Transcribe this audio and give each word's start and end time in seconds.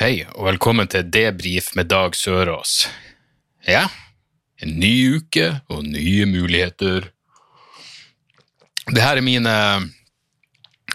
Hei, 0.00 0.22
og 0.32 0.46
velkommen 0.46 0.88
til 0.88 1.10
Debrif 1.12 1.74
med 1.76 1.90
Dag 1.90 2.14
Sørås. 2.16 2.86
Ja, 3.68 3.82
en 4.64 4.78
ny 4.80 5.18
uke 5.18 5.50
og 5.68 5.82
nye 5.84 6.24
muligheter. 6.24 7.10
Det 8.88 9.02
her 9.04 9.20
er 9.20 9.26
min, 9.26 9.44
eh, 9.44 9.84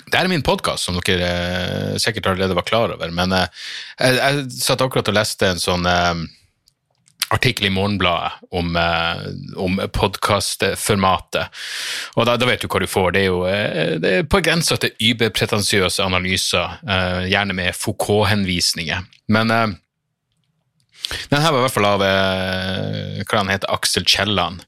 det 0.07 0.17
her 0.17 0.23
er 0.23 0.31
min 0.31 0.41
podkast, 0.41 0.89
som 0.89 0.97
dere 0.97 1.27
eh, 1.29 1.99
sikkert 2.01 2.31
allerede 2.31 2.57
var 2.57 2.65
klar 2.65 2.95
over. 2.95 3.13
Men 3.13 3.37
eh, 3.37 3.45
jeg, 3.99 4.17
jeg 4.17 4.57
satt 4.57 4.81
akkurat 4.81 5.13
og 5.13 5.19
leste 5.19 5.51
en 5.53 5.61
sånn 5.61 5.85
artikkel 7.29 7.65
i 7.65 7.69
Morgenbladet 7.69 8.31
om, 8.51 8.75
eh, 8.75 9.15
om 9.55 9.79
podkastformatet. 9.93 11.47
Og 12.15 12.25
da, 12.25 12.37
da 12.37 12.49
vet 12.49 12.61
du 12.61 12.67
hva 12.69 12.81
du 12.81 12.87
får. 12.89 13.15
Det 13.15 13.23
er 13.23 13.29
jo 13.29 13.41
eh, 13.49 13.95
det 14.01 14.11
er 14.11 14.29
på 14.29 14.41
grensa 14.45 14.77
til 14.81 14.93
überpretensiøse 15.11 16.05
analyser, 16.05 16.77
eh, 16.87 17.25
gjerne 17.31 17.57
med 17.57 17.75
Foucault-henvisninger. 17.77 19.05
Men 19.27 19.49
den 19.49 21.41
her 21.41 21.51
var 21.51 21.59
i 21.59 21.63
hvert 21.65 21.73
fall 21.73 21.87
av 21.89 22.03
hva 22.03 23.39
han 23.39 23.49
heter, 23.49 23.71
Aksel 23.73 24.05
Kielland. 24.05 24.61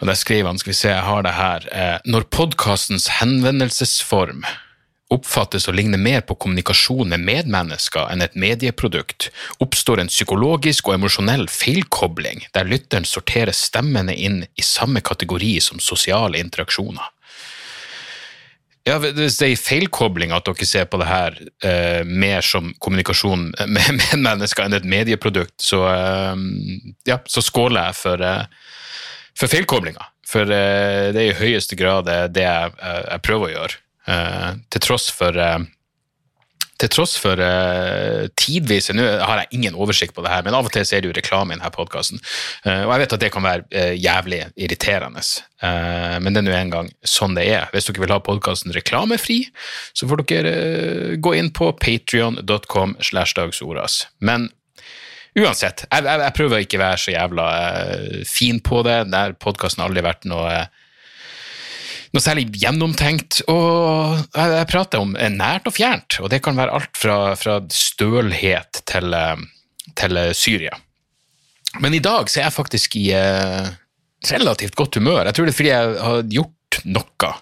Og 0.00 0.08
der 0.08 0.16
skriver 0.16 0.48
han, 0.48 0.60
skal 0.60 0.72
vi 0.72 0.76
se, 0.76 0.92
jeg 0.92 1.04
har 1.04 1.24
det 1.24 1.36
her, 1.36 1.66
når 2.08 2.28
podkastens 2.32 3.08
henvendelsesform 3.20 4.44
oppfattes 5.10 5.66
å 5.68 5.74
ligne 5.74 5.98
mer 5.98 6.22
på 6.26 6.36
kommunikasjon 6.38 7.10
med 7.10 7.24
medmennesker 7.26 8.10
enn 8.12 8.22
et 8.24 8.36
medieprodukt, 8.38 9.30
oppstår 9.62 10.02
en 10.02 10.10
psykologisk 10.12 10.88
og 10.88 10.98
emosjonell 10.98 11.48
feilkobling 11.50 12.46
der 12.54 12.68
lytteren 12.70 13.08
sorterer 13.08 13.54
stemmene 13.56 14.14
inn 14.14 14.44
i 14.54 14.66
samme 14.66 15.02
kategori 15.02 15.56
som 15.64 15.82
sosiale 15.82 16.38
interaksjoner. 16.42 17.10
Ja, 18.88 18.96
Hvis 18.98 19.36
det 19.36 19.46
er 19.46 19.52
en 19.52 19.60
feilkobling 19.60 20.32
at 20.32 20.46
dere 20.48 20.66
ser 20.66 20.86
på 20.88 20.98
det 21.02 21.08
her 21.10 21.36
eh, 21.66 22.00
mer 22.06 22.40
som 22.46 22.72
kommunikasjon 22.80 23.50
med 23.74 23.98
medmennesker 23.98 24.64
enn 24.64 24.78
et 24.78 24.88
medieprodukt, 24.88 25.58
så, 25.60 25.84
eh, 25.90 26.46
ja, 27.10 27.20
så 27.28 27.44
skåler 27.44 27.90
jeg 27.90 27.98
for, 28.00 28.24
eh, 28.24 28.72
for 29.36 29.52
feilkoblinga. 29.52 30.08
For 30.30 30.48
eh, 30.54 31.10
det 31.12 31.22
er 31.22 31.28
i 31.28 31.38
høyeste 31.42 31.76
grad 31.76 32.08
det, 32.08 32.46
jeg, 32.46 32.74
jeg 32.80 33.24
prøver 33.26 33.50
å 33.50 33.54
gjøre. 33.58 33.80
Eh, 34.08 34.50
til 34.72 34.82
tross 34.86 35.10
for 35.12 35.36
eh, 35.36 35.60
til 36.80 36.90
tross 36.92 37.16
for 37.20 37.40
uh, 37.40 38.24
tidvis 38.40 38.90
Nå 38.96 39.04
har 39.04 39.42
jeg 39.42 39.58
ingen 39.58 39.76
oversikt 39.76 40.14
på 40.16 40.24
det 40.24 40.32
her, 40.32 40.44
men 40.46 40.56
av 40.56 40.68
og 40.68 40.72
til 40.72 40.86
ser 40.88 41.00
er 41.00 41.04
det 41.04 41.10
jo 41.10 41.16
reklame 41.18 41.52
i 41.52 41.58
denne 41.58 41.72
podkasten. 41.74 42.20
og 42.64 42.92
jeg 42.94 43.02
vet 43.02 43.14
at 43.16 43.24
det 43.24 43.30
kan 43.34 43.44
være 43.44 43.66
uh, 43.74 43.92
jævlig 44.00 44.38
irriterende, 44.56 45.24
uh, 45.60 46.16
men 46.24 46.32
det 46.32 46.40
er 46.40 46.46
nå 46.46 46.54
engang 46.56 46.88
sånn 47.04 47.36
det 47.36 47.44
er. 47.52 47.68
Hvis 47.74 47.90
dere 47.90 48.04
vil 48.04 48.14
ha 48.14 48.20
podkasten 48.24 48.72
reklamefri, 48.76 49.42
så 49.92 50.08
får 50.08 50.24
dere 50.30 50.54
gå 51.20 51.34
inn 51.36 51.52
på 51.52 51.68
patrion.com. 51.80 52.96
Men 54.24 54.48
uansett, 55.36 55.84
jeg, 55.84 56.04
jeg, 56.08 56.20
jeg 56.24 56.36
prøver 56.40 56.64
ikke 56.64 56.80
å 56.80 56.84
være 56.86 57.04
så 57.04 57.12
jævla 57.12 57.48
fin 58.28 58.64
på 58.64 58.80
det. 58.88 59.02
Der 59.12 59.36
podkasten 59.36 59.84
har 59.84 59.92
aldri 59.92 60.08
vært 60.08 60.28
noe 60.32 60.62
noe 62.14 62.22
særlig 62.22 62.48
gjennomtenkt. 62.58 63.42
Og 63.50 64.18
jeg, 64.34 64.68
prater 64.70 65.02
om 65.02 65.14
nært 65.14 65.68
og 65.70 65.76
fjernt, 65.76 66.20
og 66.22 66.30
det 66.32 66.42
kan 66.44 66.58
være 66.58 66.78
alt 66.78 66.96
fra, 66.98 67.18
fra 67.38 67.60
stølhet 67.74 68.82
til, 68.90 69.14
til, 69.98 70.22
Syria. 70.36 70.78
Men 71.80 71.94
i 71.94 72.02
dag 72.02 72.30
så 72.30 72.40
er 72.40 72.48
jeg 72.48 72.56
faktisk 72.56 72.96
i 72.98 73.10
eh, 73.14 73.68
relativt 74.32 74.74
godt 74.78 74.98
humør. 74.98 75.22
Jeg 75.28 75.36
tror 75.36 75.46
det 75.46 75.54
er 75.54 75.60
fordi 75.60 75.70
jeg 75.70 76.00
har 76.02 76.24
gjort 76.34 76.80
noe 76.90 77.36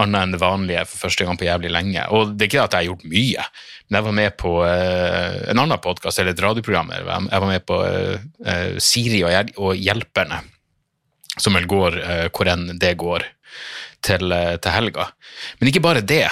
annet 0.00 0.22
enn 0.22 0.32
det 0.32 0.40
vanlige 0.40 0.84
for 0.88 1.08
første 1.08 1.26
gang 1.26 1.36
på 1.36 1.44
jævlig 1.48 1.72
lenge. 1.74 2.04
Og 2.14 2.36
det 2.36 2.46
er 2.46 2.50
ikke 2.52 2.62
at 2.62 2.76
jeg 2.76 2.86
har 2.86 2.92
gjort 2.92 3.10
mye, 3.10 3.48
men 3.88 3.98
jeg 3.98 4.06
var 4.06 4.16
med 4.20 4.36
på 4.38 4.52
eh, 4.68 5.34
en 5.50 5.62
annen 5.64 5.82
podkast, 5.82 6.22
eller 6.22 6.36
et 6.36 6.44
radioprogram. 6.46 6.94
Jeg 6.94 7.42
var 7.42 7.50
med 7.50 7.66
på 7.66 7.82
eh, 7.90 8.78
Siri 8.78 9.24
og, 9.26 9.74
Hjelperne, 9.76 10.40
som 11.40 11.58
vel 11.58 11.66
går 11.70 11.98
hvor 12.30 12.48
enn 12.54 12.70
det 12.78 12.94
går 13.00 13.26
til, 14.04 14.32
til, 14.62 14.72
helga. 14.74 15.10
Men 15.58 15.70
ikke 15.70 15.84
bare 15.84 16.04
det. 16.04 16.26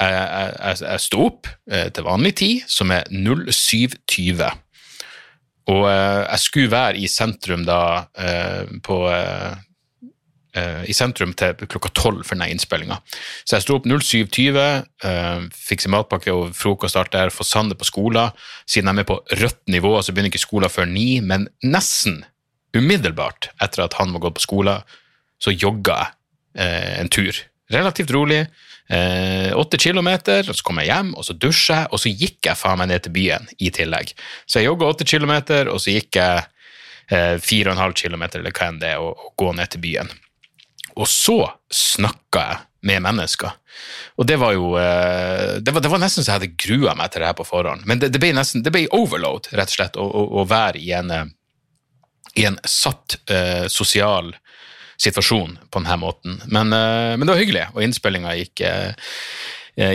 Jeg, 0.00 0.10
jeg, 0.16 0.76
jeg 0.80 1.04
sto 1.04 1.26
opp 1.28 1.48
til 1.68 2.06
vanlig 2.06 2.34
tid, 2.40 2.68
som 2.70 2.92
er 2.94 3.08
07.20. 3.12 4.44
Og 5.70 5.82
jeg 5.90 6.40
skulle 6.40 6.72
være 6.72 7.02
i 7.02 7.10
sentrum 7.10 7.66
da 7.68 7.80
på 8.82 9.00
i 10.50 10.94
sentrum 10.96 11.30
til 11.38 11.54
klokka 11.70 11.92
tolv 11.94 12.24
for 12.24 12.34
denne 12.34 12.48
innspillinga. 12.50 12.96
Så 13.44 13.54
jeg 13.54 13.66
sto 13.66 13.76
opp 13.78 13.86
07.20, 13.86 14.88
fikk 15.54 15.84
seg 15.84 15.92
matpakke 15.94 16.34
og 16.34 16.56
frokost 16.58 16.98
alt 16.98 17.12
der, 17.14 17.30
få 17.30 17.46
Sander 17.46 17.78
på 17.78 17.86
skolen. 17.86 18.34
Siden 18.66 18.90
jeg 18.90 19.04
er 19.04 19.10
på 19.12 19.20
rødt 19.30 19.60
nivå, 19.70 19.92
så 20.02 20.10
begynner 20.10 20.32
ikke 20.32 20.42
skolen 20.42 20.72
før 20.72 20.90
ni, 20.90 21.20
men 21.22 21.46
nesten 21.62 22.24
umiddelbart 22.76 23.50
etter 23.62 23.84
at 23.86 23.96
han 23.98 24.14
var 24.14 24.26
gått 24.26 24.40
på 24.40 24.46
skolen, 24.46 24.82
så 25.40 25.54
jogga 25.54 26.00
jeg 26.00 26.08
eh, 26.08 26.16
en 26.54 27.08
tur. 27.12 27.36
Relativt 27.70 28.10
rolig. 28.10 28.46
Eh, 28.90 29.56
åtte 29.56 29.78
kilometer, 29.78 30.48
og 30.50 30.56
så 30.56 30.64
kom 30.66 30.80
jeg 30.82 30.90
hjem, 30.90 31.12
og 31.14 31.22
så 31.22 31.34
dusja 31.38 31.76
jeg, 31.84 31.90
og 31.94 32.00
så 32.02 32.10
gikk 32.10 32.48
jeg 32.48 32.58
faen 32.58 32.80
meg 32.80 32.88
ned 32.90 33.04
til 33.04 33.14
byen 33.14 33.46
i 33.62 33.70
tillegg. 33.70 34.10
Så 34.50 34.58
jeg 34.58 34.66
jogga 34.66 34.88
åtte 34.90 35.06
kilometer, 35.06 35.70
og 35.70 35.78
så 35.78 35.94
gikk 35.94 36.18
jeg 36.18 36.40
eh, 37.14 37.36
fire 37.38 37.70
og 37.70 37.76
en 37.76 37.84
halv 37.84 37.94
kilometer, 38.00 38.42
eller 38.42 38.56
hva 38.56 38.66
enn 38.66 38.82
det 38.82 38.90
er, 38.96 39.04
og, 39.04 39.14
og 39.14 39.36
gå 39.38 39.52
ned 39.54 39.70
til 39.70 39.84
byen. 39.84 40.10
Og 40.96 41.06
så 41.06 41.38
snakka 41.70 42.44
jeg 42.48 42.60
med 42.90 43.06
mennesker. 43.06 43.54
Og 44.18 44.26
det 44.26 44.40
var 44.40 44.56
jo 44.56 44.72
det 44.74 45.72
var, 45.72 45.82
det 45.84 45.90
var 45.92 46.00
nesten 46.00 46.24
så 46.24 46.32
jeg 46.32 46.40
hadde 46.40 46.56
grua 46.58 46.94
meg 46.96 47.12
til 47.12 47.22
det 47.22 47.28
her 47.28 47.36
på 47.38 47.46
forhånd. 47.46 47.84
Men 47.86 48.00
det, 48.00 48.08
det 48.10 48.20
ble 48.20 48.32
nesten, 48.34 48.64
det 48.64 48.72
ble 48.74 48.88
overload, 48.96 49.52
rett 49.54 49.70
og 49.70 49.76
slett, 49.76 49.98
å 50.00 50.44
være 50.48 50.80
i 50.80 50.90
en, 50.96 51.12
i 52.40 52.46
en 52.48 52.58
satt 52.66 53.20
uh, 53.30 53.68
sosial 53.70 54.32
situasjon 55.00 55.58
på 55.70 55.82
denne 55.82 55.98
måten. 56.02 56.38
Men, 56.46 56.72
uh, 56.74 57.16
men 57.16 57.26
det 57.26 57.34
var 57.34 57.42
hyggelig, 57.42 57.66
og 57.74 57.84
innspillinga 57.84 58.36
gikk, 58.38 58.64
uh, 58.64 59.12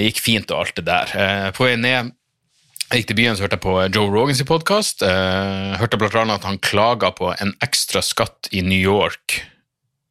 gikk, 0.01 0.21
fint 0.23 0.53
og 0.53 0.63
alt 0.63 0.77
det 0.79 0.85
der. 0.87 1.51
på 1.55 1.67
vei 1.67 1.75
ned 1.77 2.13
jeg 2.85 3.01
gikk 3.01 3.07
til 3.09 3.17
byen, 3.17 3.35
så 3.35 3.43
hørte 3.43 3.57
jeg 3.57 3.63
på 3.63 3.75
Joe 3.89 4.11
Rogans 4.13 4.43
podkast. 4.45 5.01
hørte 5.01 5.97
blant 5.97 6.15
annet 6.21 6.37
at 6.37 6.45
han 6.45 6.61
klaga 6.61 7.09
på 7.17 7.31
en 7.33 7.55
ekstra 7.65 8.01
skatt 8.05 8.49
i 8.53 8.61
New 8.61 8.77
York 8.77 9.41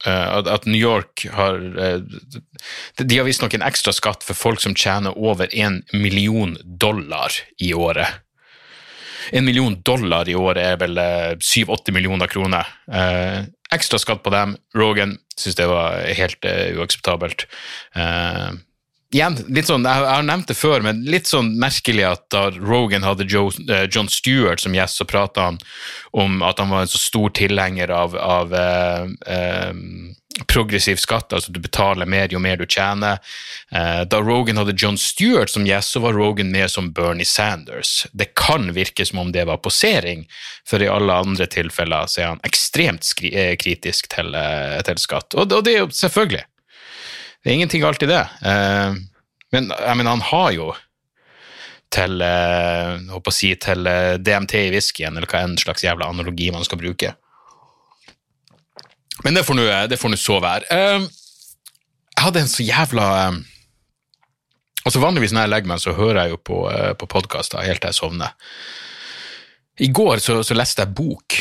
at 0.05 0.67
New 0.67 0.77
York 0.77 1.23
har 1.33 1.55
De 2.99 3.17
har 3.17 3.25
visstnok 3.25 3.55
en 3.57 3.65
ekstra 3.65 3.95
skatt 3.95 4.27
for 4.27 4.37
folk 4.37 4.61
som 4.61 4.75
tjener 4.75 5.17
over 5.17 5.49
en 5.55 5.81
million 5.93 6.59
dollar 6.65 7.33
i 7.63 7.73
året. 7.73 8.21
En 9.33 9.45
million 9.45 9.77
dollar 9.83 10.29
i 10.29 10.35
året 10.35 10.65
er 10.65 10.81
vel 10.81 11.01
syv-åtte 11.41 11.95
millioner 11.95 12.29
kroner. 12.29 12.69
Eh, 12.93 13.47
ekstra 13.73 13.99
skatt 13.99 14.23
på 14.25 14.33
dem. 14.35 14.57
Rogan 14.77 15.17
syns 15.39 15.59
det 15.59 15.71
var 15.71 16.05
helt 16.19 16.47
uh, 16.47 16.79
uakseptabelt. 16.79 17.47
Uh, 17.97 18.55
igjen, 19.15 19.39
litt 19.49 19.71
sånn, 19.71 19.87
jeg, 19.89 20.07
har 20.11 20.27
nevnt 20.27 20.51
det 20.51 20.59
før, 20.59 20.85
men 20.85 21.05
litt 21.09 21.31
sånn 21.31 21.55
merkelig 21.61 22.07
at 22.11 22.27
da 22.35 22.49
Rogan 22.57 23.07
hadde 23.07 23.29
Joe, 23.31 23.55
uh, 23.71 23.87
John 23.89 24.11
Stewart 24.13 24.63
som 24.63 24.77
gjest, 24.77 25.01
så 25.01 25.09
prata 25.09 25.49
han 25.51 25.61
om 26.13 26.43
at 26.47 26.63
han 26.63 26.73
var 26.75 26.85
en 26.85 26.93
så 26.93 27.01
stor 27.01 27.35
tilhenger 27.35 27.95
av, 27.95 28.19
av 28.19 28.55
progressiv 30.51 30.99
skatt, 30.99 31.33
altså 31.33 31.53
du 31.55 31.61
betaler 31.63 32.09
mer 32.11 32.33
jo 32.33 32.41
mer 32.43 32.59
du 32.59 32.65
tjener. 32.67 33.21
Da 33.71 34.21
Rogan 34.21 34.59
hadde 34.59 34.75
John 34.77 34.99
Stewart 34.99 35.53
som 35.53 35.67
gjest, 35.67 35.95
så 35.95 36.03
var 36.03 36.17
Rogan 36.19 36.51
mer 36.51 36.67
som 36.73 36.91
Bernie 36.93 37.29
Sanders. 37.29 38.07
Det 38.13 38.33
kan 38.35 38.73
virke 38.75 39.07
som 39.07 39.23
om 39.23 39.31
det 39.35 39.47
var 39.47 39.63
posering, 39.63 40.25
for 40.67 40.83
i 40.83 40.91
alle 40.91 41.15
andre 41.15 41.47
tilfeller 41.47 42.11
så 42.11 42.21
er 42.21 42.33
han 42.33 42.43
ekstremt 42.47 43.07
kritisk 43.63 44.11
til, 44.11 44.35
til 44.89 45.03
skatt. 45.03 45.39
Og, 45.39 45.55
det 45.55 45.77
er 45.77 45.85
jo 45.85 45.91
selvfølgelig. 45.95 46.45
Det 47.45 47.51
er 47.51 47.59
ingenting 47.61 47.85
galt 47.85 48.03
i 48.03 48.11
det. 48.11 48.25
Men 49.55 49.71
jeg 49.71 49.97
mener, 50.01 50.11
han 50.17 50.29
har 50.33 50.51
jo 50.57 50.73
til, 51.95 52.23
håper 53.11 53.31
å 53.31 53.35
si, 53.35 53.55
til 53.63 53.87
DMT 54.19 54.57
i 54.65 54.71
whiskyen, 54.75 55.15
eller 55.15 55.31
hva 55.31 55.45
enn 55.47 55.61
slags 55.61 55.85
jævla 55.87 56.11
analogi 56.11 56.51
man 56.51 56.67
skal 56.67 56.81
bruke. 56.83 57.15
Men 59.25 59.39
det 59.39 59.45
får 59.47 59.57
nå 60.13 60.21
så 60.21 60.39
være. 60.45 60.69
Jeg 60.69 62.23
hadde 62.23 62.45
en 62.45 62.51
så 62.51 62.65
jævla 62.65 63.09
Altså 64.85 65.01
Vanligvis 65.01 65.33
når 65.33 65.47
jeg 65.47 65.49
legger 65.49 65.71
meg, 65.71 65.81
så 65.81 65.95
hører 65.97 66.19
jeg 66.21 66.35
jo 66.35 66.39
på, 66.45 66.57
uh, 66.69 66.91
på 67.01 67.07
podkaster 67.09 67.65
helt 67.65 67.81
til 67.81 67.89
jeg 67.89 67.97
sovner. 67.97 68.35
I 69.81 69.89
går 69.89 70.21
så, 70.21 70.43
så 70.45 70.57
leste 70.57 70.85
jeg 70.85 70.93
bok 70.93 71.39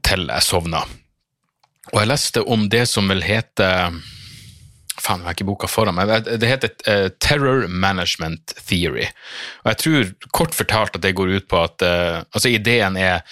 til 0.00 0.24
jeg 0.24 0.46
sovna, 0.46 0.80
og 1.90 1.98
jeg 2.00 2.08
leste 2.08 2.42
om 2.48 2.64
det 2.72 2.86
som 2.88 3.12
vil 3.12 3.20
hete 3.26 3.68
Faen, 5.00 5.22
jeg 5.22 5.30
har 5.30 5.36
ikke 5.36 5.48
boka 5.48 5.68
foran 5.70 5.96
meg. 5.96 6.10
Det 6.28 6.48
heter 6.48 6.72
uh, 6.86 7.08
Terror 7.22 7.66
Management 7.68 8.54
Theory. 8.68 9.08
Og 9.64 9.72
jeg 9.72 9.80
tror 9.82 10.12
kort 10.36 10.56
fortalt 10.56 10.98
at 10.98 11.04
det 11.04 11.14
går 11.18 11.34
ut 11.38 11.48
på 11.50 11.62
at 11.62 11.84
uh, 11.86 12.20
altså 12.30 12.52
ideen 12.52 12.98
er 13.00 13.24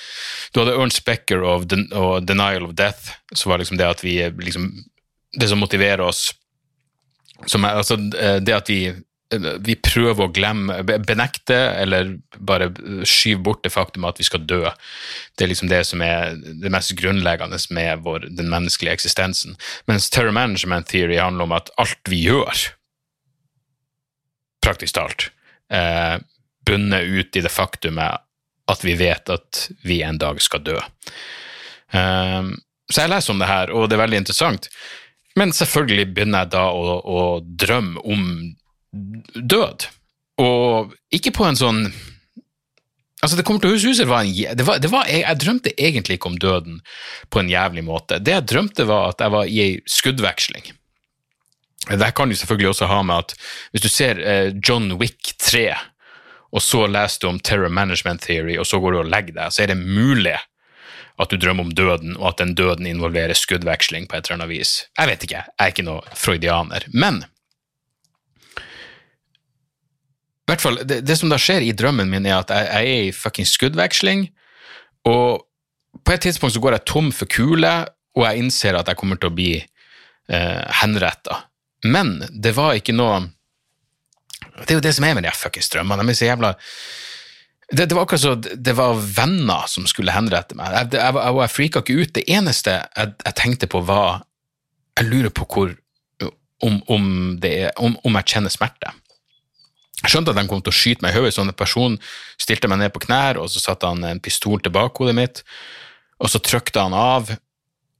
Du 0.52 0.62
hadde 0.62 0.76
Ernst 0.78 1.04
Becker 1.06 1.44
og, 1.44 1.68
Den 1.70 1.88
og 1.92 2.24
Denial 2.26 2.68
of 2.68 2.76
Death, 2.78 3.14
som 3.34 3.52
var 3.52 3.62
liksom 3.62 3.80
det 3.80 3.88
at 3.88 4.04
vi 4.04 4.20
liksom, 4.40 4.70
Det 5.38 5.50
som 5.50 5.60
motiverer 5.60 6.04
oss 6.04 6.30
som 7.46 7.62
er, 7.62 7.76
altså, 7.78 7.94
det 8.42 8.50
at 8.50 8.66
vi 8.66 8.80
vi 9.36 9.74
prøver 9.84 10.24
å 10.24 10.32
glemme, 10.32 10.78
benekte 11.04 11.56
eller 11.82 12.14
bare 12.38 12.70
skyve 13.04 13.42
bort 13.44 13.64
det 13.64 13.72
faktum 13.74 14.06
at 14.08 14.20
vi 14.20 14.24
skal 14.24 14.46
dø. 14.48 14.62
Det 15.36 15.44
er 15.44 15.50
liksom 15.50 15.68
det 15.68 15.82
som 15.84 16.02
er 16.04 16.38
det 16.38 16.72
mest 16.72 16.94
grunnleggende 16.96 17.58
med 17.76 18.04
vår, 18.06 18.28
den 18.38 18.48
menneskelige 18.48 18.96
eksistensen. 18.96 19.58
Mens 19.90 20.08
terror 20.10 20.32
management 20.32 20.88
theory 20.88 21.18
handler 21.20 21.44
om 21.44 21.56
at 21.58 21.68
alt 21.76 22.08
vi 22.08 22.22
gjør, 22.24 22.62
praktisk 24.64 24.96
talt, 24.96 25.28
eh, 25.70 26.16
bunner 26.64 27.04
ut 27.04 27.36
i 27.36 27.44
det 27.44 27.52
faktumet 27.52 28.24
at 28.68 28.84
vi 28.84 28.94
vet 29.00 29.28
at 29.32 29.68
vi 29.84 30.00
en 30.04 30.18
dag 30.20 30.40
skal 30.44 30.64
dø. 30.64 30.78
Eh, 31.92 32.48
så 32.88 33.04
jeg 33.04 33.12
leser 33.12 33.34
om 33.34 33.44
det 33.44 33.50
her, 33.50 33.74
og 33.76 33.88
det 33.88 33.98
er 33.98 34.04
veldig 34.06 34.22
interessant. 34.24 34.70
Men 35.36 35.52
selvfølgelig 35.52 36.08
begynner 36.14 36.46
jeg 36.46 36.52
da 36.56 36.64
å, 36.72 36.96
å 37.04 37.20
drømme 37.44 38.00
om 38.08 38.24
død. 38.92 39.88
Og 40.38 40.94
ikke 41.14 41.34
på 41.34 41.48
en 41.48 41.58
sånn 41.58 41.88
Altså, 43.18 43.34
det 43.34 43.42
kommer 43.42 43.58
til 43.58 43.72
å 43.72 43.74
ut 43.74 43.96
som 43.98 44.04
det 44.54 44.62
var, 44.62 44.78
det 44.78 44.90
var, 44.92 45.08
jeg, 45.10 45.38
drømte 45.42 45.72
egentlig 45.74 46.20
ikke 46.20 46.28
om 46.30 46.36
døden 46.38 46.76
på 47.34 47.40
en 47.40 47.48
jævlig 47.50 47.82
måte. 47.82 48.20
Det 48.22 48.30
jeg 48.30 48.46
drømte, 48.46 48.84
var 48.86 49.08
at 49.08 49.24
jeg 49.24 49.32
var 49.34 49.48
i 49.50 49.56
ei 49.64 49.72
skuddveksling. 49.90 50.68
Det 51.88 52.10
kan 52.14 52.30
jo 52.30 52.38
selvfølgelig 52.38 52.68
også 52.70 52.86
ha 52.92 53.00
med 53.02 53.24
at 53.24 53.34
hvis 53.72 53.82
du 53.82 53.88
ser 53.90 54.22
eh, 54.22 54.52
John 54.62 54.92
Wick 55.00 55.32
3, 55.42 55.64
og 56.54 56.62
så 56.62 56.84
leser 56.86 57.24
du 57.24 57.26
om 57.32 57.40
Terror 57.42 57.74
Management 57.74 58.22
Theory, 58.22 58.54
og 58.54 58.70
så 58.70 58.78
går 58.78 58.94
du 58.94 59.00
og 59.02 59.10
legger 59.10 59.34
deg, 59.34 59.50
så 59.50 59.64
er 59.64 59.72
det 59.72 59.80
mulig 59.82 60.36
at 61.18 61.32
du 61.32 61.36
drømmer 61.42 61.66
om 61.66 61.74
døden, 61.74 62.14
og 62.20 62.28
at 62.30 62.38
den 62.38 62.54
døden 62.54 62.86
involverer 62.86 63.34
skuddveksling 63.34 64.06
på 64.06 64.16
et 64.16 64.28
eller 64.28 64.38
annet 64.38 64.52
vis. 64.52 64.76
Jeg 64.94 65.10
vet 65.10 65.26
ikke, 65.26 65.42
jeg 65.42 65.64
er 65.64 65.74
ikke 65.74 65.86
noe 65.88 66.14
freudianer. 66.14 66.86
Men 66.94 67.24
I 68.58 70.36
hvert 70.48 70.64
fall, 70.64 70.80
det, 70.88 71.02
det, 71.06 71.16
som 71.20 71.30
da 71.32 71.38
skjer 71.40 71.66
i 71.66 71.74
drømmen 71.76 72.08
min, 72.10 72.26
er 72.26 72.38
at 72.40 72.52
jeg, 72.52 72.68
jeg 72.68 72.94
er 72.94 73.08
i 73.08 73.14
fuckings 73.14 73.52
skuddveksling, 73.56 74.28
og 75.08 75.44
på 76.04 76.14
et 76.14 76.24
tidspunkt 76.24 76.54
så 76.54 76.62
går 76.62 76.78
jeg 76.78 76.88
tom 76.88 77.10
for 77.14 77.30
kuler, 77.30 77.88
og 78.16 78.24
jeg 78.26 78.42
innser 78.42 78.78
at 78.78 78.88
jeg 78.88 78.98
kommer 78.98 79.20
til 79.20 79.30
å 79.30 79.36
bli 79.36 79.52
eh, 79.58 80.62
henretta. 80.80 81.42
Men 81.86 82.16
det 82.32 82.56
var 82.56 82.74
ikke 82.74 82.96
noe 82.96 83.28
Det 84.58 84.72
er 84.72 84.80
jo 84.80 84.82
det 84.82 84.90
som 84.96 85.04
er 85.06 85.14
med 85.14 85.22
de 85.22 85.30
fuckings 85.36 85.70
drømmene. 85.70 86.02
De 86.02 86.10
er 86.10 86.18
så 86.18 86.26
jævla 86.26 86.50
det, 87.70 87.84
det, 87.84 87.94
var 87.94 88.06
akkurat 88.06 88.22
så 88.22 88.34
det 88.40 88.72
var 88.74 88.96
venner 88.96 89.66
som 89.68 89.84
skulle 89.86 90.14
henrette 90.14 90.56
meg. 90.56 90.72
Jeg, 90.72 90.88
jeg, 90.96 91.14
jeg, 91.14 91.34
jeg 91.36 91.52
frika 91.52 91.82
ikke 91.84 91.98
ut. 92.00 92.14
Det 92.16 92.24
eneste 92.32 92.78
jeg, 92.78 93.12
jeg, 93.26 93.34
tenkte 93.36 93.68
på, 93.68 93.82
var 93.84 94.24
Jeg 94.96 95.10
lurer 95.10 95.34
på 95.34 95.44
hvor 95.44 95.74
om, 96.64 96.80
om, 96.90 97.04
er, 97.44 97.70
om, 97.76 97.94
om 98.02 98.18
jeg 98.18 98.32
kjenner 98.32 98.50
smerte. 98.50 98.90
Skjønte 100.06 100.30
at 100.30 100.38
de 100.38 100.46
kom 100.46 100.62
til 100.62 100.70
å 100.70 100.78
skyte 100.78 101.02
meg 101.02 101.16
i 101.16 101.18
hodet. 101.18 101.34
En 101.42 101.50
person 101.58 101.98
stilte 102.38 102.70
meg 102.70 102.82
ned 102.82 102.94
på 102.94 103.02
knær, 103.08 103.40
og 103.42 103.50
så 103.50 103.62
satte 103.62 103.90
han 103.90 104.04
en 104.06 104.22
pistol 104.22 104.62
til 104.62 104.74
bakhodet 104.74 105.16
mitt, 105.18 105.42
og 106.22 106.30
så 106.30 106.42
trykte 106.42 106.84
han 106.84 106.94
av. 106.94 107.32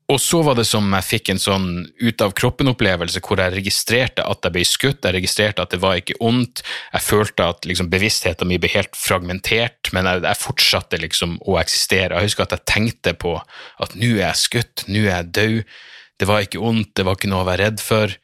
Og 0.08 0.16
så 0.22 0.38
var 0.40 0.56
det 0.56 0.64
som 0.64 0.86
jeg 0.96 1.04
fikk 1.04 1.30
en 1.34 1.40
sånn 1.42 1.66
ut-av-kroppen-opplevelse 2.00 3.20
hvor 3.26 3.42
jeg 3.42 3.52
registrerte 3.58 4.24
at 4.24 4.46
jeg 4.46 4.54
ble 4.54 4.62
skutt, 4.64 5.04
jeg 5.04 5.16
registrerte 5.18 5.66
at 5.66 5.74
det 5.74 5.82
var 5.82 5.98
ikke 6.00 6.16
ondt, 6.24 6.62
jeg 6.94 7.04
følte 7.04 7.50
at 7.52 7.68
liksom, 7.68 7.90
bevisstheten 7.92 8.48
min 8.48 8.62
ble 8.62 8.70
helt 8.72 8.96
fragmentert, 8.96 9.90
men 9.92 10.08
jeg, 10.08 10.22
jeg, 10.24 10.40
fortsatte 10.40 11.02
liksom 11.02 11.36
å 11.44 11.58
eksistere. 11.60 12.16
Jeg 12.16 12.30
husker 12.30 12.46
at 12.46 12.56
jeg 12.56 12.66
tenkte 12.72 13.12
på 13.20 13.34
at 13.36 13.98
nå 13.98 14.14
er 14.14 14.30
jeg 14.30 14.42
skutt, 14.46 14.86
nå 14.88 15.04
er 15.04 15.12
jeg 15.12 15.32
død, 15.42 15.76
det 16.18 16.30
var 16.30 16.46
ikke 16.46 16.64
ondt, 16.70 16.94
det 16.96 17.04
var 17.04 17.18
ikke 17.18 17.32
noe 17.34 17.44
å 17.44 17.50
være 17.50 17.66
redd 17.66 17.84
for. 17.84 18.16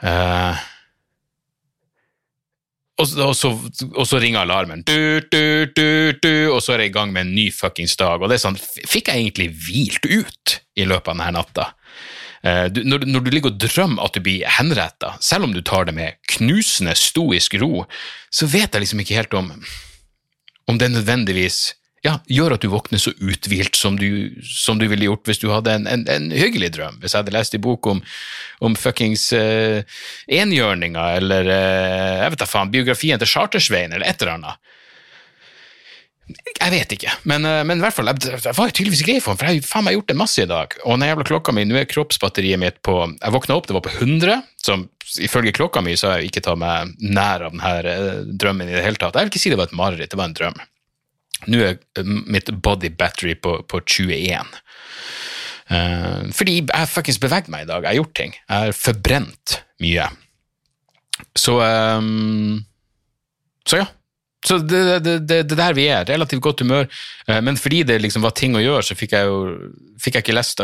Uh, 0.00 0.56
og, 3.00 3.12
og, 3.24 3.32
så, 3.36 3.50
og, 3.94 4.02
så, 4.06 4.18
ringer 4.20 4.42
alarmen, 4.42 4.82
du, 4.86 5.20
du, 5.32 5.84
du, 6.22 6.32
og 6.52 6.60
så 6.62 6.74
er 6.74 6.84
jeg 6.84 6.92
i 6.92 6.96
gang 6.96 7.12
med 7.14 7.26
en 7.26 7.36
ny 7.36 7.46
fuckings 7.54 7.96
dag. 7.98 8.20
Og 8.20 8.28
det 8.28 8.36
er 8.36 8.42
sånn, 8.44 8.58
fikk 8.60 9.08
jeg 9.08 9.22
egentlig 9.24 9.48
hvilt 9.64 10.08
ut 10.10 10.58
i 10.76 10.86
løpet 10.88 11.08
av 11.08 11.16
denne 11.16 11.30
natta? 11.38 11.70
Uh, 12.42 12.66
når, 12.82 13.06
når, 13.06 13.22
du 13.22 13.30
ligger 13.30 13.52
og 13.52 13.60
drømmer 13.62 14.02
at 14.02 14.16
du 14.18 14.24
blir 14.26 14.44
henretta, 14.58 15.14
selv 15.22 15.46
om 15.46 15.54
du 15.54 15.62
tar 15.64 15.86
det 15.88 15.94
med 15.96 16.18
knusende 16.34 16.94
stoisk 16.98 17.54
ro, 17.62 17.86
så 18.34 18.48
vet 18.50 18.74
jeg 18.74 18.84
liksom 18.84 19.02
ikke 19.04 19.18
helt 19.20 19.36
om 19.38 19.54
om 20.70 20.78
det 20.78 20.92
nødvendigvis 20.92 21.72
ja, 22.02 22.16
gjør 22.26 22.56
at 22.56 22.64
du 22.64 22.70
våkner 22.72 22.98
så 22.98 23.12
uthvilt 23.22 23.78
som 23.78 23.94
du, 23.98 24.34
som 24.42 24.78
du 24.80 24.88
ville 24.90 25.06
gjort 25.06 25.28
hvis 25.28 25.38
du 25.38 25.48
hadde 25.52 25.76
en, 25.76 25.86
en, 25.86 26.02
en, 26.10 26.28
hyggelig 26.34 26.72
drøm. 26.74 26.98
Hvis 26.98 27.14
jeg 27.14 27.22
hadde 27.22 27.34
lest 27.36 27.54
en 27.54 27.62
bok 27.62 27.86
om, 27.92 28.02
om 28.66 28.74
fuckings 28.78 29.28
uh, 29.38 29.86
enhjørninger, 30.26 31.20
eller 31.20 31.46
uh, 31.46 32.22
jeg 32.24 32.34
vet 32.34 32.42
da 32.42 32.50
faen, 32.50 32.72
biografien 32.74 33.22
til 33.22 33.30
Chartersveien, 33.30 33.94
eller 33.94 34.10
et 34.10 34.18
eller 34.18 34.34
annet. 34.34 34.72
Jeg 36.32 36.72
vet 36.72 36.94
ikke, 36.96 37.14
men, 37.30 37.46
uh, 37.46 37.60
men 37.68 37.78
i 37.78 37.86
hvert 37.86 37.94
fall, 37.94 38.10
jeg, 38.10 38.42
jeg 38.48 38.58
var 38.58 38.74
tydeligvis 38.74 39.04
i 39.04 39.08
grei 39.12 39.16
form, 39.22 39.38
for 39.38 39.52
jeg 39.52 39.62
har 39.70 39.86
meg 39.86 39.94
gjort 40.00 40.10
det 40.10 40.18
masse 40.24 40.42
i 40.42 40.50
dag. 40.50 40.76
Og 40.82 40.98
den 40.98 41.06
jævla 41.06 41.28
klokka 41.30 41.54
mi, 41.54 41.68
nå 41.70 41.78
er 41.78 41.88
kroppsbatteriet 41.90 42.62
mitt 42.64 42.82
på 42.82 42.98
Jeg 43.12 43.36
våkna 43.38 43.60
opp, 43.60 43.70
det 43.70 43.78
var 43.78 43.86
på 43.86 43.94
100, 43.94 44.42
som 44.66 44.88
ifølge 45.22 45.54
klokka 45.54 45.86
mi 45.86 45.94
så 45.94 46.10
har 46.10 46.18
jeg 46.18 46.26
jo 46.26 46.34
ikke 46.34 46.46
tatt 46.48 46.58
meg 46.58 46.98
nær 46.98 47.46
av 47.46 47.54
denne 47.54 48.36
drømmen 48.42 48.74
i 48.74 48.74
det 48.74 48.82
hele 48.88 48.98
tatt. 48.98 49.14
Jeg 49.14 49.28
vil 49.28 49.34
ikke 49.36 49.46
si 49.46 49.54
det 49.54 49.62
var 49.62 49.70
et 49.70 49.78
mareritt, 49.78 50.10
det 50.10 50.18
var 50.18 50.32
en 50.32 50.38
drøm. 50.42 50.62
Nå 51.50 51.60
er 51.62 51.78
eh, 51.98 52.10
mitt 52.30 52.50
body 52.62 52.92
battery 52.98 53.34
på, 53.38 53.58
på 53.68 53.80
21. 53.86 54.52
Uh, 55.72 55.76
eh, 55.76 56.20
fordi 56.36 56.58
jeg 56.60 56.68
har 56.74 56.90
faktisk 56.90 57.24
beveget 57.24 57.50
meg 57.52 57.64
i 57.64 57.70
dag, 57.70 57.82
jeg 57.82 57.94
har 57.94 58.00
gjort 58.02 58.16
ting. 58.18 58.36
Jeg 58.36 58.66
har 58.66 58.76
forbrent 58.76 59.56
mye. 59.82 60.10
Så 61.38 61.58
um, 61.62 62.62
Så 63.68 63.78
ja, 63.78 63.86
så 64.42 64.58
det, 64.58 64.82
det, 65.04 65.18
det, 65.22 65.38
det, 65.46 65.56
der 65.58 65.74
vi 65.76 65.86
er. 65.86 66.04
Relativt 66.08 66.42
godt 66.42 66.64
humør. 66.64 66.88
Eh, 67.28 67.38
men 67.44 67.58
fordi 67.60 67.82
det 67.86 68.00
liksom 68.02 68.24
var 68.24 68.34
ting 68.38 68.56
å 68.58 68.62
gjøre, 68.62 68.82
så 68.88 68.98
fikk 68.98 69.14
jeg 69.14 69.30
jo 69.30 69.42
fikk 70.02 70.16
jeg 70.18 70.24
ikke 70.24 70.34
lest 70.34 70.58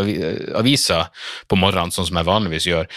avisa 0.59 1.05
på 1.47 1.59
morgenen, 1.61 1.93
sånn 1.95 2.09
som 2.09 2.19
jeg 2.19 2.27
vanligvis 2.27 2.67
gjør. 2.67 2.89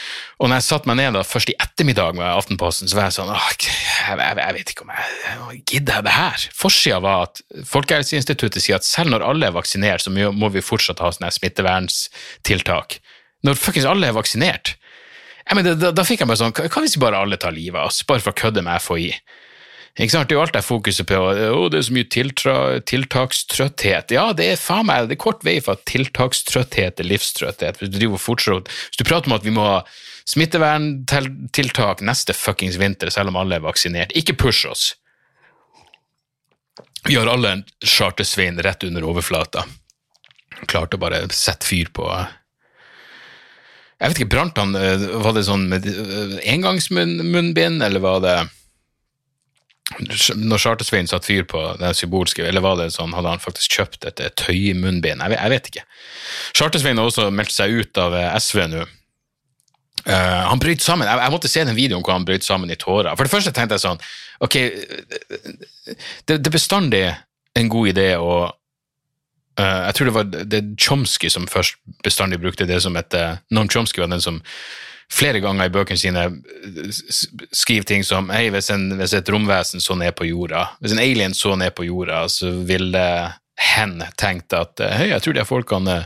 Og 0.41 0.49
når 0.49 0.57
jeg 0.57 0.67
satte 0.71 0.89
meg 0.89 0.97
ned 0.97 1.13
da, 1.13 1.21
først 1.27 1.51
i 1.53 1.57
ettermiddag 1.61 2.17
med 2.17 2.25
Aftenposten, 2.25 2.89
så 2.89 2.97
var 2.97 3.09
jeg 3.09 3.17
sånn 3.19 3.29
jeg, 3.29 3.69
jeg, 3.69 4.17
jeg, 4.41 4.55
vet 4.57 4.73
ikke 4.73 4.87
om 4.87 4.93
jeg, 4.95 5.19
jeg 5.27 5.61
gidder 5.69 6.05
det 6.07 6.15
her. 6.15 6.47
Forsida 6.57 6.97
var 7.03 7.27
at 7.27 7.43
Folkehelseinstituttet 7.69 8.63
sier 8.63 8.79
at 8.79 8.87
selv 8.87 9.13
når 9.13 9.27
alle 9.27 9.51
er 9.51 9.57
vaksinert, 9.57 10.01
så 10.01 10.13
må 10.13 10.49
vi 10.49 10.65
fortsatt 10.65 11.03
ha 11.03 11.11
sånne 11.13 11.29
smitteverntiltak. 11.35 12.97
Når 13.45 13.61
fuckings 13.61 13.89
alle 13.89 14.09
er 14.09 14.17
vaksinert, 14.17 14.75
ja, 15.45 15.57
da, 15.57 15.73
da, 15.75 15.89
da, 15.93 16.03
fikk 16.05 16.21
jeg 16.21 16.29
bare 16.29 16.37
sånn 16.37 16.53
Hva 16.53 16.81
hvis 16.83 16.99
bare 17.01 17.17
alle 17.17 17.37
tar 17.41 17.51
livet 17.51 17.79
av 17.81 17.89
oss, 17.89 18.03
bare 18.07 18.21
for 18.23 18.31
å 18.31 18.37
kødde 18.37 18.61
med 18.65 18.81
FHI? 18.81 19.09
Ikke 19.99 20.13
sant? 20.13 20.29
Det 20.29 20.35
er 20.35 20.39
jo 20.39 20.43
alt 20.45 20.55
det 20.55 20.63
fokuset 20.63 21.07
på. 21.09 21.17
Oh, 21.51 21.65
det 21.71 21.81
er 21.81 21.83
så 21.89 21.95
mye 21.95 22.07
tiltra, 22.07 22.53
tiltakstrøtthet. 22.87 24.13
Ja, 24.15 24.29
det 24.37 24.47
er 24.53 24.61
faen 24.61 24.87
meg 24.87 25.09
det 25.09 25.17
er 25.17 25.23
kort 25.25 25.43
vei 25.43 25.57
fra 25.63 25.75
tiltakstrøtthet 25.89 26.95
til 26.99 27.11
livstrøtthet. 27.11 27.81
Hvis 27.81 27.91
du, 27.91 28.07
hvis 28.07 29.01
du 29.01 29.03
prater 29.03 29.27
om 29.27 29.35
at 29.35 29.47
vi 29.47 29.51
må 29.55 29.65
ha 29.67 29.81
smitteverntiltak 30.31 32.03
neste 32.07 32.35
fuckings 32.37 32.79
vinter, 32.79 33.11
selv 33.11 33.33
om 33.33 33.41
alle 33.41 33.59
er 33.59 33.65
vaksinert, 33.65 34.15
ikke 34.15 34.37
push 34.39 34.69
oss. 34.69 34.93
Vi 37.09 37.17
har 37.17 37.27
alle 37.27 37.57
en 37.57 37.63
chartersvein 37.83 38.61
rett 38.63 38.83
under 38.87 39.03
overflata. 39.03 39.65
Klarte 40.69 40.95
å 40.95 41.01
bare 41.01 41.25
sette 41.33 41.65
fyr 41.65 41.89
på 41.89 42.05
Jeg 43.97 44.11
vet 44.11 44.19
ikke, 44.19 44.33
brant 44.35 44.59
han 44.59 44.75
eh, 44.77 45.05
Var 45.23 45.33
det 45.33 45.41
sånn 45.47 45.63
med 45.71 45.87
eh, 45.89 46.35
engangsmunnbind, 46.53 47.81
eller 47.81 48.03
var 48.03 48.19
det 48.21 48.35
når 50.37 50.61
Chartersveien 50.61 51.09
satte 51.09 51.27
fyr 51.27 51.43
på 51.49 51.61
den 51.79 51.95
symbolske, 51.97 52.45
eller 52.47 52.63
var 52.63 52.77
det 52.79 52.91
sånn, 52.95 53.13
hadde 53.17 53.33
han 53.33 53.43
faktisk 53.43 53.77
kjøpt 53.77 54.07
et 54.09 54.23
tøymunnbind? 54.39 55.23
Jeg, 55.23 55.37
jeg, 55.37 55.51
vet 55.53 55.69
ikke. 55.71 55.85
Chartersveien 56.57 57.01
har 57.01 57.09
også 57.09 57.29
meldt 57.33 57.55
seg 57.55 57.75
ut 57.81 58.01
av 58.01 58.15
eh, 58.17 58.31
SV 58.39 58.65
nå. 58.71 58.85
Uh, 60.01 60.47
han 60.49 60.61
bryter 60.61 60.81
sammen. 60.81 61.05
Jeg, 61.05 61.21
jeg, 61.21 61.33
måtte 61.35 61.51
se 61.51 61.65
den 61.67 61.77
videoen 61.77 62.01
hvor 62.01 62.15
han 62.15 62.25
bryter 62.25 62.47
sammen 62.47 62.71
i 62.73 62.79
tårer. 62.79 63.13
For 63.13 63.27
det 63.27 63.33
første 63.33 63.53
tenkte 63.53 63.77
jeg 63.77 63.83
sånn 63.83 63.99
Ok, 64.41 64.55
det, 66.25 66.39
det 66.39 66.39
er 66.39 66.55
bestandig 66.55 67.03
en 67.59 67.69
god 67.69 67.91
idé 67.91 68.07
å 68.17 68.31
uh, 68.47 69.81
Jeg 69.85 69.93
tror 69.97 70.09
det 70.09 70.15
var 70.15 70.31
det 70.55 70.61
Chomsky 70.81 71.29
som 71.29 71.45
først 71.45 71.77
bestandig 72.01 72.41
brukte 72.41 72.65
det 72.65 72.79
som 72.81 72.97
et 72.97 73.13
uh, 73.13 73.37
Noam 73.53 73.69
Chomsky 73.69 74.01
var 74.01 74.09
den 74.09 74.23
som 74.23 74.41
flere 75.11 75.41
ganger 75.43 75.67
i 75.67 75.73
bøkene 75.73 75.99
sine 75.99 76.23
skriver 77.51 77.87
ting 77.87 78.05
som 78.07 78.31
hei, 78.33 78.47
hvis, 78.53 78.71
en, 78.73 78.93
hvis 78.99 79.15
et 79.17 79.29
romvesen 79.31 79.83
så 79.83 79.97
ned 79.99 80.15
på 80.17 80.29
jorda, 80.29 80.69
hvis 80.79 80.95
en 80.95 81.03
alien 81.03 81.35
så 81.35 81.57
ned 81.59 81.75
på 81.75 81.87
jorda, 81.89 82.23
så 82.31 82.51
ville 82.67 83.03
hen 83.61 83.99
tenkt 84.17 84.55
at 84.57 84.81
hei, 84.95 85.11
jeg 85.11 85.23
tror 85.25 85.37
de 85.37 85.45
folkene 85.45 85.97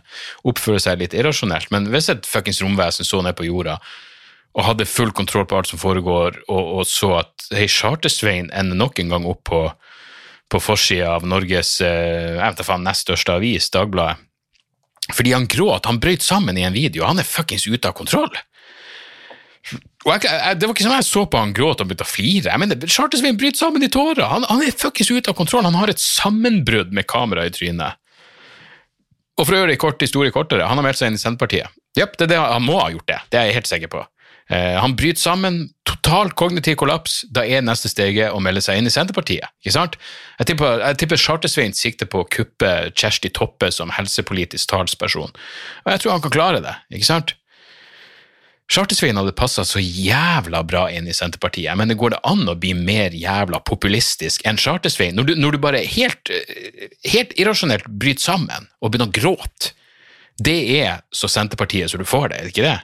oppfører 0.47 0.81
seg 0.87 0.99
litt 1.03 1.15
irrasjonelt, 1.15 1.71
men 1.71 1.89
hvis 1.93 2.09
et 2.11 2.27
fuckings 2.27 2.63
romvesen 2.65 3.07
så 3.07 3.21
ned 3.23 3.37
på 3.37 3.47
jorda 3.47 3.77
og 4.55 4.63
hadde 4.63 4.87
full 4.87 5.11
kontroll 5.11 5.45
på 5.51 5.57
alt 5.59 5.67
som 5.67 5.79
foregår, 5.81 6.39
og, 6.47 6.67
og 6.79 6.85
så 6.87 7.11
at 7.19 7.49
hei, 7.55 7.67
Charter-Svein 7.67 8.47
ender 8.55 8.79
nok 8.79 9.01
en 9.01 9.11
gang 9.11 9.27
opp 9.27 9.43
på, 9.51 9.65
på 10.51 10.61
forsida 10.63 11.11
av 11.17 11.27
Norges 11.27 11.77
eh, 11.83 12.37
jeg 12.37 12.39
vet 12.39 12.63
ikke, 12.63 12.79
nest 12.85 13.05
største 13.05 13.35
avis, 13.35 13.67
Dagbladet, 13.75 14.23
fordi 15.13 15.35
han 15.35 15.45
gråt, 15.51 15.85
han 15.85 15.99
brøt 16.01 16.23
sammen 16.25 16.57
i 16.57 16.63
en 16.65 16.73
video, 16.73 17.05
han 17.05 17.19
er 17.21 17.27
fuckings 17.27 17.67
ute 17.67 17.91
av 17.91 17.93
kontroll. 17.97 18.31
Jeg, 20.05 20.21
jeg, 20.29 20.57
det 20.61 20.67
var 20.67 20.75
ikke 20.75 20.85
sånn 20.85 20.99
jeg 20.99 21.07
så 21.07 21.23
på 21.25 21.39
han 21.41 21.53
gråt 21.57 21.79
og 21.81 21.89
begynte 21.89 22.05
å 22.05 22.09
flire. 22.09 22.51
Jeg 22.51 22.61
mener, 22.61 22.89
Charter-Svein 22.95 23.39
bryter 23.41 23.57
sammen 23.63 23.85
i 23.85 23.89
tårer. 23.89 24.25
Han, 24.29 24.45
han 24.45 24.61
er 24.61 24.75
fuckings 24.77 25.09
ute 25.09 25.31
av 25.31 25.37
kontroll. 25.37 25.65
Han 25.65 25.77
har 25.79 25.89
et 25.89 26.01
sammenbrudd 26.01 26.93
med 26.93 27.07
kamera 27.09 27.47
i 27.47 27.53
trynet. 27.53 27.97
Og 29.35 29.47
for 29.47 29.55
å 29.55 29.63
gjøre 29.63 29.73
det 29.73 29.81
kort 29.81 30.03
historie 30.03 30.31
kortere, 30.31 30.67
han 30.69 30.79
har 30.79 30.85
meldt 30.85 31.01
seg 31.01 31.11
inn 31.11 31.17
i 31.17 31.21
Senterpartiet. 31.21 31.73
Japp, 31.97 32.13
det 32.19 32.29
det, 32.31 32.37
han 32.39 32.63
må 32.63 32.77
ha 32.79 32.91
gjort 32.93 33.09
det. 33.09 33.17
Det 33.31 33.39
er 33.39 33.49
jeg 33.49 33.57
helt 33.57 33.71
sikker 33.71 33.91
på. 33.91 34.03
Eh, 34.53 34.75
han 34.77 34.93
bryter 34.95 35.19
sammen, 35.19 35.57
total 35.89 36.29
kognitiv 36.37 36.77
kollaps. 36.79 37.23
Da 37.33 37.43
er 37.47 37.63
neste 37.65 37.89
steget 37.89 38.35
å 38.35 38.41
melde 38.43 38.61
seg 38.63 38.79
inn 38.79 38.89
i 38.89 38.93
Senterpartiet. 38.93 39.49
ikke 39.63 39.73
sant? 39.73 39.97
Jeg 40.39 40.51
tipper, 40.51 40.83
jeg 40.83 40.99
tipper 41.01 41.21
Charter-Svein 41.23 41.73
sikter 41.75 42.09
på 42.11 42.21
å 42.21 42.29
kuppe 42.29 42.75
Kjersti 42.93 43.33
Toppe 43.33 43.71
som 43.73 43.93
helsepolitisk 43.95 44.69
talsperson. 44.69 45.33
Og 45.33 45.91
jeg 45.95 46.03
tror 46.03 46.15
han 46.15 46.23
kan 46.23 46.35
klare 46.35 46.61
det, 46.63 46.75
ikke 46.93 47.09
sant? 47.09 47.35
Charter-Svein 48.71 49.17
hadde 49.19 49.31
passa 49.37 49.61
så 49.67 49.77
jævla 49.79 50.63
bra 50.65 50.87
inn 50.89 51.05
i 51.07 51.13
Senterpartiet, 51.13 51.75
men 51.77 51.91
det 51.91 51.97
går 52.01 52.15
det 52.15 52.21
an 52.25 52.47
å 52.49 52.55
bli 52.57 52.71
mer 52.73 53.13
jævla 53.13 53.59
populistisk 53.61 54.41
enn 54.49 54.57
Charter-Svein? 54.57 55.13
Når, 55.15 55.27
du- 55.29 55.35
når 55.37 55.51
du 55.51 55.57
bare 55.61 55.83
helt, 55.85 56.29
eh, 56.33 56.87
helt 57.13 57.35
irrasjonelt 57.37 57.85
bryter 57.87 58.25
sammen 58.25 58.65
og 58.81 58.91
begynner 58.91 59.11
å 59.11 59.19
gråte, 59.19 59.73
det 60.41 60.57
er 60.81 61.03
så 61.13 61.29
Senterpartiet 61.29 61.91
så 61.93 61.97
du 62.01 62.03
får 62.09 62.29
det, 62.33 62.37
er 62.37 62.43
det 62.49 62.53
ikke 62.55 62.65
det? 62.71 62.81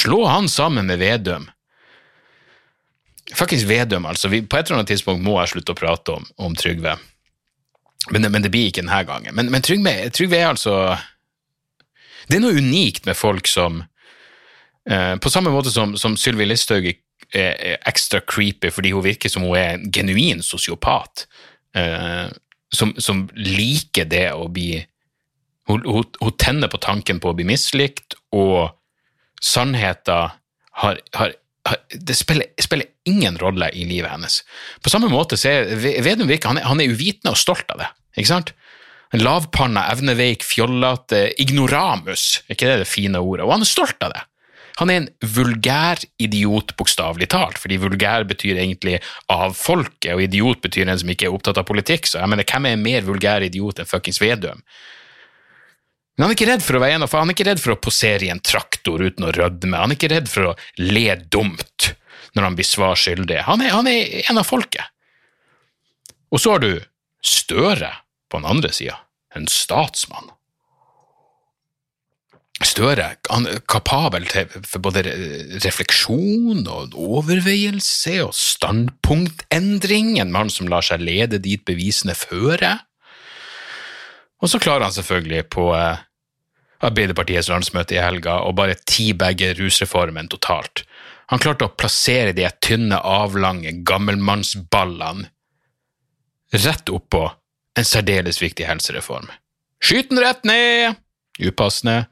Slå 0.00 0.22
han 0.26 0.48
sammen 0.48 0.86
med 0.88 0.98
Vedum. 0.98 1.50
Fuckings 3.34 3.64
Vedum, 3.68 4.06
altså. 4.08 4.28
Vi, 4.32 4.42
på 4.42 4.56
et 4.58 4.66
eller 4.68 4.80
annet 4.80 4.88
tidspunkt 4.94 5.22
må 5.24 5.36
jeg 5.42 5.52
slutte 5.54 5.72
å 5.74 5.78
prate 5.78 6.16
om, 6.16 6.24
om 6.40 6.54
Trygve. 6.56 6.96
Men, 8.12 8.26
men 8.32 8.42
det 8.44 8.50
blir 8.52 8.68
ikke 8.68 8.82
denne 8.82 9.04
gangen. 9.08 9.34
Men, 9.36 9.50
men 9.52 9.62
Trygve, 9.64 9.94
Trygve 10.12 10.40
er 10.40 10.50
altså 10.50 10.74
Det 12.28 12.36
er 12.36 12.42
noe 12.44 12.56
unikt 12.60 13.06
med 13.08 13.16
folk 13.16 13.48
som 13.48 13.82
eh, 14.90 15.16
På 15.16 15.30
samme 15.30 15.52
måte 15.54 15.70
som, 15.70 15.96
som 15.96 16.16
Sylvi 16.16 16.46
Listhaug 16.46 16.86
er, 16.88 17.78
ekstra 17.88 18.20
creepy 18.20 18.70
fordi 18.74 18.92
hun 18.94 19.04
virker 19.04 19.32
som 19.32 19.46
hun 19.46 19.56
er 19.58 19.76
en 19.76 19.86
genuin 19.92 20.42
sosiopat, 20.44 21.26
eh, 21.76 22.26
som, 22.74 22.94
som 22.98 23.28
liker 23.36 24.08
det 24.10 24.28
å 24.34 24.48
bli 24.52 24.84
hun, 25.68 25.84
hun, 25.86 26.04
hun 26.20 26.36
tenner 26.40 26.68
på 26.68 26.80
tanken 26.82 27.20
på 27.22 27.30
å 27.30 27.36
bli 27.36 27.46
mislikt, 27.48 28.18
og 28.36 28.74
sannheten 29.40 30.34
har, 30.82 31.00
har, 31.16 31.32
Det 31.88 32.12
spiller, 32.16 32.50
spiller 32.60 32.90
ingen 33.08 33.38
rolle 33.40 33.70
i 33.72 33.86
livet 33.88 34.10
hennes. 34.12 34.42
På 34.84 34.90
samme 34.92 35.08
måte 35.08 35.38
så 35.40 35.48
er 35.48 35.70
Vedum 36.04 36.28
virker 36.28 36.52
han 36.52 36.60
han 36.60 36.82
er 36.82 36.92
uvitende 36.92 37.32
og 37.32 37.40
stolt 37.40 37.70
av 37.72 37.80
det. 37.80 37.88
ikke 38.18 38.28
sant? 38.28 38.52
Lavpanna, 39.14 39.86
evneveik, 39.92 40.44
fjollete 40.44 41.28
ignoramus, 41.40 42.42
er 42.44 42.56
ikke 42.56 42.68
det 42.68 42.78
det 42.82 42.90
fine 42.90 43.20
ordet? 43.22 43.46
Og 43.46 43.54
han 43.54 43.64
er 43.64 43.70
stolt 43.70 44.02
av 44.04 44.12
det. 44.12 44.22
Han 44.80 44.90
er 44.90 45.00
en 45.00 45.08
vulgær 45.36 46.00
idiot, 46.22 46.74
bokstavelig 46.78 47.28
talt, 47.34 47.60
fordi 47.62 47.78
vulgær 47.82 48.26
betyr 48.26 48.58
egentlig 48.58 48.98
av 49.30 49.54
folket, 49.58 50.12
og 50.16 50.24
idiot 50.24 50.62
betyr 50.64 50.90
en 50.90 51.00
som 51.00 51.12
ikke 51.14 51.28
er 51.28 51.36
opptatt 51.36 51.60
av 51.60 51.68
politikk, 51.68 52.08
så 52.10 52.20
jeg 52.20 52.32
mener, 52.32 52.48
hvem 52.48 52.66
er 52.66 52.76
en 52.76 52.86
mer 52.86 53.06
vulgær 53.06 53.46
idiot 53.46 53.82
enn 53.82 53.90
fuckings 53.90 54.18
Vedum? 54.22 54.64
Men 56.14 56.26
han 56.26 56.32
er 56.32 56.38
ikke 56.38 56.50
redd 56.50 56.62
for 56.62 56.78
å 56.78 56.82
være 56.82 56.98
en 56.98 57.06
av, 57.06 57.14
han 57.14 57.30
er 57.30 57.36
ikke 57.36 57.46
redd 57.50 57.62
for 57.62 57.74
å 57.74 57.80
posere 57.82 58.26
i 58.26 58.32
en 58.34 58.42
traktor 58.42 59.02
uten 59.02 59.26
å 59.26 59.34
rødme, 59.34 59.78
han 59.78 59.94
er 59.94 59.98
ikke 59.98 60.12
redd 60.14 60.30
for 60.30 60.50
å 60.50 60.56
le 60.82 61.06
dumt 61.26 61.94
når 62.34 62.48
han 62.48 62.58
blir 62.58 62.66
svar 62.66 62.98
skyldig. 62.98 63.44
Han 63.46 63.62
han 63.62 63.86
er 63.90 64.26
en 64.30 64.42
av 64.42 64.46
folket. 64.46 64.90
Og 66.34 66.42
så 66.42 66.56
har 66.56 66.62
du 66.62 66.72
Støre 67.24 67.88
på 68.28 68.36
den 68.36 68.46
andre 68.48 68.68
sida, 68.72 68.98
en 69.34 69.46
statsmann. 69.48 70.33
Støre 72.62 73.08
han 73.26 73.48
er 73.50 73.62
kapabel 73.66 74.28
til 74.30 74.46
for 74.62 74.78
både 74.84 75.02
refleksjon 75.64 76.62
og 76.70 76.94
overveielse 76.94 78.20
og 78.22 78.34
standpunktendring, 78.38 80.20
en 80.22 80.30
mann 80.34 80.52
som 80.52 80.70
lar 80.70 80.86
seg 80.86 81.02
lede 81.02 81.42
dit 81.42 81.64
bevisene 81.66 82.14
fører. 82.14 82.84
Og 84.38 84.52
så 84.52 84.60
klarer 84.62 84.86
han 84.86 84.94
selvfølgelig 84.94 85.48
på 85.50 85.66
eh, 85.74 86.04
Arbeiderpartiets 86.84 87.48
landsmøte 87.50 87.96
i 87.96 88.02
helga 88.02 88.38
å 88.44 88.52
bare 88.56 88.76
teabagge 88.86 89.54
rusreformen 89.58 90.28
totalt. 90.30 90.84
Han 91.32 91.40
klarte 91.40 91.66
å 91.66 91.74
plassere 91.74 92.34
de 92.36 92.46
tynne, 92.62 92.98
avlange 93.00 93.72
gammelmannsballene 93.88 95.30
rett 96.54 96.90
oppå 96.92 97.24
en 97.74 97.86
særdeles 97.88 98.38
viktig 98.42 98.66
helsereform. 98.68 99.26
Skyt 99.82 100.12
den 100.12 100.22
rett 100.22 100.44
ned! 100.46 101.00
Upassende. 101.42 102.04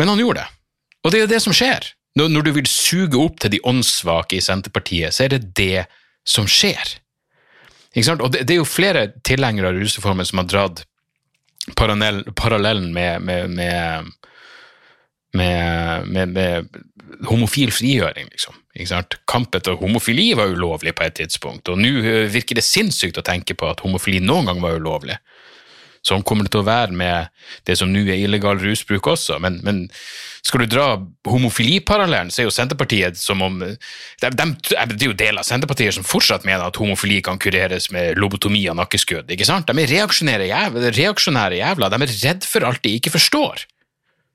Men 0.00 0.08
han 0.08 0.22
gjorde 0.22 0.40
det. 0.40 0.48
Og 1.04 1.12
det 1.12 1.18
er 1.18 1.26
jo 1.26 1.32
det 1.34 1.42
som 1.44 1.56
skjer. 1.56 1.92
Når, 2.18 2.42
du 2.42 2.50
vil 2.56 2.68
suge 2.68 3.18
opp 3.20 3.38
til 3.40 3.52
de 3.54 3.60
åndssvake 3.68 4.38
i 4.38 4.44
Senterpartiet, 4.44 5.14
så 5.14 5.26
er 5.26 5.36
det 5.36 5.52
det 5.56 5.84
som 6.26 6.48
skjer. 6.50 6.96
Og 8.16 8.30
det, 8.32 8.44
det 8.48 8.54
er 8.56 8.60
jo 8.60 8.68
flere 8.68 9.10
tilhengere 9.26 9.70
av 9.70 9.78
rusreformen 9.78 10.26
som 10.26 10.42
har 10.42 10.48
dratt 10.50 10.82
parallell, 11.78 12.24
parallellen 12.36 12.90
med, 12.94 13.22
med, 13.22 13.50
med, 13.50 14.10
med, 15.32 16.06
med, 16.06 16.34
med 16.34 16.80
homofil 17.28 17.72
frigjøring, 17.74 18.30
liksom. 18.32 18.56
Kampen 19.28 19.62
til 19.62 19.78
homofili 19.80 20.30
var 20.38 20.52
ulovlig 20.52 20.94
på 20.96 21.06
et 21.06 21.18
tidspunkt, 21.18 21.68
og 21.68 21.80
nå 21.80 21.90
eh, 22.00 22.28
virker 22.32 22.58
det 22.58 22.64
sinnssykt 22.66 23.18
å 23.20 23.26
tenke 23.26 23.56
på 23.58 23.68
at 23.68 23.82
homofili 23.84 24.22
noen 24.22 24.48
gang 24.48 24.62
var 24.62 24.78
ulovlig. 24.78 25.18
Sånn 26.00 26.22
kommer 26.24 26.46
det 26.46 26.54
til 26.54 26.62
å 26.62 26.68
være 26.68 26.96
med 26.96 27.28
det 27.68 27.74
som 27.76 27.90
nå 27.92 28.06
er 28.06 28.22
illegal 28.22 28.56
rusbruk 28.60 29.10
også, 29.12 29.36
men, 29.44 29.58
men 29.66 29.82
skal 30.40 30.62
du 30.62 30.70
dra 30.72 30.86
homofiliparallellen, 31.28 32.30
så 32.32 32.40
er 32.40 32.48
jo 32.48 32.54
Senterpartiet 32.54 33.20
som 33.20 33.42
om 33.44 33.58
de, 33.60 33.74
de, 34.22 34.46
Det 34.64 34.78
er 34.78 35.10
jo 35.10 35.16
deler 35.16 35.42
av 35.42 35.48
Senterpartiet 35.48 35.98
som 35.98 36.06
fortsatt 36.06 36.46
mener 36.48 36.64
at 36.64 36.80
homofili 36.80 37.20
kan 37.24 37.40
kureres 37.40 37.90
med 37.92 38.16
lobotomi 38.16 38.62
og 38.72 38.78
nakkeskudd, 38.80 39.28
ikke 39.28 39.48
sant? 39.48 39.68
De 39.68 39.84
er 39.84 39.92
reaksjonære 39.92 40.48
jævla, 40.48 40.94
reaksjonære 40.96 41.60
jævla, 41.60 41.92
de 41.92 42.00
er 42.00 42.16
redd 42.24 42.48
for 42.48 42.70
alt 42.70 42.82
de 42.86 42.96
ikke 42.96 43.12
forstår. 43.18 43.66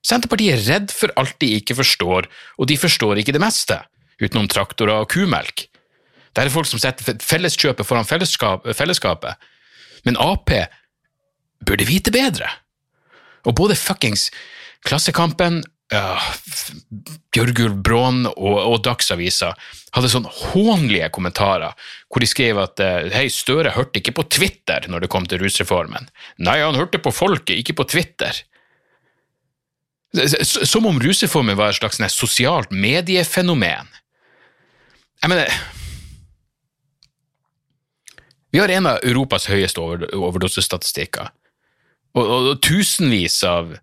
Senterpartiet 0.05 0.59
er 0.59 0.65
redd 0.69 0.93
for 0.93 1.17
alt 1.17 1.39
de 1.41 1.55
ikke 1.57 1.79
forstår, 1.81 2.29
og 2.61 2.69
de 2.69 2.77
forstår 2.77 3.23
ikke 3.23 3.33
det 3.33 3.41
meste, 3.41 3.81
utenom 4.21 4.45
traktorer 4.53 5.01
og 5.01 5.09
kumelk. 5.09 5.65
Det 6.35 6.43
er 6.43 6.53
folk 6.53 6.69
som 6.69 6.81
setter 6.83 7.17
felleskjøpet 7.23 7.87
foran 7.87 8.05
fellesskap, 8.05 8.67
fellesskapet. 8.75 9.39
Men 10.05 10.19
Ap 10.21 10.51
burde 11.63 11.87
vite 11.87 12.13
bedre. 12.13 12.49
Og 13.45 13.55
både 13.57 13.77
fuckings 13.77 14.29
Klassekampen, 14.85 15.63
uh, 15.93 16.25
Bjørgulv 17.33 17.79
Brån 17.85 18.25
og, 18.29 18.57
og 18.59 18.75
Dagsavisa 18.85 19.53
hadde 19.95 20.11
sånn 20.11 20.27
hånlige 20.29 21.09
kommentarer, 21.15 21.73
hvor 22.09 22.21
de 22.21 22.29
skrev 22.29 22.59
at 22.61 22.81
uh, 22.83 23.07
hei, 23.15 23.25
Støre 23.33 23.73
hørte 23.73 24.01
ikke 24.01 24.13
på 24.19 24.27
Twitter 24.37 24.85
når 24.91 25.05
det 25.05 25.11
kom 25.13 25.25
til 25.29 25.41
rusreformen. 25.41 26.09
Nei, 26.37 26.59
han 26.61 26.77
hørte 26.77 27.01
på 27.01 27.13
folket, 27.15 27.57
ikke 27.57 27.79
på 27.81 27.87
Twitter. 27.95 28.43
Som 30.45 30.85
om 30.87 31.01
rusreformen 31.01 31.57
var 31.59 31.73
et 31.73 31.79
slags 31.79 31.99
sosialt 32.13 32.71
mediefenomen. 32.71 33.89
Jeg 35.23 35.31
mener 35.31 35.49
Vi 38.53 38.61
har 38.61 38.71
en 38.71 38.85
av 38.87 39.01
Europas 39.03 39.49
høyeste 39.51 39.81
overdosestatistikker, 40.15 41.27
og, 42.15 42.23
og, 42.23 42.51
og 42.53 42.61
tusenvis 42.63 43.41
av 43.47 43.75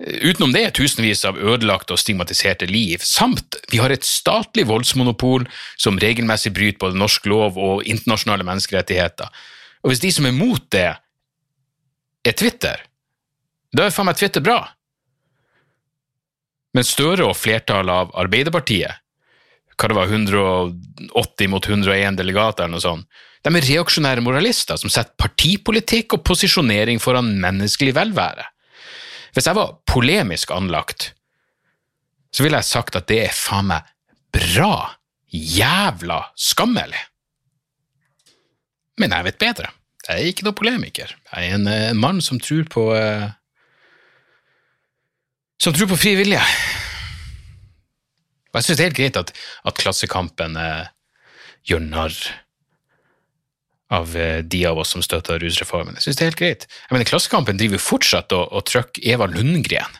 Utenom 0.00 0.54
det 0.54 0.70
tusenvis 0.78 1.26
av 1.28 1.36
ødelagte 1.36 1.92
og 1.92 2.00
stigmatiserte 2.00 2.64
liv, 2.70 3.02
samt 3.04 3.58
vi 3.68 3.82
har 3.82 3.92
et 3.92 4.06
statlig 4.06 4.64
voldsmonopol 4.70 5.44
som 5.76 6.00
regelmessig 6.00 6.54
bryter 6.56 6.80
både 6.80 6.96
norsk 6.96 7.28
lov 7.28 7.58
og 7.60 7.84
internasjonale 7.84 8.46
menneskerettigheter. 8.48 9.28
Og 9.84 9.92
hvis 9.92 10.00
de 10.00 10.12
som 10.16 10.24
er 10.24 10.32
mot 10.32 10.64
det, 10.72 10.94
er 12.24 12.36
Twitter, 12.36 12.80
da 13.76 13.86
er 13.86 13.92
faen 13.92 14.08
meg 14.08 14.16
Twitter 14.16 14.40
bra. 14.44 14.62
Men 16.72 16.86
Støre 16.88 17.28
og 17.28 17.36
flertallet 17.36 17.92
av 17.92 18.16
Arbeiderpartiet, 18.24 19.04
hva 19.76 19.88
det 19.88 19.96
var, 19.96 20.12
180 20.12 21.52
mot 21.52 21.68
101 21.68 22.16
delegater 22.16 22.64
eller 22.64 22.78
noe 22.78 22.84
sånt, 22.84 23.20
de 23.40 23.52
er 23.56 23.64
reaksjonære 23.64 24.24
moralister 24.24 24.76
som 24.80 24.92
setter 24.92 25.16
partipolitikk 25.20 26.18
og 26.18 26.24
posisjonering 26.28 27.00
foran 27.00 27.32
menneskelig 27.40 27.94
velvære. 27.96 28.44
Hvis 29.32 29.46
jeg 29.46 29.56
var 29.56 29.78
polemisk 29.88 30.50
anlagt, 30.52 31.12
så 32.34 32.44
ville 32.44 32.60
jeg 32.60 32.68
sagt 32.68 32.98
at 32.98 33.08
det 33.08 33.22
er 33.24 33.34
faen 33.34 33.70
meg 33.70 33.86
bra 34.34 34.92
jævla 35.30 36.20
skammelig. 36.38 37.00
Men 39.00 39.14
jeg 39.16 39.30
vet 39.30 39.40
bedre. 39.40 39.70
Jeg 40.04 40.16
er 40.16 40.30
ikke 40.32 40.44
noe 40.46 40.56
polemiker. 40.56 41.14
Jeg 41.30 41.48
er 41.48 41.56
en, 41.56 41.68
en 41.70 42.00
mann 42.00 42.20
som 42.24 42.40
tror 42.42 42.66
på 42.72 42.90
uh, 42.92 43.30
Som 45.60 45.74
tror 45.76 45.90
på 45.90 45.98
fri 46.00 46.14
vilje. 46.16 46.40
Og 48.50 48.58
jeg 48.58 48.66
syns 48.66 48.78
det 48.78 48.84
er 48.84 48.88
helt 48.88 48.98
greit 48.98 49.18
at, 49.20 49.32
at 49.68 49.80
Klassekampen 49.80 50.56
uh, 50.58 50.88
gjør 51.68 51.84
narr 51.84 52.16
av 53.90 54.16
uh, 54.16 54.38
de 54.42 54.66
av 54.66 54.78
oss 54.78 54.88
som 54.94 55.02
støtter 55.02 55.38
rusreformen. 55.42 55.94
Jeg 55.98 56.02
synes 56.06 56.16
det 56.16 56.24
er 56.24 56.30
helt 56.30 56.42
greit. 56.42 56.62
Jeg 56.70 56.90
mener, 56.94 57.10
Klassekampen 57.10 57.60
driver 57.60 57.80
fortsatt 57.82 58.28
og, 58.36 58.44
og 58.54 58.60
trykker 58.70 59.00
Eva 59.14 59.26
Lundgren. 59.30 59.92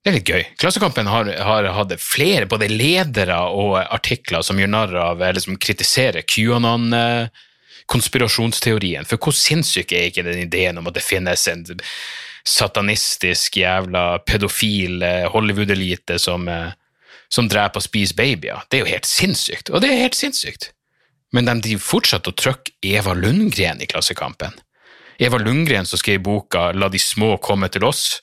Det 0.00 0.08
er 0.08 0.16
litt 0.16 0.30
gøy. 0.32 0.44
Klassekampen 0.56 1.06
har, 1.12 1.28
har 1.44 1.64
hatt 1.76 1.92
flere 2.00 2.48
både 2.48 2.72
ledere 2.72 3.36
og 3.52 3.76
artikler 3.82 4.40
som 4.46 4.56
gjør 4.56 4.70
narr 4.72 4.94
av, 4.96 5.20
eller 5.20 5.40
som 5.44 5.60
kritiserer 5.60 6.24
QAnon-konspirasjonsteorien. 6.24 9.04
For 9.04 9.20
hvor 9.20 9.36
sinnssyk 9.36 9.92
er 9.92 10.08
ikke 10.08 10.24
den 10.24 10.40
ideen 10.46 10.80
om 10.80 10.88
at 10.88 10.96
det 10.96 11.04
finnes 11.04 11.44
en 11.52 11.68
satanistisk 12.48 13.60
jævla 13.60 14.24
pedofil 14.24 15.04
Hollywood-elite 15.34 16.16
som, 16.16 16.48
som 17.28 17.44
dreper 17.52 17.76
og 17.76 17.84
spiser 17.84 18.16
babyer? 18.16 18.64
Det 18.72 18.80
er 18.80 18.84
jo 18.86 18.94
helt 18.94 19.10
sinnssykt, 19.10 19.68
og 19.68 19.84
det 19.84 19.92
er 19.92 20.00
helt 20.06 20.16
sinnssykt. 20.16 20.72
Men 21.32 21.46
de 21.46 21.60
driver 21.62 21.84
fortsatt 21.84 22.26
og 22.26 22.36
trykker 22.40 22.74
Eva 22.82 23.14
Lundgren 23.14 23.82
i 23.82 23.86
Klassekampen. 23.90 24.56
Eva 25.20 25.38
Lundgren 25.38 25.86
som 25.86 26.00
skrev 26.00 26.22
boka 26.24 26.70
La 26.72 26.88
de 26.90 26.98
små 26.98 27.36
komme 27.42 27.68
til 27.70 27.84
oss 27.86 28.22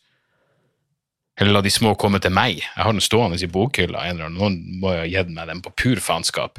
eller 1.38 1.54
la 1.54 1.62
de 1.62 1.72
små 1.72 1.94
komme 2.02 2.20
til 2.22 2.34
meg. 2.34 2.64
Jeg 2.64 2.82
har 2.82 2.96
den 2.96 3.04
stående 3.04 3.38
i 3.38 3.50
bokhylla. 3.52 4.08
Noen 4.18 4.58
må 4.82 4.96
jo 4.96 5.04
ha 5.04 5.10
gitt 5.10 5.30
meg 5.34 5.52
den 5.52 5.62
på 5.62 5.74
pur 5.78 6.02
faenskap. 6.02 6.58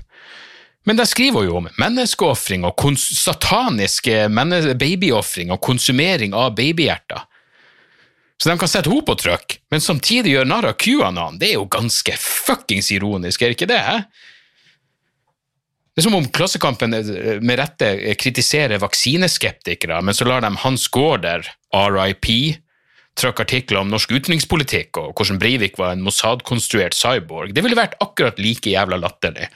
Men 0.87 1.01
der 1.01 1.09
skriver 1.11 1.49
jo 1.49 1.57
om 1.59 1.67
menneskeofring 1.81 2.63
og 2.65 2.85
sataniske 3.03 4.29
babyofring 4.79 5.51
og 5.53 5.61
konsumering 5.67 6.37
av 6.37 6.55
babyhjerter. 6.57 7.27
Så 8.39 8.53
de 8.53 8.55
kan 8.61 8.71
sette 8.71 8.87
henne 8.87 9.03
på 9.03 9.17
trykk, 9.19 9.57
men 9.75 9.83
samtidig 9.83 10.37
gjøre 10.37 10.47
narr 10.47 10.71
av 10.71 10.77
QAnon. 10.79 11.41
Det 11.41 11.51
er 11.51 11.57
jo 11.57 11.67
ganske 11.67 12.15
fuckings 12.23 12.93
ironisk, 12.95 13.43
er 13.43 13.51
det 13.51 13.59
ikke 13.59 13.73
det? 13.73 13.81
He? 13.83 13.97
Det 15.99 16.05
er 16.05 16.13
som 16.13 16.15
om 16.15 16.27
Klassekampen 16.31 16.95
eh, 16.95 17.41
med 17.43 17.59
rette 17.59 17.89
kritiserer 18.23 18.79
vaksineskeptikere, 18.79 19.97
men 20.07 20.15
så 20.15 20.29
lar 20.29 20.45
de 20.45 20.53
Hans 20.63 20.85
Gaarder, 20.95 21.43
RIP, 21.75 22.29
trakk 23.19 23.43
artikler 23.43 23.81
om 23.81 23.91
norsk 23.91 24.13
utenrikspolitikk 24.15 25.01
og 25.03 25.19
hvordan 25.19 25.41
Breivik 25.43 25.75
var 25.81 25.97
en 25.97 26.05
Mossad-konstruert 26.07 26.95
cyborg, 26.95 27.51
det 27.51 27.67
ville 27.67 27.81
vært 27.81 27.99
akkurat 27.99 28.39
like 28.39 28.71
jævla 28.71 29.01
latterlig 29.03 29.51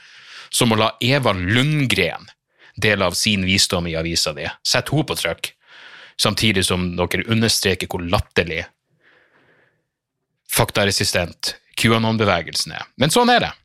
som 0.51 0.75
å 0.75 0.81
la 0.81 0.91
Eva 0.99 1.31
Lundgren 1.31 2.27
dele 2.75 3.07
av 3.07 3.15
sin 3.15 3.47
visdom 3.47 3.87
i 3.87 3.95
avisa 3.95 4.35
di. 4.35 4.43
Sett 4.67 4.91
henne 4.91 5.07
på 5.07 5.15
trykk, 5.23 5.53
samtidig 6.19 6.67
som 6.67 6.89
dere 6.99 7.23
understreker 7.31 7.87
hvor 7.87 8.03
latterlig 8.03 8.65
faktaresistent 10.51 11.55
QAnon-bevegelsen 11.79 12.75
er. 12.75 12.89
Men 12.99 13.15
sånn 13.15 13.31
er 13.31 13.47
det. 13.47 13.55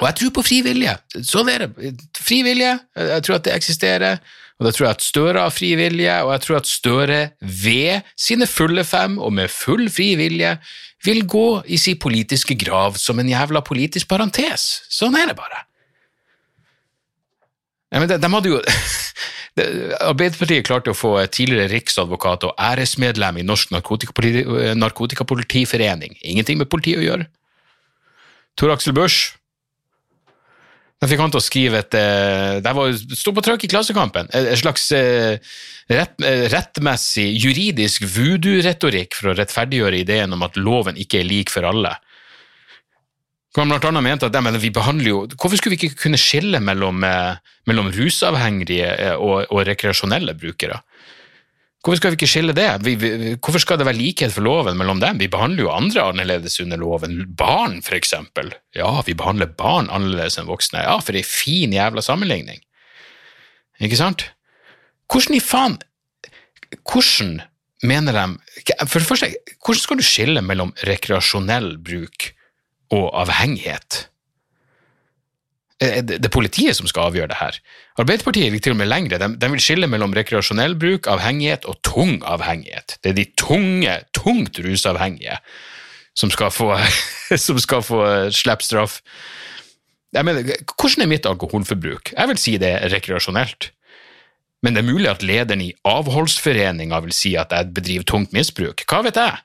Og 0.00 0.06
jeg 0.08 0.18
tror 0.18 0.30
på 0.38 0.44
frivillige. 0.46 0.94
Sånn 1.26 1.50
er 1.52 1.66
det. 1.66 1.90
Frivillige, 2.16 2.78
jeg 2.96 3.24
tror 3.26 3.38
at 3.38 3.48
det 3.48 3.56
eksisterer. 3.56 4.22
Og 4.60 4.68
da 4.68 4.72
tror 4.72 4.86
jeg 4.86 4.96
at 4.96 5.04
Støre 5.04 5.42
har 5.42 5.52
fri 5.52 5.72
vilje, 5.74 6.14
og 6.22 6.32
jeg 6.36 6.44
tror 6.44 6.60
at 6.60 6.70
Støre 6.70 7.20
ved 7.40 8.08
sine 8.14 8.46
fulle 8.46 8.84
fem 8.86 9.18
og 9.18 9.32
med 9.34 9.50
full 9.50 9.88
fri 9.90 10.12
vilje 10.20 10.54
vil 11.02 11.24
gå 11.26 11.46
i 11.66 11.80
sin 11.82 11.98
politiske 11.98 12.54
grav 12.60 12.94
som 13.00 13.18
en 13.18 13.30
jævla 13.32 13.64
politisk 13.66 14.06
parentes. 14.12 14.84
Sånn 14.92 15.18
er 15.18 15.32
det 15.32 15.36
bare. 15.40 15.64
Ja, 17.92 17.98
men 17.98 18.08
de, 18.08 18.20
de 18.22 18.32
hadde 18.36 18.52
jo 18.52 18.62
Arbeiderpartiet 20.12 20.64
klarte 20.64 20.94
å 20.94 20.96
få 20.96 21.16
tidligere 21.28 21.74
riksadvokat 21.74 22.46
og 22.48 22.54
æresmedlem 22.70 23.42
i 23.42 23.44
Norsk 23.44 23.74
narkotikapoliti, 23.74 24.46
narkotikapolitiforening. 24.78 26.14
Ingenting 26.22 26.62
med 26.62 26.70
politiet 26.72 27.02
å 27.02 27.04
gjøre. 27.04 27.26
Tor 28.56 28.72
Aksel 28.72 28.94
Busch 28.96 29.34
jeg 31.02 31.10
fikk 31.10 31.22
han 31.24 31.32
til 31.34 31.40
å 31.40 31.42
skrive 31.42 31.80
et 31.82 31.96
eh, 31.98 32.60
Det 32.62 33.16
sto 33.18 33.32
på 33.34 33.42
trykk 33.42 33.66
i 33.66 33.70
Klassekampen. 33.72 34.28
Et 34.38 34.54
slags 34.60 34.84
eh, 34.94 35.34
rett, 35.90 36.14
eh, 36.22 36.46
rettmessig 36.52 37.26
juridisk 37.42 38.06
voodoo-retorikk 38.06 39.18
for 39.18 39.32
å 39.32 39.36
rettferdiggjøre 39.40 40.04
ideen 40.04 40.36
om 40.36 40.46
at 40.46 40.58
loven 40.60 41.00
ikke 41.00 41.18
er 41.20 41.26
lik 41.26 41.50
for 41.50 41.66
alle. 41.66 41.96
Han 43.58 43.68
blant 43.68 43.84
annet 43.84 44.06
mente 44.06 44.30
at 44.30 44.38
ja, 44.38 44.54
vi 44.62 44.70
behandler 44.72 45.10
jo, 45.10 45.24
Hvorfor 45.34 45.58
skulle 45.58 45.74
vi 45.74 45.90
ikke 45.90 46.06
kunne 46.06 46.20
skille 46.20 46.62
mellom, 46.62 47.02
mellom 47.68 47.90
rusavhengige 47.92 49.16
og, 49.18 49.50
og 49.50 49.66
rekreasjonelle 49.68 50.32
brukere? 50.38 50.78
Hvorfor 51.82 51.98
skal 51.98 52.12
vi 52.12 52.18
ikke 52.20 52.30
skille 52.30 52.54
det? 52.54 52.68
Vi, 52.86 52.92
vi, 52.94 53.08
hvorfor 53.42 53.58
skal 53.58 53.80
det 53.80 53.88
være 53.88 53.98
likhet 53.98 54.30
for 54.30 54.46
loven 54.46 54.76
mellom 54.78 55.00
dem? 55.02 55.18
Vi 55.18 55.26
behandler 55.30 55.64
jo 55.64 55.72
andre 55.74 56.04
annerledes 56.12 56.60
under 56.62 56.78
loven. 56.78 57.16
Barn, 57.38 57.80
for 57.82 57.98
eksempel. 57.98 58.52
Ja, 58.78 58.92
vi 59.02 59.16
behandler 59.18 59.50
barn 59.58 59.90
annerledes 59.90 60.38
enn 60.38 60.46
voksne. 60.46 60.84
Ja, 60.86 61.00
for 61.02 61.18
ei 61.18 61.24
fin 61.26 61.74
jævla 61.74 62.04
sammenligning. 62.06 62.62
Ikke 63.82 63.98
sant? 63.98 64.28
Hvordan 65.10 65.36
i 65.36 65.42
faen 65.42 65.80
Hvordan 66.86 67.42
mener 67.82 68.14
de 68.14 68.86
For 68.86 69.02
det 69.02 69.08
første, 69.08 69.32
hvordan 69.58 69.82
skal 69.82 69.98
du 69.98 70.06
skille 70.06 70.42
mellom 70.46 70.70
rekreasjonell 70.86 71.74
bruk 71.82 72.30
og 72.94 73.10
avhengighet? 73.24 74.06
Eh, 75.82 76.00
det 76.06 76.20
er 76.22 76.32
politiet 76.32 76.78
som 76.78 76.88
skal 76.90 77.10
avgjøre 77.10 77.32
det 77.32 77.40
her. 77.40 77.58
Arbeiderpartiet 78.00 78.54
gikk 78.54 78.66
til 78.68 78.76
og 78.76 78.80
med 78.80 78.90
lengre. 78.90 79.18
De, 79.20 79.28
de, 79.34 79.52
vil 79.54 79.62
skille 79.62 79.90
mellom 79.90 80.14
rekreasjonell 80.16 80.76
bruk, 80.78 81.08
avhengighet 81.10 81.66
og 81.70 81.80
tung 81.86 82.20
avhengighet. 82.28 82.98
Det 83.02 83.12
er 83.12 83.18
de 83.18 83.28
tunge, 83.40 83.98
tungt 84.16 84.62
rusavhengige 84.62 85.38
som 86.18 86.32
skal 86.32 86.52
få, 86.52 86.74
som 87.46 87.60
skal 87.62 87.84
få 87.86 88.02
slippe 88.34 88.66
straff. 88.66 89.00
Mener, 90.12 90.44
hvordan 90.76 91.06
er 91.06 91.08
mitt 91.08 91.26
alkoholforbruk? 91.28 92.12
Jeg 92.12 92.28
vil 92.28 92.40
si 92.40 92.58
det 92.60 92.74
er 92.76 92.92
rekreasjonelt. 92.92 93.70
Men 94.62 94.76
det 94.76 94.82
er 94.82 94.92
mulig 94.92 95.08
at 95.10 95.24
lederen 95.26 95.64
i 95.64 95.72
avholdsforeninga 95.88 97.00
vil 97.02 97.14
si 97.16 97.32
at 97.40 97.50
jeg 97.50 97.72
bedriver 97.74 98.06
tungt 98.06 98.34
misbruk. 98.36 98.84
Hva 98.86 99.00
vet 99.02 99.18
jeg? 99.18 99.40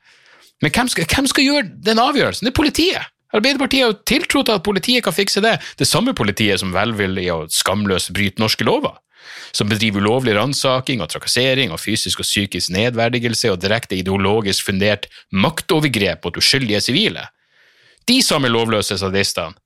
Men 0.62 0.74
hvem 0.74 0.90
skal, 0.92 1.08
hvem 1.10 1.30
skal 1.30 1.48
gjøre 1.48 1.70
den 1.88 2.02
avgjørelsen? 2.02 2.46
Det 2.46 2.52
er 2.52 2.60
politiet. 2.60 3.14
Arbeiderpartiet 3.38 3.84
har 3.84 3.92
jo 3.94 4.00
tiltro 4.08 4.44
til 4.44 4.58
at 4.58 4.66
politiet 4.66 5.06
kan 5.06 5.16
fikse 5.16 5.44
det, 5.44 5.58
det 5.80 5.88
samme 5.90 6.16
politiet 6.18 6.62
som 6.62 6.74
velvillig 6.76 7.28
og 7.34 7.52
skamløst 7.54 8.14
bryter 8.16 8.44
norske 8.44 8.66
lover, 8.68 8.98
som 9.56 9.70
bedriver 9.70 10.04
ulovlig 10.04 10.36
ransaking 10.38 11.04
og 11.04 11.12
trakassering 11.14 11.74
og 11.74 11.82
fysisk 11.82 12.24
og 12.24 12.28
psykisk 12.28 12.74
nedverdigelse 12.76 13.52
og 13.54 13.62
direkte 13.64 14.00
ideologisk 14.00 14.70
fundert 14.70 15.08
maktovergrep 15.32 16.26
mot 16.26 16.42
uskyldige 16.42 16.84
sivile. 16.90 17.28
De 18.08 18.22
samme 18.24 18.52
lovløse 18.52 18.98
sadistene 19.00 19.58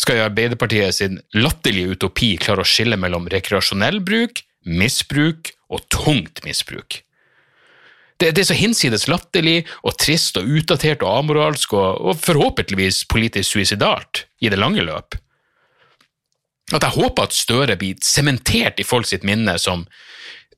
skal 0.00 0.16
i 0.16 0.24
Arbeiderpartiet 0.24 0.96
sin 0.96 1.18
latterlige 1.36 1.92
utopi 1.94 2.32
klare 2.40 2.64
å 2.64 2.68
skille 2.68 2.96
mellom 2.96 3.26
rekreasjonell 3.30 4.00
bruk, 4.04 4.40
misbruk 4.64 5.52
og 5.68 5.84
tungt 5.92 6.40
misbruk. 6.46 7.02
Det, 8.20 8.34
det, 8.36 8.42
er 8.42 8.50
så 8.50 8.58
hinsides 8.58 9.06
latterlig 9.08 9.64
og 9.80 9.96
trist 10.00 10.36
og 10.36 10.48
utdatert 10.48 11.00
og 11.06 11.22
amoralsk 11.22 11.72
og, 11.72 12.02
og 12.04 12.18
forhåpentligvis 12.20 13.06
politisk 13.08 13.56
suicidalt 13.56 14.26
i 14.44 14.52
det 14.52 14.60
lange 14.60 14.84
løp. 14.84 15.16
At 16.70 16.84
jeg 16.84 16.94
håper 16.98 17.26
at 17.26 17.34
Støre 17.34 17.78
blir 17.80 17.98
sementert 18.04 18.78
i 18.78 18.86
folk 18.86 19.08
sitt 19.08 19.24
minne 19.26 19.56
som 19.58 19.86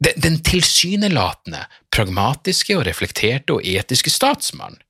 den, 0.03 0.18
den 0.18 0.40
tilsynelatende, 0.44 1.62
pragmatiske 1.94 2.75
og 2.77 2.87
reflekterte 2.88 3.57
og 3.57 3.66
etiske 3.68 4.11
statsmann, 4.11 4.81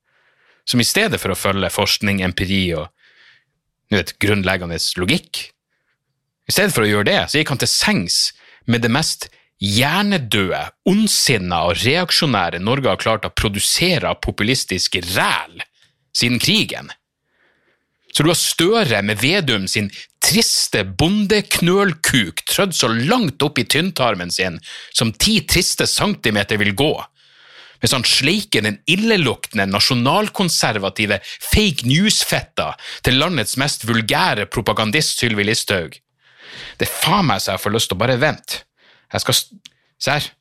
som 0.65 0.81
i 0.81 0.87
stedet 0.87 1.19
for 1.21 1.33
å 1.33 1.37
følge 1.37 1.69
forskning, 1.73 2.23
empiri 2.25 2.65
og 2.79 2.89
vet, 3.93 4.15
grunnleggende 4.23 4.79
logikk, 4.97 5.49
i 6.49 6.51
stedet 6.51 6.73
for 6.75 6.83
å 6.83 6.89
gjøre 6.89 7.07
det, 7.11 7.19
så 7.29 7.39
gikk 7.39 7.53
han 7.53 7.61
til 7.61 7.71
sengs 7.71 8.17
med 8.67 8.83
det 8.83 8.91
mest 8.91 9.29
hjernedøde, 9.63 10.59
ondsinna 10.89 11.61
og 11.69 11.79
reaksjonære 11.83 12.59
Norge 12.63 12.91
har 12.91 12.99
klart 12.99 13.27
å 13.27 13.31
produsere 13.31 14.11
av 14.11 14.19
populistisk 14.23 14.99
ræl 15.13 15.63
siden 16.13 16.41
krigen. 16.43 16.91
Så 18.13 18.25
du 18.25 18.29
har 18.29 18.37
Støre 18.37 18.99
med 19.01 19.21
Vedum 19.23 19.65
sin 19.67 19.89
triste 20.23 20.83
bondeknølkuk 20.85 22.43
trødd 22.45 22.75
så 22.77 22.91
langt 22.91 23.41
opp 23.43 23.57
i 23.59 23.65
tynntarmen 23.65 24.31
sin 24.31 24.59
som 24.93 25.13
ti 25.15 25.39
triste 25.49 25.87
centimeter 25.89 26.59
vil 26.61 26.75
gå, 26.77 26.91
mens 27.81 27.95
han 27.95 28.05
sleiker 28.07 28.63
den 28.63 28.77
illeluktende 28.87 29.65
nasjonalkonservative 29.71 31.17
fake 31.25 31.87
news-fetta 31.89 32.69
til 33.03 33.17
landets 33.19 33.57
mest 33.59 33.87
vulgære 33.89 34.45
propagandist 34.51 35.23
Sylvi 35.23 35.47
Listhaug. 35.49 35.97
Det 36.77 36.85
er 36.85 36.93
faen 37.01 37.27
meg 37.31 37.41
så 37.41 37.55
jeg 37.55 37.63
får 37.65 37.75
lyst 37.75 37.91
til 37.91 37.97
å 37.97 38.03
bare 38.03 38.21
vente. 38.21 38.61
Jeg 39.13 39.21
skal 39.21 39.35
Se 40.03 40.11
her. 40.11 40.31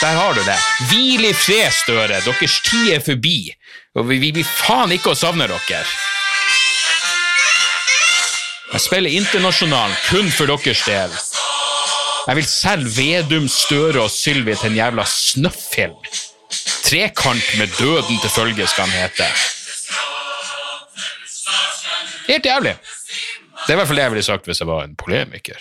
der 0.00 0.14
har 0.14 0.34
du 0.34 0.42
det. 0.44 0.58
Hvil 0.88 1.24
i 1.24 1.32
fred, 1.32 1.72
Støre. 1.72 2.20
Deres 2.20 2.60
tid 2.62 2.92
er 2.92 3.00
forbi. 3.00 3.50
Og 3.96 4.08
vi 4.08 4.18
blir 4.32 4.44
faen 4.44 4.92
ikke 4.92 5.10
å 5.10 5.18
savne 5.18 5.48
dere. 5.50 5.80
Jeg 8.72 8.84
spiller 8.84 9.16
internasjonalen 9.16 9.96
kun 10.06 10.30
for 10.30 10.46
deres 10.52 10.84
del. 10.86 11.14
Jeg 12.26 12.36
vil 12.36 12.48
selge 12.50 12.92
Vedum, 12.96 13.48
Støre 13.48 14.04
og 14.04 14.10
Sylvi 14.10 14.54
til 14.54 14.70
en 14.70 14.78
jævla 14.80 15.06
snøffilm. 15.08 15.98
Trekant 16.86 17.52
med 17.58 17.72
døden 17.78 18.20
til 18.20 18.30
følge 18.30 18.66
skal 18.70 18.86
han 18.86 19.06
hete. 19.06 19.30
Helt 22.28 22.46
jævlig. 22.46 22.76
Det 23.66 23.72
er 23.72 23.76
i 23.76 23.80
hvert 23.80 23.90
fall 23.90 23.98
det 23.98 24.04
jeg 24.04 24.14
ville 24.14 24.26
sagt 24.26 24.46
hvis 24.46 24.62
jeg 24.62 24.70
var 24.70 24.84
en 24.86 24.94
polemiker. 24.98 25.58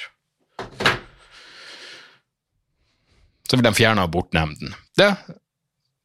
Så 3.45 3.57
vil 3.57 3.65
de 3.65 3.73
fjerne 3.77 4.05
abortnemnden. 4.05 4.75
Det 4.97 5.09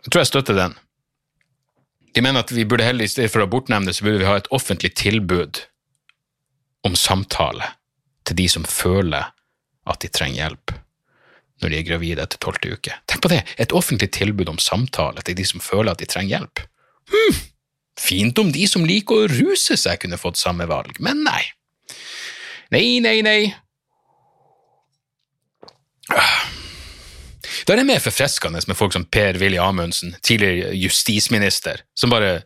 jeg 0.01 0.13
tror 0.13 0.23
jeg 0.23 0.31
støtter 0.31 0.57
den. 0.57 0.77
De 2.15 2.23
mener 2.25 2.41
at 2.41 2.53
vi 2.55 2.65
burde 2.65 2.85
heller, 2.85 3.05
i 3.05 3.13
stedet 3.13 3.31
for 3.31 3.45
abortnemnder, 3.45 3.93
så 3.93 4.05
burde 4.05 4.23
vi 4.23 4.29
ha 4.29 4.39
et 4.41 4.49
offentlig 4.51 4.95
tilbud 4.97 5.61
om 6.89 6.97
samtale 6.97 7.75
til 8.25 8.39
de 8.39 8.49
som 8.49 8.65
føler 8.65 9.29
at 9.91 10.01
de 10.01 10.09
trenger 10.09 10.41
hjelp 10.41 10.73
når 11.61 11.69
de 11.69 11.77
er 11.77 11.85
gravide 11.85 12.25
etter 12.25 12.41
tolvte 12.41 12.73
uke. 12.73 12.95
Tenk 13.05 13.21
på 13.21 13.29
det! 13.29 13.43
Et 13.61 13.73
offentlig 13.77 14.09
tilbud 14.17 14.49
om 14.49 14.59
samtale 14.59 15.21
til 15.27 15.37
de 15.37 15.45
som 15.45 15.61
føler 15.61 15.93
at 15.93 16.01
de 16.01 16.09
trenger 16.09 16.39
hjelp. 16.39 16.63
Hm. 17.13 17.41
Fint 18.01 18.41
om 18.41 18.53
de 18.55 18.65
som 18.71 18.87
liker 18.89 19.27
å 19.27 19.29
ruse 19.29 19.77
seg, 19.77 20.01
kunne 20.01 20.17
fått 20.17 20.41
samme 20.41 20.65
valg, 20.71 20.97
men 21.05 21.21
nei. 21.27 21.43
Nei, 22.71 23.01
nei, 23.03 23.19
nei. 23.27 23.51
Da 27.67 27.75
er 27.75 27.81
det 27.81 27.87
mer 27.89 28.03
forfriskende 28.03 28.63
med 28.67 28.79
folk 28.79 28.95
som 28.95 29.07
Per-Willy 29.07 29.59
Amundsen, 29.63 30.15
tidligere 30.27 30.73
justisminister, 30.79 31.83
som 31.99 32.11
bare, 32.11 32.43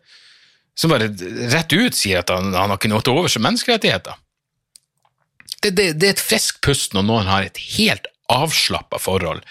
som 0.77 0.93
bare 0.93 1.11
rett 1.53 1.73
ut 1.73 1.97
sier 1.97 2.23
at 2.25 2.33
han, 2.33 2.53
han 2.57 2.73
har 2.73 2.81
ikke 2.81 2.93
noe 2.93 3.05
til 3.05 3.17
overs 3.17 3.37
for 3.37 3.45
menneskerettigheter. 3.45 4.21
Det, 5.63 5.71
det, 5.71 5.87
det, 5.97 6.09
er 6.09 6.17
et 6.17 6.21
friskt 6.21 6.61
pust 6.65 6.97
når 6.97 7.07
noen 7.09 7.29
har 7.31 7.47
et 7.47 7.61
helt 7.79 8.09
avslappa 8.33 9.01
forhold 9.01 9.45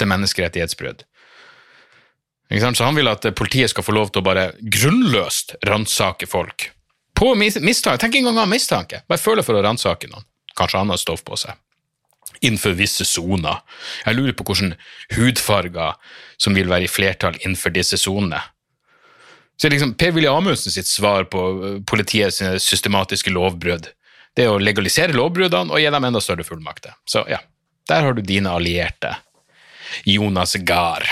til 0.00 0.10
menneskerettighetsbrudd. 0.10 1.04
Så 2.54 2.84
han 2.84 2.96
vil 2.96 3.08
at 3.08 3.24
politiet 3.36 3.72
skal 3.72 3.86
få 3.86 3.94
lov 3.96 4.12
til 4.12 4.20
å 4.20 4.26
bare 4.26 4.50
grunnløst 4.60 5.56
ransake 5.66 6.28
folk. 6.28 6.68
På 7.14 7.34
mistanke. 7.38 8.00
Tenk 8.02 8.18
en 8.18 8.30
gang 8.30 8.40
ha 8.42 8.46
mistanke. 8.50 9.02
Bare 9.08 9.22
føle 9.22 9.44
for 9.46 9.56
å 9.56 9.62
ransake 9.62 10.10
noen. 10.10 10.26
Kanskje 10.58 10.82
han 10.82 10.90
har 10.90 11.00
stoff 11.00 11.24
på 11.26 11.38
seg. 11.38 11.54
Innenfor 12.42 12.74
visse 12.78 13.06
soner. 13.06 13.62
Jeg 14.04 14.18
lurer 14.18 14.34
på 14.36 14.46
hvilke 14.48 14.76
hudfarger 15.16 15.94
som 16.38 16.56
vil 16.58 16.70
være 16.70 16.88
i 16.88 16.90
flertall 16.90 17.38
innenfor 17.40 17.74
disse 17.74 17.98
sonene. 18.00 18.42
Så 19.56 19.70
liksom 19.70 19.94
Per-Willy 19.94 20.26
Amundsen 20.26 20.74
sitt 20.74 20.90
svar 20.90 21.28
på 21.30 21.44
politiets 21.86 22.42
systematiske 22.62 23.30
lovbrudd 23.30 23.92
det 24.34 24.46
er 24.46 24.50
å 24.50 24.58
legalisere 24.58 25.14
lovbruddene 25.14 25.70
og 25.70 25.80
gi 25.80 25.90
dem 25.94 26.06
enda 26.08 26.22
større 26.22 26.46
fullmakter. 26.46 26.96
Så 27.06 27.22
ja, 27.30 27.38
der 27.88 28.06
har 28.06 28.16
du 28.16 28.22
dine 28.22 28.50
allierte. 28.50 29.14
Jonas 30.08 30.56
Gahr. 30.66 31.06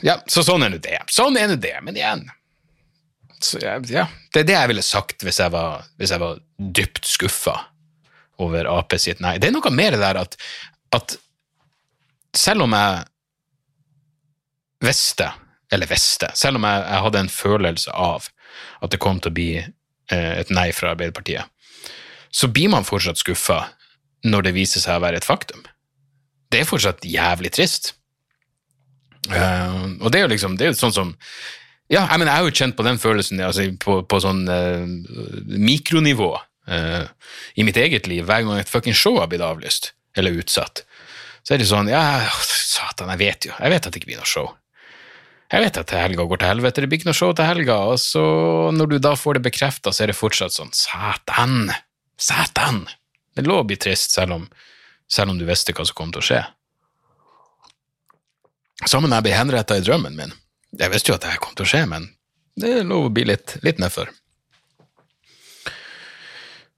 Ja, 0.00 0.16
så 0.32 0.40
sånn 0.46 0.64
er 0.64 0.72
nå 0.72 0.78
det. 0.80 0.96
Sånn 1.12 1.36
er 1.36 1.50
nå 1.50 1.58
det, 1.60 1.76
men 1.84 1.98
igjen 1.98 2.24
så, 3.44 3.58
ja, 3.62 3.78
Det 3.80 4.42
er 4.42 4.48
det 4.48 4.56
jeg 4.56 4.70
ville 4.72 4.84
sagt 4.84 5.24
hvis 5.24 5.40
jeg 5.40 5.52
var, 5.54 5.86
hvis 6.00 6.12
jeg 6.12 6.22
var 6.22 6.40
dypt 6.58 7.08
skuffa 7.08 7.56
over 8.40 8.68
Ap 8.72 8.94
sitt 9.00 9.20
nei. 9.20 9.36
Det 9.38 9.50
er 9.50 9.56
noe 9.56 9.72
mer 9.74 9.96
der 10.00 10.20
at, 10.20 10.36
at 10.96 11.16
selv 12.36 12.64
om 12.66 12.76
jeg 12.76 13.04
visste, 14.84 15.28
eller 15.72 15.90
visste, 15.90 16.30
selv 16.34 16.60
om 16.60 16.66
jeg, 16.68 16.84
jeg, 16.86 17.04
hadde 17.06 17.24
en 17.24 17.32
følelse 17.32 17.92
av 17.92 18.30
at 18.80 18.92
det 18.92 19.00
kom 19.02 19.20
til 19.20 19.32
å 19.32 19.36
bli 19.36 19.50
eh, 19.60 20.32
et 20.40 20.52
nei 20.54 20.70
fra 20.76 20.94
Arbeiderpartiet, 20.94 21.44
så 22.30 22.48
blir 22.48 22.70
man 22.72 22.86
fortsatt 22.86 23.20
skuffa 23.20 23.62
når 24.24 24.48
det 24.48 24.56
viser 24.56 24.82
seg 24.82 24.98
å 24.98 25.04
være 25.04 25.20
et 25.20 25.26
faktum. 25.26 25.62
Det 26.50 26.62
er 26.62 26.68
fortsatt 26.68 27.06
jævlig 27.06 27.52
trist. 27.54 27.94
Uh, 29.30 30.00
og 30.00 30.08
det 30.10 30.20
er 30.20 30.24
jo 30.24 30.30
liksom 30.32 30.54
det 30.56 30.64
er 30.64 30.70
jo 30.72 30.78
sånn 30.80 30.94
som 30.96 31.10
ja, 31.90 32.04
jeg, 32.04 32.20
mener, 32.20 32.30
jeg 32.30 32.38
har 32.38 32.46
jo 32.46 32.58
kjent 32.62 32.76
på 32.78 32.86
den 32.86 33.00
følelsen 33.02 33.42
altså, 33.42 33.66
på, 33.82 34.00
på 34.06 34.20
sånn 34.22 34.44
uh, 34.46 34.86
mikronivå 35.50 36.30
uh, 36.38 37.04
i 37.58 37.66
mitt 37.66 37.80
eget 37.80 38.06
liv 38.10 38.28
hver 38.28 38.44
gang 38.46 38.60
et 38.60 38.70
fucking 38.70 38.94
show 38.94 39.18
har 39.18 39.30
blitt 39.30 39.42
avlyst 39.42 39.92
eller 40.18 40.38
utsatt. 40.38 40.84
Så 41.42 41.54
er 41.54 41.62
det 41.62 41.68
sånn 41.70 41.90
Ja, 41.90 42.02
satan, 42.46 43.10
jeg 43.14 43.22
vet 43.22 43.48
jo 43.48 43.54
jeg 43.56 43.74
vet 43.74 43.86
at 43.86 43.92
det 43.92 44.02
ikke 44.02 44.12
blir 44.12 44.22
noe 44.22 44.30
show. 44.30 44.52
Jeg 45.50 45.64
vet 45.64 45.80
at 45.80 45.92
helga 45.98 46.26
går 46.30 46.38
til 46.38 46.50
helvete, 46.52 46.82
det 46.82 46.90
blir 46.90 47.00
ikke 47.00 47.10
noe 47.10 47.18
show 47.18 47.32
til 47.34 47.48
helga, 47.48 47.80
og 47.90 47.98
så 47.98 48.22
når 48.74 48.92
du 48.92 48.98
da 49.02 49.16
får 49.18 49.38
det 49.38 49.48
bekrefta, 49.48 49.90
så 49.90 50.04
er 50.04 50.12
det 50.12 50.18
fortsatt 50.18 50.54
sånn 50.54 50.70
Satan! 50.76 51.72
Satan! 52.20 52.84
Det 53.34 53.42
lå 53.46 53.56
å 53.58 53.66
bli 53.66 53.78
trist, 53.80 54.14
selv 54.14 54.36
om, 54.36 54.44
selv 55.10 55.34
om 55.34 55.40
du 55.40 55.46
visste 55.48 55.74
hva 55.74 55.86
som 55.88 55.98
kom 55.98 56.14
til 56.14 56.22
å 56.22 56.28
skje. 56.28 56.40
Sammen 58.86 59.10
med 59.10 59.18
jeg 59.18 59.26
ble 59.26 59.34
henretta 59.40 59.78
i 59.80 59.84
drømmen 59.84 60.14
min. 60.18 60.36
Jeg 60.78 60.92
visste 60.92 61.10
jo 61.10 61.18
at 61.18 61.26
det 61.26 61.40
kom 61.42 61.56
til 61.56 61.66
å 61.66 61.70
skje, 61.70 61.84
men 61.90 62.08
det 62.60 62.70
er 62.80 62.86
lov 62.86 63.08
å 63.08 63.14
bli 63.14 63.24
litt, 63.26 63.56
litt 63.64 63.80
nedfor. 63.82 64.10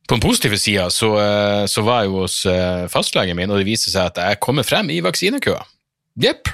På 0.09 0.17
den 0.17 0.23
positive 0.25 0.59
sida 0.61 0.89
så, 0.91 1.13
eh, 1.21 1.65
så, 1.71 1.85
var 1.87 2.03
jeg 2.03 2.11
jo 2.11 2.25
hos 2.25 2.41
eh, 2.49 2.89
fastlegen 2.93 3.39
min, 3.39 3.53
og 3.53 3.61
det 3.61 3.69
viste 3.69 3.93
seg 3.93 4.11
at 4.11 4.21
jeg 4.21 4.41
kommer 4.45 4.67
frem 4.67 4.91
i 4.93 5.01
vaksinekøa. 5.05 5.63
Jepp. 6.21 6.51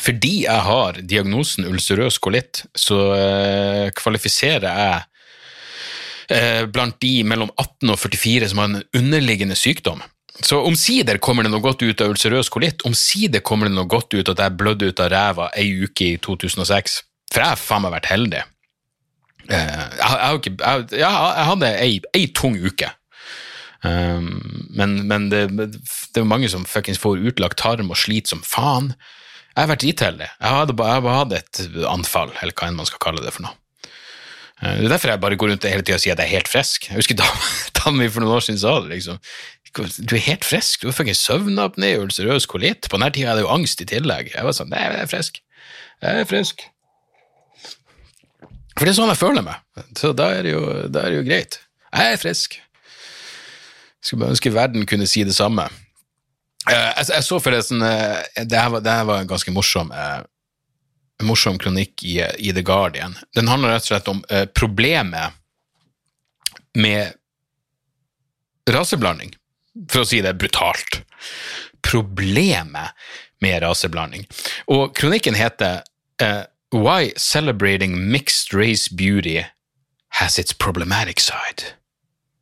Fordi 0.00 0.44
jeg 0.44 0.62
har 0.66 1.00
diagnosen 1.06 1.68
ulcerøs 1.70 2.18
kolitt, 2.22 2.64
så 2.76 3.00
eh, 3.14 3.90
kvalifiserer 3.94 4.66
jeg 4.66 5.02
eh, 6.34 6.64
blant 6.70 6.98
de 7.02 7.12
mellom 7.26 7.52
18 7.54 7.92
og 7.94 8.00
44 8.00 8.50
som 8.50 8.62
har 8.62 8.72
en 8.72 8.82
underliggende 8.96 9.58
sykdom. 9.58 10.02
Så 10.42 10.58
omsider 10.66 11.20
kommer 11.22 11.46
det 11.46 11.52
noe 11.52 11.62
godt 11.62 11.84
ut 11.84 12.00
av 12.02 12.10
ulcerøs 12.10 12.50
kolitt, 12.50 12.82
omsider 12.88 13.42
kommer 13.46 13.70
det 13.70 13.76
noe 13.76 13.86
godt 13.90 14.16
ut 14.16 14.32
at 14.32 14.40
jeg 14.42 14.56
blødde 14.58 14.90
ut 14.90 15.02
av 15.04 15.12
ræva 15.12 15.50
ei 15.54 15.68
uke 15.84 16.08
i 16.16 16.18
2006. 16.18 16.98
For 17.30 17.42
jeg 17.42 17.52
har 17.52 17.60
faen 17.60 17.84
meg 17.84 17.94
vært 17.94 18.10
heldig. 18.10 18.42
Eh, 19.52 19.80
jeg, 20.00 20.18
jeg, 20.18 20.56
jeg, 20.58 20.84
jeg, 20.98 21.46
hadde 21.50 21.72
ei, 21.78 21.96
ei, 22.16 22.26
tung 22.34 22.58
uke. 22.58 22.90
Um, 23.84 24.38
men, 24.72 25.02
men 25.10 25.28
det, 25.28 25.42
det, 25.60 25.68
er 26.16 26.24
mange 26.24 26.48
som 26.48 26.64
fuckings 26.64 26.98
får 27.02 27.20
utlagt 27.28 27.60
tarm 27.60 27.92
og 27.92 28.00
sliter 28.00 28.34
som 28.34 28.44
faen. 28.46 28.94
Jeg 29.52 29.60
har 29.60 29.70
vært 29.70 29.84
dritheldig. 29.84 30.30
Jeg 30.40 30.58
hadde 30.58 30.78
bare 30.78 31.18
hatt 31.18 31.34
et 31.36 31.60
anfall, 31.86 32.32
eller 32.40 32.56
hva 32.56 32.70
enn 32.70 32.80
man 32.80 32.88
skal 32.88 33.02
kalle 33.04 33.22
det 33.22 33.34
for 33.36 33.46
noe. 33.46 33.54
Eh, 34.62 34.80
det 34.80 34.88
er 34.88 34.94
derfor 34.94 35.12
jeg 35.12 35.22
bare 35.22 35.38
går 35.38 35.52
rundt 35.52 35.68
hele 35.68 35.84
tida 35.84 35.98
og 35.98 36.04
sier 36.04 36.16
at 36.16 36.24
jeg 36.24 36.30
er 36.30 36.38
helt 36.38 36.50
frisk. 36.50 36.88
Jeg 36.90 36.98
husker 37.02 37.18
dama 37.20 37.96
mi 37.98 38.08
for 38.08 38.24
noen 38.24 38.38
år 38.38 38.46
siden 38.46 38.62
sa 38.62 38.78
det. 38.80 38.94
liksom. 38.96 39.20
Du 39.74 40.14
er 40.14 40.22
helt 40.28 40.44
frisk. 40.46 40.82
Du 40.82 40.88
har 40.88 40.94
fuckings 40.94 41.22
søvnapné, 41.26 41.96
ulcerøs 41.98 42.46
kolitt. 42.50 42.86
På 42.90 42.98
denne 42.98 43.10
tida 43.14 43.32
er 43.32 43.40
det 43.40 43.46
jo 43.46 43.52
angst 43.54 43.82
i 43.82 43.88
tillegg. 43.90 44.30
Jeg 44.34 44.46
var 44.46 44.54
sånn 44.54 44.70
Nei, 44.70 44.82
jeg 44.86 45.02
er 45.02 45.10
frisk. 45.10 45.40
Jeg 46.04 46.20
er 46.20 46.28
frisk. 46.30 46.62
For 48.74 48.86
det 48.86 48.92
er 48.92 48.98
sånn 48.98 49.10
jeg 49.10 49.20
føler 49.20 49.46
meg. 49.46 49.62
Så 49.98 50.12
da 50.16 50.30
er 50.36 50.46
det 50.46 50.52
jo, 50.54 50.62
da 50.90 51.04
er 51.04 51.14
det 51.14 51.18
jo 51.18 51.26
greit. 51.26 51.58
Jeg 51.90 52.14
er 52.14 52.22
frisk. 52.22 52.58
Skulle 54.04 54.24
bare 54.24 54.36
ønske 54.36 54.54
verden 54.54 54.86
kunne 54.86 55.08
si 55.10 55.24
det 55.26 55.34
samme. 55.34 55.66
Eh, 56.70 56.90
jeg, 57.00 57.10
jeg 57.10 57.26
så 57.26 57.40
forresten 57.42 57.82
eh, 57.84 58.44
Det 58.48 58.56
her 58.56 58.70
var, 58.72 58.80
det 58.84 58.94
her 58.94 59.04
var 59.08 59.20
en 59.20 59.28
ganske 59.28 59.52
morsom 59.52 59.90
en 59.94 61.28
morsom 61.28 61.58
kronikk 61.60 62.02
i, 62.02 62.18
i, 62.38 62.50
The 62.54 62.62
Guardian. 62.66 63.14
Den 63.36 63.48
handler 63.48 63.74
rett 63.74 63.84
og 63.86 63.90
slett 63.92 64.08
om 64.10 64.22
problemet 64.56 65.36
med 66.74 67.14
raseblanding 68.66 69.30
for 69.90 70.04
å 70.04 70.08
si 70.08 70.20
det 70.24 70.36
brutalt, 70.38 71.02
problemet 71.84 72.94
med 73.44 73.62
raseblanding. 73.64 74.26
Og 74.72 74.94
kronikken 74.96 75.36
heter 75.36 75.82
uh, 76.22 76.44
Why 76.74 77.12
Celebrating 77.20 77.98
Mixed 78.10 78.54
Race 78.54 78.88
Beauty 78.90 79.42
Has 80.20 80.38
Its 80.38 80.54
Problematic 80.54 81.20
Side. 81.20 81.74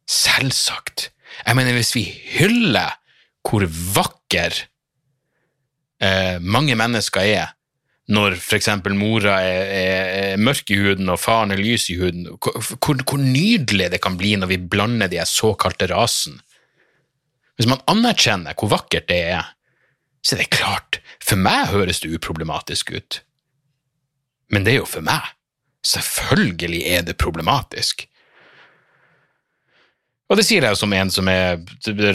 Selvsagt. 0.09 1.11
Jeg 1.47 1.57
mener, 1.57 1.75
hvis 1.77 1.95
vi 1.97 2.05
hyller 2.37 2.99
hvor 3.43 3.65
vakker 3.67 4.55
uh, 6.05 6.39
mange 6.39 6.77
mennesker 6.79 7.27
er, 7.27 7.51
når 8.13 8.35
f.eks. 8.37 8.69
mora 8.99 9.39
er, 9.47 9.69
er, 9.73 10.09
er, 10.33 10.41
mørk 10.43 10.71
i 10.75 10.79
huden 10.83 11.09
og 11.13 11.21
faren 11.23 11.55
er 11.55 11.61
lys 11.63 11.87
i 11.93 11.97
huden, 12.01 12.27
hvor, 12.43 12.99
hvor, 13.07 13.21
nydelig 13.21 13.93
det 13.93 14.01
kan 14.03 14.19
bli 14.19 14.35
når 14.37 14.51
vi 14.51 14.59
blander 14.59 15.09
de 15.09 15.23
såkalte 15.29 15.89
rasen 15.93 16.41
hvis 17.63 17.71
man 17.71 17.83
anerkjenner 17.87 18.57
hvor 18.59 18.73
vakkert 18.73 19.07
det 19.07 19.21
er, 19.37 19.53
så 20.27 20.35
er 20.35 20.43
det 20.43 20.55
klart, 20.55 20.99
for 21.23 21.39
meg 21.39 21.71
høres 21.71 22.01
det 22.03 22.11
uproblematisk 22.11 22.91
ut. 22.91 23.21
Men 24.51 24.67
det 24.67 24.75
er 24.75 24.81
jo 24.81 24.89
for 24.91 25.07
meg. 25.07 25.31
Selvfølgelig 25.87 26.83
er 26.91 27.07
det 27.07 27.15
problematisk. 27.23 28.09
Og 30.31 30.39
det 30.39 30.47
sier 30.49 30.67
jeg 30.67 30.79
som 30.81 30.93
en 30.97 31.11
som 31.13 31.31
er 31.31 31.61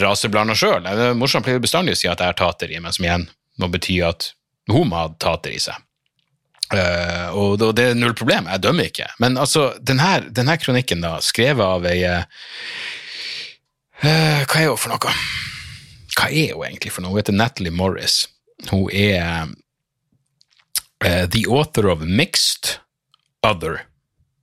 raseblanda 0.02 0.56
sjøl. 0.58 0.84
Morsomt 1.16 1.46
pleier 1.46 1.64
bestandig 1.64 1.96
å 1.96 2.00
si 2.00 2.08
at 2.10 2.20
jeg 2.20 2.32
har 2.32 2.38
tater 2.38 2.68
i 2.68 2.80
meg, 2.82 2.92
som 2.96 3.08
igjen 3.08 3.28
må 3.56 3.68
bety 3.72 4.00
at 4.04 4.32
hun 4.68 4.90
må 4.90 5.00
ha 5.00 5.08
tater 5.16 5.56
i 5.56 5.60
seg. 5.62 5.80
Uh, 6.68 7.32
og 7.32 7.62
det, 7.72 7.84
er 7.86 7.96
null 7.96 8.12
problem, 8.12 8.48
jeg 8.52 8.60
dømmer 8.60 8.90
ikke. 8.90 9.08
Men 9.22 9.40
altså, 9.40 9.70
denne, 9.80 10.26
denne 10.36 10.58
kronikken, 10.60 11.00
da, 11.00 11.14
skrevet 11.24 11.64
av 11.64 11.86
ei 11.88 12.02
uh, 12.04 12.26
Hva 13.98 14.60
er 14.62 14.70
hun 14.70 14.78
for 14.78 14.92
noe? 14.92 15.14
Hva 16.18 16.28
er 16.30 16.54
hun 16.54 16.66
egentlig 16.68 16.92
for 16.94 17.02
noe? 17.02 17.14
Hun 17.14 17.22
heter 17.22 17.34
Natalie 17.34 17.74
Morris. 17.74 18.26
Hun 18.70 18.86
er 18.94 19.50
uh, 21.04 21.24
the 21.26 21.46
author 21.46 21.90
of 21.90 22.04
Mixed 22.06 22.78
Other. 23.42 23.82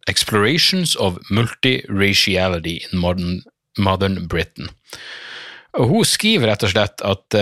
Explorations 0.08 0.96
of 0.96 1.18
Multiraciality 1.32 2.84
in 2.92 3.00
Modern, 3.00 3.42
modern 3.78 4.28
Britain. 4.28 4.70
Og 5.74 5.90
hun 5.90 6.06
skriver 6.06 6.52
rett 6.52 6.64
og 6.64 6.72
slett 6.72 7.02
at 7.04 7.36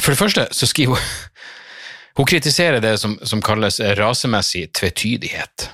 For 0.00 0.14
det 0.14 0.18
første 0.18 0.46
så 0.56 0.66
skriver 0.66 0.96
hun 0.96 1.04
hun 2.18 2.26
kritiserer 2.26 2.80
det 2.80 2.96
som, 3.00 3.18
som 3.22 3.42
kalles 3.42 3.78
rasemessig 3.98 4.72
tvetydighet. 4.74 5.68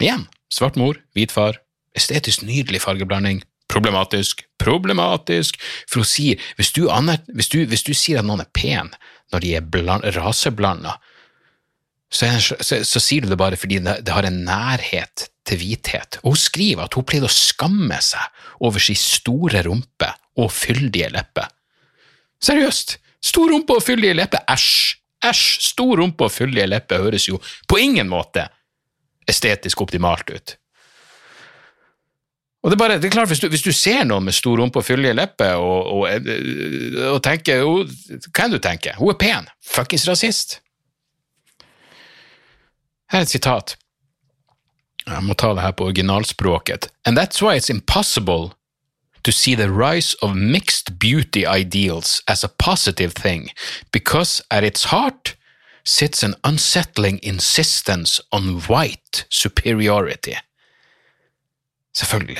Igjen, 0.00 0.28
svart 0.52 0.76
mor, 0.80 1.00
hvit 1.16 1.32
far, 1.32 1.58
estetisk 1.96 2.44
nydelig 2.46 2.80
fargeblanding, 2.84 3.42
problematisk, 3.70 4.44
problematisk, 4.60 5.60
for 5.88 6.02
hun 6.02 6.10
sier 6.10 6.50
hvis 6.58 6.72
du, 6.76 6.84
hvis, 7.30 7.50
du, 7.52 7.62
hvis 7.70 7.86
du, 7.86 7.94
sier 7.96 8.20
at 8.20 8.28
noen 8.28 8.42
er 8.44 8.50
pen 8.54 8.90
når 9.30 9.44
de 9.44 9.54
er 9.58 10.18
raseblanda, 10.18 10.96
så, 12.10 12.26
så, 12.42 12.80
så, 12.82 12.98
sier 12.98 13.22
du 13.22 13.30
det 13.30 13.38
bare 13.38 13.58
fordi 13.58 13.78
det, 13.84 14.00
det, 14.02 14.14
har 14.14 14.26
en 14.26 14.40
nærhet 14.42 15.28
til 15.46 15.60
hvithet. 15.60 16.18
Og 16.24 16.34
hun 16.34 16.40
skriver 16.42 16.88
at 16.88 16.96
hun 16.98 17.06
pleide 17.06 17.28
å 17.28 17.32
skamme 17.32 18.00
seg 18.02 18.42
over 18.66 18.82
sin 18.82 18.98
store 18.98 19.62
rumpe 19.66 20.10
og 20.40 20.50
fyldige 20.54 21.12
lepper. 21.14 21.46
Seriøst! 22.42 22.98
Stor 23.20 23.50
rumpe 23.52 23.76
og 23.76 23.84
fyldige 23.84 24.16
lepper, 24.16 24.42
æsj! 24.48 24.96
Æsj! 25.28 25.60
Stor 25.70 26.00
rumpe 26.00 26.26
og 26.26 26.32
fyldige 26.32 26.66
lepper 26.70 27.04
høres 27.04 27.28
jo 27.28 27.38
på 27.68 27.78
ingen 27.78 28.08
måte 28.10 28.46
estetisk 29.28 29.82
optimalt 29.84 30.32
ut. 30.32 30.56
Og 32.62 32.70
det 32.70 32.76
er 32.76 32.78
bare, 32.78 32.96
det 33.00 33.08
er 33.08 33.10
klart, 33.10 33.28
Hvis 33.28 33.40
du, 33.40 33.48
hvis 33.48 33.62
du 33.62 33.72
ser 33.72 34.04
noen 34.04 34.24
med 34.24 34.36
stor 34.36 34.60
rumpe 34.60 34.78
og 34.78 34.84
fyldige 34.84 35.16
lepper 35.16 35.56
og, 35.56 35.86
og, 35.86 36.30
og, 37.14 37.22
tenker 37.24 37.64
Hva 37.64 38.44
enn 38.44 38.52
du 38.52 38.58
tenker? 38.60 38.98
Hun 39.00 39.14
er 39.14 39.20
pen. 39.20 39.48
Fuckings 39.64 40.08
rasist. 40.08 40.60
Her 43.10 43.22
er 43.22 43.26
et 43.26 43.32
sitat. 43.32 43.76
Jeg 45.06 45.24
må 45.24 45.34
ta 45.34 45.54
det 45.56 45.64
her 45.64 45.72
på 45.72 45.88
originalspråket. 45.88 46.90
And 47.04 47.18
that's 47.18 47.42
why 47.42 47.56
it's 47.56 47.70
impossible 47.70 48.52
to 49.24 49.32
see 49.32 49.54
the 49.54 49.70
rise 49.70 50.14
of 50.22 50.36
mixed 50.36 50.98
beauty 50.98 51.44
ideals 51.46 52.22
as 52.28 52.44
a 52.44 52.48
positive 52.48 53.12
thing, 53.12 53.50
because 53.92 54.42
at 54.50 54.64
its 54.64 54.84
heart 54.84 55.36
sits 55.84 56.22
an 56.22 56.34
unsettling 56.44 57.18
insistence 57.22 58.20
on 58.32 58.60
white 58.68 59.24
superiority. 59.30 60.36
Selvfølgelig. 61.94 62.38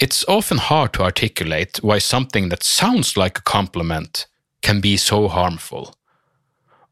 It's 0.00 0.24
often 0.28 0.58
hard 0.58 0.92
to 0.92 1.02
articulate 1.02 1.80
why 1.82 1.98
something 1.98 2.50
that 2.50 2.62
sounds 2.62 3.16
like 3.16 3.38
a 3.38 3.42
compliment 3.42 4.26
can 4.62 4.80
be 4.80 4.96
so 4.96 5.28
harmful. 5.28 5.94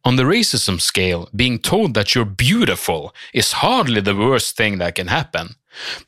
On 0.04 0.16
the 0.16 0.24
racism 0.24 0.80
scale, 0.80 1.28
being 1.34 1.58
told 1.58 1.94
that 1.94 2.14
you're 2.14 2.24
beautiful 2.24 3.14
is 3.32 3.60
hardly 3.62 4.00
the 4.00 4.14
worst 4.14 4.56
thing 4.56 4.78
that 4.78 4.94
can 4.94 5.08
happen. 5.08 5.56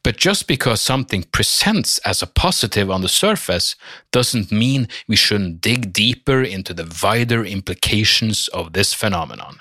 But 0.02 0.16
just 0.16 0.46
because 0.46 0.80
something 0.80 1.24
presents 1.32 1.98
as 1.98 2.22
a 2.22 2.26
positive 2.26 2.90
on 2.90 3.02
the 3.02 3.08
surface 3.08 3.76
doesn't 4.12 4.50
mean 4.50 4.88
we 5.08 5.16
shouldn't 5.16 5.60
dig 5.60 5.92
deeper 5.92 6.42
into 6.42 6.72
the 6.74 6.86
wider 7.02 7.44
implications 7.44 8.48
of 8.48 8.72
this 8.72 8.94
phenomenon. 8.94 9.60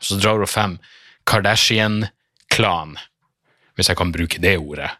Så 0.00 0.16
drar 0.16 0.38
hun 0.38 0.46
frem 0.46 0.78
Kardashian-klan, 1.24 2.98
hvis 3.78 3.92
jeg 3.92 3.98
kan 3.98 4.12
bruke 4.14 4.42
det 4.42 4.56
ordet, 4.58 4.90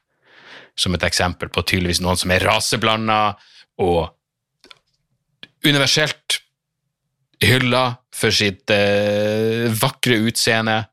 som 0.79 0.95
et 0.95 1.07
eksempel 1.07 1.51
på 1.51 1.65
tydeligvis 1.67 2.01
noen 2.05 2.19
som 2.19 2.31
er 2.31 2.47
raseblanda 2.47 3.35
og 3.83 4.15
universelt 5.67 6.39
hylla 7.43 7.99
for 8.15 8.35
sitt 8.35 8.71
eh, 8.71 9.67
vakre 9.79 10.21
utseende 10.27 10.85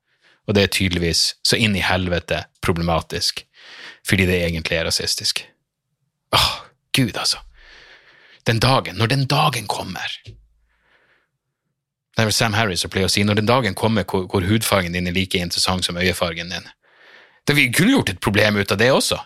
og 0.46 0.54
det 0.54 0.66
er 0.66 0.74
tydeligvis 0.74 1.24
så 1.46 1.58
inn 1.58 1.76
i 1.78 1.84
helvete 1.84 2.44
problematisk, 2.66 3.42
fordi 4.06 4.28
det 4.30 4.44
egentlig 4.44 4.78
er 4.78 4.88
rasistisk. 4.88 5.42
Åh, 6.36 6.52
gud, 6.96 7.16
altså. 7.18 7.42
Den 8.46 8.62
dagen, 8.62 8.98
når 8.98 9.08
den 9.08 9.26
dagen 9.26 9.66
kommer 9.68 10.06
Det 12.16 12.22
er 12.22 12.28
vel 12.30 12.34
Sam 12.34 12.54
Harris 12.54 12.84
som 12.86 12.92
pleier 12.94 13.10
å 13.10 13.12
si 13.12 13.24
når 13.26 13.42
den 13.42 13.48
dagen 13.50 13.74
kommer 13.76 14.06
hvor, 14.08 14.28
hvor 14.32 14.46
hudfargen 14.46 14.94
din 14.94 15.10
er 15.10 15.16
like 15.16 15.36
interessant 15.36 15.84
som 15.84 15.98
øyefargen 15.98 16.54
din. 16.54 16.70
Det 17.46 17.54
Vi 17.54 17.72
kunne 17.74 17.92
gjort 17.92 18.10
et 18.10 18.22
problem 18.22 18.58
ut 18.58 18.72
av 18.72 18.82
det 18.82 18.92
også. 18.92 19.20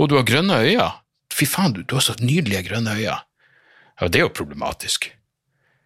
Og 0.00 0.08
du 0.08 0.16
har 0.16 0.28
grønne 0.28 0.62
øyne. 0.64 0.88
Fy 1.32 1.48
faen, 1.48 1.72
du, 1.76 1.82
du 1.84 1.96
har 1.96 2.04
så 2.04 2.16
nydelige 2.20 2.64
grønne 2.68 2.96
øyne. 2.96 3.18
Ja, 4.00 4.08
det 4.08 4.20
er 4.20 4.26
jo 4.26 4.34
problematisk. 4.34 5.10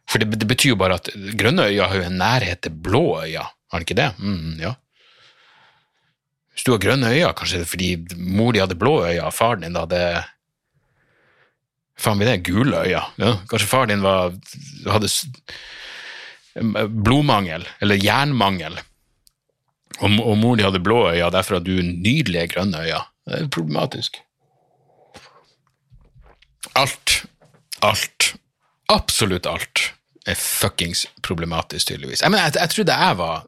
For 0.07 0.23
det, 0.23 0.39
det 0.39 0.49
betyr 0.49 0.75
jo 0.75 0.81
bare 0.81 0.99
at 1.01 1.11
grønne 1.39 1.67
øyne 1.67 1.89
har 1.91 1.99
jo 1.99 2.07
en 2.07 2.19
nærhet 2.21 2.63
til 2.63 2.75
blå 2.87 3.05
øyne. 3.25 3.47
Har 3.71 3.83
det 3.83 3.89
ikke 3.89 3.99
det? 3.99 4.13
Mm, 4.19 4.61
ja. 4.63 4.77
Hvis 6.55 6.65
du 6.65 6.73
har 6.73 6.81
grønne 6.81 7.11
øyne, 7.11 7.35
kanskje 7.37 7.61
det 7.61 7.67
er 7.67 7.73
fordi 7.75 7.91
mor 8.17 8.55
di 8.55 8.63
hadde 8.63 8.79
blå 8.79 8.95
øyne, 9.05 9.33
faren 9.35 9.67
din 9.67 9.77
hadde 9.77 10.01
Faen, 11.97 12.19
blir 12.21 12.29
det 12.29 12.45
gule 12.45 12.83
øyne? 12.85 13.05
Ja. 13.17 13.31
Kanskje 13.49 13.69
faren 13.71 13.89
din 13.89 14.03
var, 14.05 14.35
hadde 14.93 15.09
blodmangel, 16.93 17.65
eller 17.81 18.01
jernmangel, 18.01 18.77
og, 20.01 20.13
og 20.21 20.37
mor 20.39 20.57
din 20.57 20.67
hadde 20.67 20.83
blå 20.85 21.11
øyne, 21.11 21.31
derfor 21.33 21.59
har 21.59 21.65
du 21.65 21.75
nydelige 21.83 22.49
grønne 22.55 22.83
øyne. 22.85 23.03
Det 23.27 23.41
er 23.43 23.49
problematisk. 23.53 24.21
Alt, 26.77 27.25
alt, 27.83 28.35
absolutt 28.93 29.47
alt 29.49 29.91
er 30.27 30.35
fuckings 30.35 31.07
problematisk, 31.23 31.87
tydeligvis. 31.87 32.23
Jeg, 32.23 32.31
mener, 32.31 32.45
jeg, 32.45 32.61
jeg 32.61 32.71
trodde 32.75 32.99
jeg 33.01 33.19
var 33.19 33.47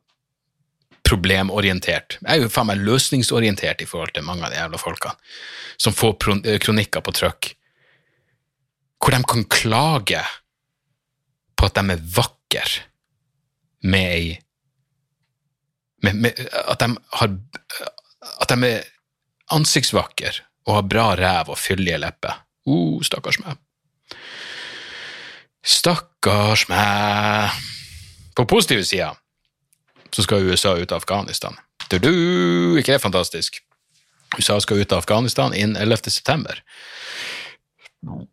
problemorientert. 1.08 2.18
Jeg 2.22 2.34
er 2.34 2.42
jo 2.44 2.50
faen 2.52 2.68
meg 2.70 2.82
løsningsorientert 2.84 3.82
i 3.82 3.88
forhold 3.88 4.12
til 4.14 4.26
mange 4.26 4.44
av 4.46 4.52
de 4.52 4.60
jævla 4.60 4.80
folkene 4.80 5.16
som 5.78 5.94
får 5.94 6.16
eh, 6.42 6.58
kronikker 6.62 7.04
på 7.04 7.14
trykk, 7.14 7.52
hvor 8.98 9.14
de 9.14 9.22
kan 9.30 9.46
klage 9.52 10.22
på 11.58 11.68
at 11.68 11.78
de 11.78 11.94
er 11.94 12.04
vakre 12.18 12.66
med 13.86 14.10
ei 14.10 14.28
med, 16.02 16.14
med, 16.14 16.48
at, 16.48 16.80
de 16.80 16.96
har, 17.12 17.32
at 18.40 18.52
de 18.52 18.68
er 18.68 18.84
ansiktsvakre 19.54 20.32
og 20.68 20.74
har 20.74 20.90
bra 20.90 21.06
ræv 21.18 21.54
og 21.54 21.58
fyldige 21.58 21.98
lepper. 22.00 22.42
Uh, 22.68 23.00
stakkars 23.02 23.40
meg. 23.40 23.56
Stakkars 25.64 26.66
meg. 26.68 27.56
På 28.36 28.46
positive 28.48 28.84
sida 28.84 29.14
så 30.12 30.24
skal 30.24 30.46
USA 30.48 30.76
ut 30.76 30.92
av 30.92 31.02
Afghanistan. 31.02 31.56
Du, 31.88 31.98
du, 31.98 32.12
ikke 32.78 32.94
det 32.94 33.02
fantastisk? 33.02 33.60
USA 34.36 34.58
skal 34.60 34.82
ut 34.82 34.92
av 34.92 35.02
Afghanistan 35.02 35.54
innen 35.56 35.76
11. 35.76 36.10
september. 36.10 36.60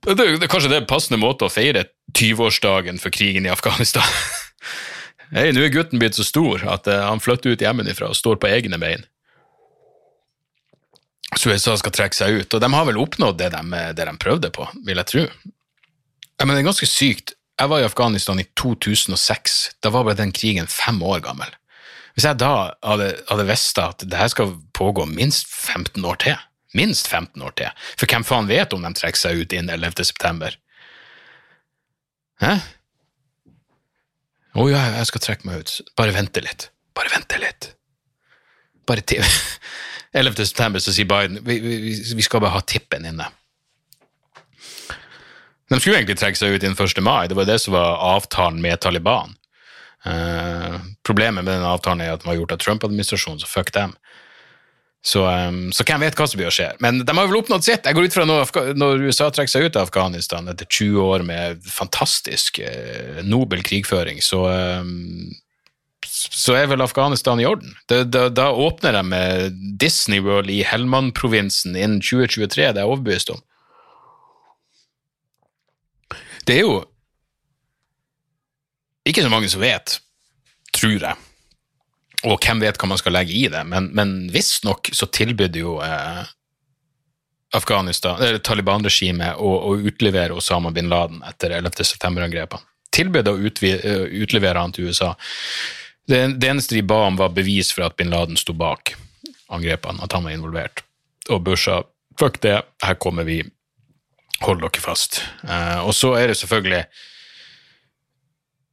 Det, 0.06 0.16
det, 0.16 0.48
kanskje 0.52 0.70
det 0.70 0.82
er 0.82 0.90
passende 0.90 1.20
måte 1.20 1.48
å 1.48 1.52
feire 1.52 1.88
20-årsdagen 2.14 3.00
for 3.02 3.16
krigen 3.16 3.48
i 3.48 3.54
Afghanistan. 3.54 4.06
Hei, 5.36 5.50
nå 5.52 5.66
er 5.66 5.74
gutten 5.74 6.00
blitt 6.00 6.16
så 6.16 6.24
stor 6.24 6.62
at 6.72 6.88
uh, 6.88 7.10
han 7.10 7.20
flytter 7.20 7.52
ut 7.52 7.64
hjemmefra 7.64 8.08
og 8.08 8.16
står 8.16 8.38
på 8.40 8.48
egne 8.48 8.80
bein. 8.80 9.04
Så 11.36 11.52
USA 11.52 11.74
skal 11.76 11.92
trekke 11.92 12.16
seg 12.16 12.38
ut, 12.40 12.56
og 12.56 12.62
de 12.64 12.70
har 12.72 12.86
vel 12.88 13.00
oppnådd 13.02 13.42
det 13.42 13.50
de, 13.52 13.82
det 13.98 14.06
de 14.08 14.14
prøvde 14.22 14.52
på, 14.56 14.68
vil 14.88 15.02
jeg 15.02 15.10
tro. 15.12 15.26
Jeg 15.26 16.48
men 16.48 16.56
det 16.56 16.62
er 16.62 16.70
ganske 16.70 16.88
sykt. 16.88 17.36
Jeg 17.60 17.72
var 17.72 17.84
i 17.84 17.88
Afghanistan 17.88 18.40
i 18.40 18.48
2006. 18.60 19.58
Da 19.84 19.92
var 19.92 20.08
bare 20.08 20.22
den 20.22 20.32
krigen 20.36 20.72
fem 20.72 21.02
år 21.04 21.20
gammel. 21.28 21.52
Hvis 22.16 22.28
jeg 22.30 22.40
da 22.40 22.72
hadde, 22.80 23.12
hadde 23.28 23.48
visst 23.50 23.80
at 23.84 24.08
det 24.08 24.20
her 24.20 24.32
skal 24.32 24.56
pågå 24.76 25.04
minst 25.12 25.52
15 25.52 26.00
år 26.08 26.20
til, 26.24 26.40
minst 26.76 27.12
15 27.12 27.44
år 27.44 27.56
til, 27.60 27.84
for 28.00 28.08
hvem 28.08 28.24
faen 28.28 28.48
vet 28.48 28.76
om 28.76 28.88
de 28.88 28.94
trekker 28.96 29.20
seg 29.20 29.44
ut 29.44 29.56
innen 29.56 29.76
11. 29.76 30.08
september? 30.08 30.56
Hæ? 32.40 32.56
Å 34.56 34.64
oh, 34.64 34.70
ja, 34.72 34.82
jeg 35.02 35.10
skal 35.10 35.24
trekke 35.24 35.50
meg 35.50 35.64
ut. 35.66 35.72
Bare 36.00 36.14
vente 36.16 36.40
litt. 36.44 36.70
Bare 36.96 37.12
vente 37.12 37.40
litt. 37.42 37.74
Bare 38.88 39.04
til 39.04 39.24
11. 40.20 40.38
september 40.46 40.80
så 40.80 40.94
sier 40.96 41.10
Biden 41.10 41.42
vi, 41.44 41.58
vi, 41.60 41.96
vi 42.16 42.24
skal 42.24 42.44
bare 42.44 42.56
ha 42.56 42.62
tippen 42.64 43.08
inne. 43.10 43.28
De 45.66 45.80
skulle 45.82 45.98
egentlig 45.98 46.20
trekke 46.22 46.40
seg 46.40 46.56
ut 46.56 46.64
innen 46.64 46.78
1. 46.78 47.02
mai, 47.04 47.26
det 47.28 47.36
var 47.36 47.50
det 47.50 47.58
som 47.64 47.74
var 47.76 47.98
avtalen 48.14 48.62
med 48.64 48.80
Taliban. 48.86 49.34
Uh, 50.06 50.78
problemet 51.04 51.42
med 51.42 51.50
den 51.50 51.66
avtalen 51.66 52.04
er 52.06 52.14
at 52.14 52.22
den 52.22 52.30
var 52.30 52.38
gjort 52.38 52.54
av 52.54 52.62
Trump-administrasjonen, 52.62 53.42
så 53.42 53.50
fuck 53.50 53.74
dem. 53.74 53.96
Så, 55.06 55.22
um, 55.22 55.70
så 55.70 55.84
hvem 55.86 56.02
vet 56.02 56.16
hva 56.18 56.26
som 56.26 56.40
blir 56.40 56.50
å 56.50 56.54
skje. 56.54 56.72
Men 56.82 57.04
de 57.06 57.14
har 57.14 57.28
vel 57.30 57.38
oppnådd 57.38 57.66
sitt. 57.68 57.86
Jeg 57.86 57.94
går 57.94 58.08
ut 58.08 58.16
fra 58.16 58.24
når, 58.26 58.54
når 58.74 59.04
USA 59.06 59.28
trekker 59.30 59.54
seg 59.54 59.68
ut 59.68 59.76
av 59.78 59.86
Afghanistan 59.86 60.50
etter 60.50 60.66
20 60.66 61.04
år 61.04 61.26
med 61.28 61.68
fantastisk 61.70 62.58
eh, 62.66 63.20
nobel 63.22 63.62
krigføring, 63.66 64.24
så, 64.26 64.40
um, 64.82 65.30
så 66.10 66.56
er 66.58 66.72
vel 66.72 66.82
Afghanistan 66.82 67.38
i 67.38 67.46
orden. 67.46 67.76
Da, 67.86 68.02
da, 68.02 68.24
da 68.34 68.48
åpner 68.50 68.98
de 68.98 69.04
med 69.12 69.62
Disney 69.78 70.26
World 70.26 70.50
i 70.50 70.64
Helmand-provinsen 70.66 71.78
innen 71.78 72.02
2023, 72.02 72.72
det 72.74 72.82
er 72.82 72.82
jeg 72.82 72.96
overbevist 72.96 73.30
om. 73.36 73.46
Det 76.50 76.58
er 76.58 76.66
jo 76.66 76.82
ikke 79.06 79.22
så 79.22 79.30
mange 79.30 79.54
som 79.54 79.62
vet, 79.62 80.00
tror 80.74 80.98
jeg 80.98 81.25
og 82.24 82.40
hvem 82.40 82.62
vet 82.64 82.80
hva 82.80 82.90
man 82.90 83.00
skal 83.02 83.16
legge 83.18 83.36
i 83.36 83.48
det, 83.52 83.62
men, 83.68 83.90
men 83.98 84.16
visstnok 84.34 84.90
så 84.96 85.08
tilbød 85.12 85.58
jo 85.60 85.78
eh, 85.84 86.24
Afghanistan, 87.56 88.22
eller 88.22 88.42
Taliban-regimet 88.44 89.40
å, 89.40 89.52
å, 89.70 89.76
utlevere 89.88 90.36
Osama 90.36 90.72
bin 90.76 90.90
Laden 90.92 91.22
etter 91.28 91.56
11. 91.58 91.84
september-angrepene. 91.92 92.66
Tilbød 92.96 93.32
å 93.32 93.36
eh, 93.44 94.06
utlevere 94.24 94.62
han 94.62 94.76
til 94.76 94.90
USA. 94.90 95.14
Det, 96.08 96.22
det, 96.38 96.50
eneste 96.50 96.78
de 96.78 96.86
ba 96.86 97.06
om, 97.08 97.20
var 97.20 97.34
bevis 97.36 97.72
for 97.76 97.88
at 97.88 97.98
bin 98.00 98.14
Laden 98.14 98.40
sto 98.40 98.56
bak 98.56 98.96
angrepene, 99.54 100.04
at 100.04 100.16
han 100.16 100.26
var 100.28 100.36
involvert. 100.36 100.86
Og 101.30 101.44
Bush 101.46 101.68
sa 101.68 101.82
fuck 102.20 102.40
det, 102.44 102.60
her 102.84 102.98
kommer 103.02 103.28
vi, 103.28 103.42
hold 104.46 104.62
dere 104.64 104.84
fast. 104.84 105.22
Eh, 105.44 105.80
og 105.84 105.96
så 105.98 106.16
er 106.20 106.32
det 106.32 106.40
selvfølgelig 106.40 106.86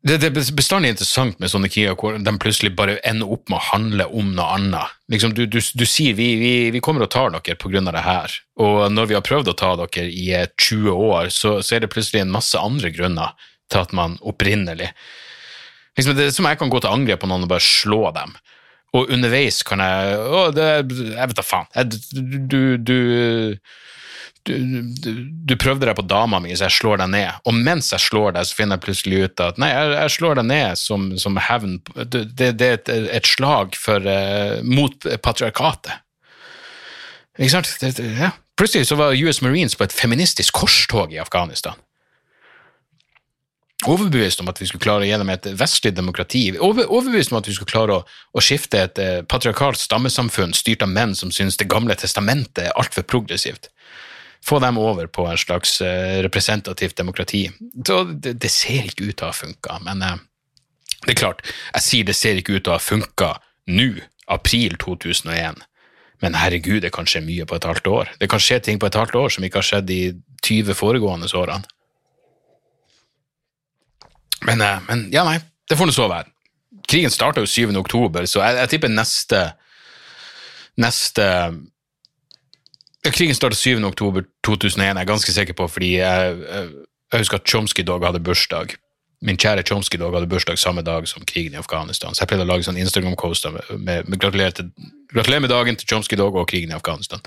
det, 0.03 0.17
det, 0.19 0.29
er 0.33 0.57
bestandig 0.59 0.91
interessant 0.91 1.39
med 1.39 1.51
sånne 1.53 1.69
kriger 1.71 1.95
hvor 1.99 2.17
de 2.19 2.33
plutselig 2.43 2.73
bare 2.75 2.97
ender 3.07 3.31
opp 3.31 3.47
med 3.51 3.61
å 3.61 3.67
handle 3.69 4.07
om 4.11 4.33
noe 4.35 4.57
annet. 4.57 4.97
Liksom, 5.13 5.35
du, 5.39 5.45
du, 5.47 5.61
du, 5.63 5.85
sier 5.87 6.17
vi, 6.19 6.33
vi, 6.41 6.53
vi, 6.75 6.81
kommer 6.83 7.07
og 7.07 7.13
tar 7.15 7.31
dere 7.31 7.55
pga. 7.55 7.85
det 7.87 8.03
her, 8.03 8.35
og 8.59 8.81
når 8.91 9.11
vi 9.11 9.17
har 9.19 9.27
prøvd 9.27 9.53
å 9.53 9.59
ta 9.59 9.75
dere 9.79 10.09
i 10.11 10.27
20 10.59 10.91
år, 10.91 11.31
så, 11.31 11.61
så 11.63 11.77
er 11.77 11.85
det 11.85 11.93
plutselig 11.95 12.25
en 12.25 12.35
masse 12.35 12.59
andre 12.59 12.91
grunner 12.91 13.37
til 13.71 13.85
at 13.85 13.95
man 13.97 14.19
opprinnelig 14.21 14.91
liksom, 15.97 16.17
Det 16.17 16.27
er 16.27 16.35
som 16.35 16.51
jeg 16.51 16.59
kan 16.59 16.73
gå 16.73 16.83
til 16.83 16.93
angrep 16.93 17.23
på 17.23 17.31
noen 17.31 17.47
og 17.47 17.53
bare 17.55 17.65
slå 17.65 18.11
dem, 18.17 18.35
og 18.99 19.13
underveis 19.13 19.63
kan 19.65 19.81
jeg 19.81 20.19
Å, 20.19 20.43
det, 20.57 20.67
jeg 21.15 21.31
vet 21.31 21.39
da 21.39 21.47
faen. 21.47 21.71
Jeg, 21.79 22.03
du, 22.51 22.77
du 22.77 22.99
du, 24.49 24.55
du, 25.47 25.55
prøvde 25.61 25.87
deg 25.87 25.97
på 25.99 26.05
dama 26.09 26.41
mi, 26.43 26.55
så 26.57 26.67
jeg 26.67 26.79
slår 26.81 27.03
deg 27.03 27.13
ned. 27.15 27.43
Og 27.47 27.55
mens 27.55 27.93
jeg 27.95 28.03
slår 28.03 28.35
deg, 28.37 28.49
så 28.49 28.59
finner 28.59 28.79
jeg 28.79 28.85
plutselig 28.87 29.21
ut 29.23 29.43
at 29.45 29.61
nei, 29.63 29.71
jeg, 29.71 29.93
jeg 30.01 30.15
slår 30.17 30.41
deg 30.41 30.49
ned 30.51 30.81
som, 30.81 31.07
som 31.23 31.39
hevn. 31.39 31.79
Det, 32.03 32.25
det, 32.35 32.51
er 32.59 32.79
et, 32.81 32.93
et 33.21 33.29
slag 33.29 33.79
for, 33.79 34.03
uh, 34.03 34.59
mot 34.67 35.09
patriarkatet. 35.23 36.03
Ikke 37.39 37.55
sant? 37.55 37.71
Det, 37.81 37.95
ja. 38.19 38.35
Plutselig 38.59 38.91
så 38.91 38.99
var 38.99 39.17
US 39.17 39.41
Marines 39.45 39.79
på 39.79 39.87
et 39.87 39.95
feministisk 39.95 40.59
korstog 40.59 41.15
i 41.15 41.23
Afghanistan. 41.23 41.79
Overbevist 43.89 44.41
om 44.41 44.51
at 44.51 44.61
vi 44.61 44.69
skulle 44.69 44.85
klare 44.85 45.09
gjennom 45.09 45.31
et 45.33 45.47
vestlig 45.59 45.91
demokrati, 45.97 46.45
over, 46.63 46.87
overbevist 46.87 47.33
om 47.33 47.41
at 47.41 47.49
vi 47.49 47.55
skulle 47.57 47.73
klare 47.73 47.97
å, 47.97 48.05
å 48.07 48.43
skifte 48.45 48.79
et 48.79 49.01
eh, 49.03 49.25
patriarkalsk 49.27 49.89
stammesamfunn 49.89 50.55
styrt 50.55 50.85
av 50.87 50.93
menn 50.93 51.17
som 51.19 51.33
syns 51.35 51.59
Det 51.59 51.67
gamle 51.71 51.97
testamentet 51.99 52.69
er 52.69 52.77
altfor 52.79 53.03
progressivt 53.03 53.73
få 54.45 54.59
dem 54.59 54.79
over 54.79 55.07
på 55.07 55.27
en 55.27 55.39
slags 55.39 55.81
eh, 55.81 56.23
representativt 56.23 56.97
demokrati. 56.97 57.47
Så 57.87 58.03
det, 58.05 58.37
det 58.43 58.51
ser 58.51 58.89
ikke 58.89 59.09
ut 59.11 59.17
til 59.17 59.27
å 59.27 59.31
ha 59.31 59.37
funka, 59.37 59.79
men 59.87 60.03
eh, 60.03 60.17
det 61.03 61.15
er 61.15 61.19
klart, 61.19 61.43
jeg 61.75 61.87
sier 61.87 62.07
det 62.07 62.17
ser 62.19 62.39
ikke 62.39 62.57
ut 62.57 62.65
til 62.65 62.75
å 62.75 62.79
ha 62.79 62.83
funka 62.83 63.31
nå, 63.71 63.93
april 64.31 64.77
2001. 64.83 65.63
Men 66.23 66.37
herregud, 66.39 66.83
det 66.85 66.93
kan 66.95 67.09
skje 67.11 67.25
mye 67.25 67.47
på 67.49 67.57
et 67.59 67.67
halvt 67.67 67.89
år. 67.91 68.13
Det 68.21 68.29
kan 68.31 68.43
skje 68.43 68.61
ting 68.63 68.79
på 68.79 68.87
et 68.87 68.99
halvt 68.99 69.17
år 69.19 69.33
som 69.35 69.47
ikke 69.47 69.59
har 69.59 69.67
skjedd 69.67 69.89
de 69.89 70.03
20 70.47 70.79
foregående 70.79 71.31
årene. 71.39 71.67
Men, 74.47 74.63
eh, 74.63 74.79
men 74.89 75.09
ja, 75.15 75.27
nei, 75.27 75.41
det 75.71 75.79
får 75.79 75.91
nå 75.91 75.97
så 75.97 76.11
være. 76.11 76.31
Krigen 76.91 77.15
starta 77.15 77.43
jo 77.43 77.51
7. 77.51 77.75
oktober, 77.79 78.27
så 78.27 78.43
jeg, 78.43 78.59
jeg 78.63 78.75
tipper 78.75 78.91
neste 78.91 79.43
neste 80.81 81.25
Krigen 83.11 83.35
startet 83.35 83.59
7. 83.59 83.83
oktober 83.85 84.23
2001, 84.47 84.87
jeg 84.87 85.03
er 85.03 85.09
ganske 85.09 85.33
sikker 85.35 85.57
på, 85.59 85.67
fordi 85.67 85.97
jeg, 85.97 86.37
jeg 87.13 87.19
husker 87.19 87.41
at 87.41 87.49
Chomsky 87.49 87.83
Dog 87.83 88.05
hadde 88.07 88.21
bursdag. 88.23 88.77
Min 89.23 89.39
kjære 89.39 89.65
Chomsky 89.67 89.99
Dog 89.99 90.15
hadde 90.15 90.29
bursdag 90.31 90.59
samme 90.59 90.85
dag 90.87 91.09
som 91.11 91.25
krigen 91.27 91.57
i 91.57 91.59
Afghanistan. 91.59 92.15
Så 92.15 92.23
jeg 92.23 92.31
pleide 92.31 92.47
å 92.47 92.51
lage 92.51 92.67
sånn 92.67 92.79
Instagram-coaster 92.79 93.55
med, 93.55 93.73
med, 93.79 94.09
med 94.11 94.23
gratulerer, 94.23 94.71
gratulerer, 95.11 95.43
med 95.43 95.51
dagen 95.51 95.79
til 95.79 95.89
Chomsky 95.91 96.19
Dog 96.19 96.39
og 96.39 96.47
krigen 96.51 96.71
i 96.71 96.77
Afghanistan. 96.79 97.23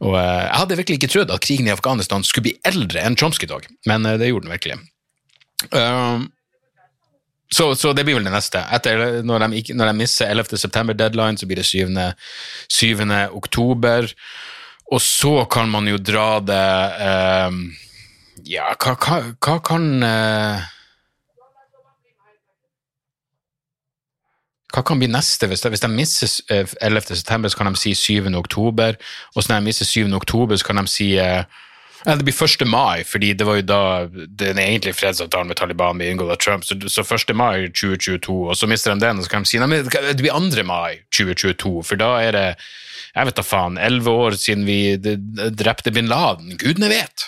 Og 0.00 0.14
uh, 0.16 0.48
Jeg 0.48 0.58
hadde 0.62 0.78
virkelig 0.80 0.96
ikke 0.96 1.10
trodd 1.12 1.32
at 1.34 1.44
krigen 1.44 1.68
i 1.68 1.74
Afghanistan 1.74 2.24
skulle 2.24 2.48
bli 2.48 2.56
eldre 2.64 3.02
enn 3.04 3.18
Chomsky 3.20 3.48
Dog, 3.48 3.66
men 3.88 4.08
uh, 4.08 4.16
det 4.20 4.30
gjorde 4.30 4.48
den 4.48 4.54
virkelig. 4.54 4.78
Um, 5.76 6.30
så, 7.52 7.74
så, 7.74 7.92
det 7.92 8.06
blir 8.08 8.16
vel 8.16 8.24
det 8.24 8.32
neste. 8.32 8.62
Etter, 8.72 9.20
når, 9.26 9.44
de, 9.44 9.76
når 9.76 9.90
de 9.90 9.96
misser 9.98 10.32
11. 10.32 10.56
september-deadline, 10.62 11.36
så 11.36 11.48
blir 11.50 11.60
det 11.60 11.68
7. 11.68 11.84
7. 12.70 13.04
oktober. 13.36 14.08
Og 14.90 15.00
så 15.00 15.44
kan 15.50 15.70
man 15.70 15.86
jo 15.88 16.00
dra 16.02 16.40
det 16.42 16.66
eh, 17.06 17.56
Ja, 18.50 18.72
hva, 18.74 18.96
hva, 18.98 19.18
hva 19.38 19.56
kan 19.62 19.88
eh, 20.02 20.68
Hva 24.70 24.84
kan 24.86 25.00
bli 25.00 25.08
neste? 25.10 25.48
Hvis 25.50 25.64
de, 25.64 25.70
hvis 25.72 25.82
de 25.82 25.90
misser 25.90 26.30
11. 26.46 26.76
Eh, 26.80 27.16
september, 27.18 27.50
så 27.50 27.58
kan 27.58 27.72
de 27.72 27.80
si 27.80 27.94
7. 27.94 28.30
oktober. 28.38 28.94
Og 29.34 29.42
så 29.42 29.50
når 29.50 29.58
de 29.58 29.66
misser 29.66 29.88
7. 29.88 30.14
oktober, 30.14 30.56
så 30.56 30.68
kan 30.68 30.78
de 30.78 30.86
si 30.90 31.08
eh, 31.18 31.42
det 32.06 32.24
blir 32.24 32.36
1. 32.44 32.66
mai, 32.68 33.04
fordi 33.04 33.32
det 33.36 33.44
var 33.44 33.58
jo 33.58 33.64
da 33.68 33.82
den 34.40 34.58
egentlige 34.58 34.96
fredsavtalen 34.96 35.50
med 35.50 35.58
Taliban 35.60 35.98
ble 36.00 36.08
inngått 36.08 36.32
av 36.32 36.38
Trump. 36.40 36.64
Så, 36.64 36.78
så 36.88 37.04
1. 37.04 37.34
mai 37.36 37.68
2022, 37.68 38.36
og 38.48 38.56
så 38.56 38.68
mister 38.70 38.94
de 38.94 39.04
den, 39.04 39.20
og 39.20 39.26
så 39.26 39.34
kan 39.34 39.44
de 39.44 39.50
si 39.50 39.60
nei, 39.60 39.82
det 39.84 40.16
blir 40.22 40.32
2. 40.32 40.64
mai 40.64 41.02
2022, 41.12 41.74
for 41.84 42.00
da 42.00 42.14
er 42.24 42.36
det 42.36 42.46
jeg 43.10 43.26
vet 43.26 43.38
da 43.40 43.42
faen, 43.42 43.78
elleve 43.82 44.12
år 44.14 44.36
siden 44.38 44.66
vi 44.68 44.96
drepte 44.96 45.90
bin 45.94 46.08
Laden. 46.10 46.54
Gudene 46.60 46.90
vet! 46.92 47.26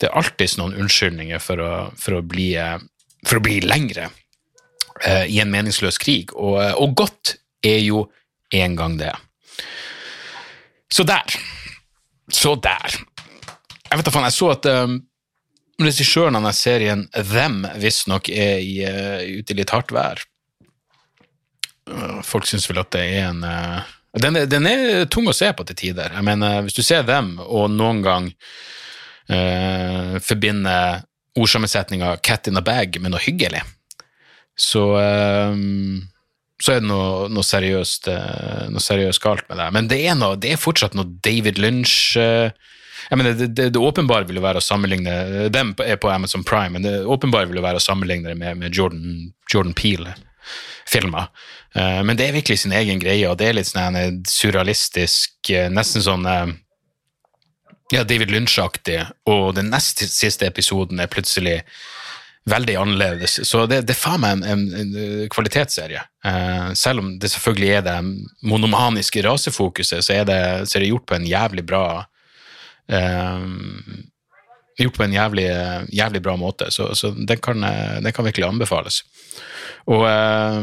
Det 0.00 0.08
er 0.08 0.16
alltids 0.16 0.56
noen 0.60 0.76
unnskyldninger 0.76 1.40
for 1.40 1.60
å, 1.60 1.72
for 2.00 2.18
å, 2.18 2.22
bli, 2.24 2.50
for 3.28 3.38
å 3.38 3.44
bli 3.44 3.60
lengre 3.64 4.10
eh, 5.04 5.24
i 5.28 5.40
en 5.40 5.52
meningsløs 5.52 6.00
krig, 6.00 6.32
og, 6.36 6.58
og 6.80 6.96
godt 6.96 7.36
er 7.64 7.80
jo 7.84 8.06
en 8.56 8.76
gang 8.78 8.96
det. 9.00 9.12
Så 10.92 11.04
der. 11.04 11.36
Så 12.32 12.54
der. 12.60 12.98
Jeg 13.90 13.98
vet 13.98 14.08
da 14.08 14.14
faen, 14.14 14.26
jeg 14.26 14.36
så 14.36 14.52
at 14.54 14.68
um, 14.70 14.96
regissøren 15.82 16.38
av 16.38 16.54
serien, 16.56 17.06
Them, 17.14 17.60
visstnok 17.78 18.30
er 18.32 18.62
i, 18.62 18.80
uh, 18.86 19.20
ute 19.40 19.54
i 19.54 19.60
litt 19.60 19.74
hardt 19.74 19.94
vær. 19.94 20.22
Uh, 21.86 22.22
folk 22.26 22.48
syns 22.48 22.66
vel 22.70 22.82
at 22.82 22.90
det 22.96 23.04
er 23.06 23.28
en 23.30 23.44
uh, 23.46 23.84
den 24.16 24.36
er, 24.36 24.46
den 24.48 24.66
er, 24.68 25.04
tung 25.12 25.28
å 25.28 25.34
se 25.36 25.50
på 25.52 25.64
til 25.68 25.76
tider. 25.76 26.14
Jeg 26.14 26.24
mener, 26.24 26.62
Hvis 26.64 26.76
du 26.76 26.82
ser 26.84 27.04
Them, 27.04 27.36
og 27.42 27.68
noen 27.74 28.02
gang 28.04 28.30
uh, 29.28 30.16
forbinder 30.24 31.04
ordsammensetninga 31.36 32.16
'cat 32.24 32.48
in 32.48 32.56
a 32.56 32.64
bag' 32.64 32.96
med 33.00 33.12
noe 33.12 33.20
hyggelig, 33.20 33.60
så, 34.56 34.84
uh, 34.96 35.52
så 36.56 36.72
er 36.72 36.80
det 36.80 36.88
noe, 36.88 37.28
noe, 37.28 37.44
seriøst, 37.44 38.08
uh, 38.08 38.64
noe, 38.72 38.80
seriøst, 38.80 39.20
galt 39.20 39.44
med 39.50 39.60
det. 39.60 39.68
Men 39.76 39.92
det 39.92 40.00
er, 40.06 40.16
noe, 40.16 40.40
det 40.40 40.54
er 40.54 40.64
fortsatt 40.64 40.96
noe 40.96 41.12
David 41.20 41.60
Lynch 41.60 42.16
jeg 43.10 43.18
mener, 43.18 43.36
det, 43.38 43.48
det, 43.54 43.68
det, 43.74 43.82
åpenbare 43.82 44.26
vil 44.28 44.40
jo 44.40 44.44
være 44.44 44.60
å 44.62 44.64
sammenligne 44.64 45.48
Dem 45.54 45.74
er 45.84 45.98
på 46.02 46.10
Amazon 46.10 46.44
Prime, 46.46 46.74
men 46.76 46.86
det 46.86 46.94
åpenbare 47.06 47.48
vil 47.50 47.60
jo 47.60 47.66
være 47.66 47.80
å 47.80 47.84
sammenligne 47.84 48.32
det 48.32 48.38
med, 48.40 48.58
med 48.62 48.74
Jordan, 48.74 49.32
Jordan 49.52 49.74
Peel-filmer. 49.78 51.30
Uh, 51.76 52.02
men 52.06 52.16
det 52.18 52.28
er 52.28 52.38
virkelig 52.38 52.62
sin 52.62 52.74
egen 52.74 53.02
greie, 53.02 53.26
og 53.28 53.38
det 53.40 53.50
er 53.50 53.58
litt 53.58 53.70
sånn 53.70 54.22
surrealistisk, 54.30 55.36
eh, 55.52 55.68
nesten 55.72 56.04
sånn 56.04 56.26
eh, 56.30 56.54
ja, 57.94 58.02
David 58.02 58.32
Lynch-aktig, 58.34 59.02
og 59.30 59.54
den 59.58 59.70
nest 59.70 60.02
siste 60.10 60.48
episoden 60.48 61.02
er 61.02 61.12
plutselig 61.12 61.60
veldig 62.46 62.76
annerledes. 62.78 63.40
Så 63.46 63.64
det, 63.70 63.82
det 63.88 63.96
er 63.96 63.98
faen 64.00 64.22
meg 64.22 64.36
en, 64.36 64.44
en, 64.46 64.66
en 64.80 65.30
kvalitetsserie. 65.34 66.02
Eh, 66.26 66.68
selv 66.78 67.02
om 67.02 67.14
det 67.20 67.30
selvfølgelig 67.32 67.72
er 67.78 67.86
det 67.86 67.96
monomaniske 68.46 69.22
rasefokuset, 69.26 70.04
så 70.06 70.20
er 70.20 70.28
det, 70.28 70.42
så 70.70 70.78
er 70.78 70.84
det 70.84 70.92
gjort 70.92 71.08
på 71.10 71.18
en 71.18 71.26
jævlig 71.26 71.66
bra 71.66 71.86
Gjort 74.76 74.98
på 74.98 75.04
en 75.06 75.14
jævlig, 75.16 75.46
jævlig 75.96 76.20
bra 76.22 76.34
måte, 76.36 76.68
så, 76.70 76.90
så 76.94 77.10
den, 77.16 77.38
kan, 77.42 77.64
den, 78.04 78.12
kan, 78.12 78.26
virkelig 78.26 78.46
anbefales. 78.46 79.00
Og 79.88 80.04
uh, 80.04 80.60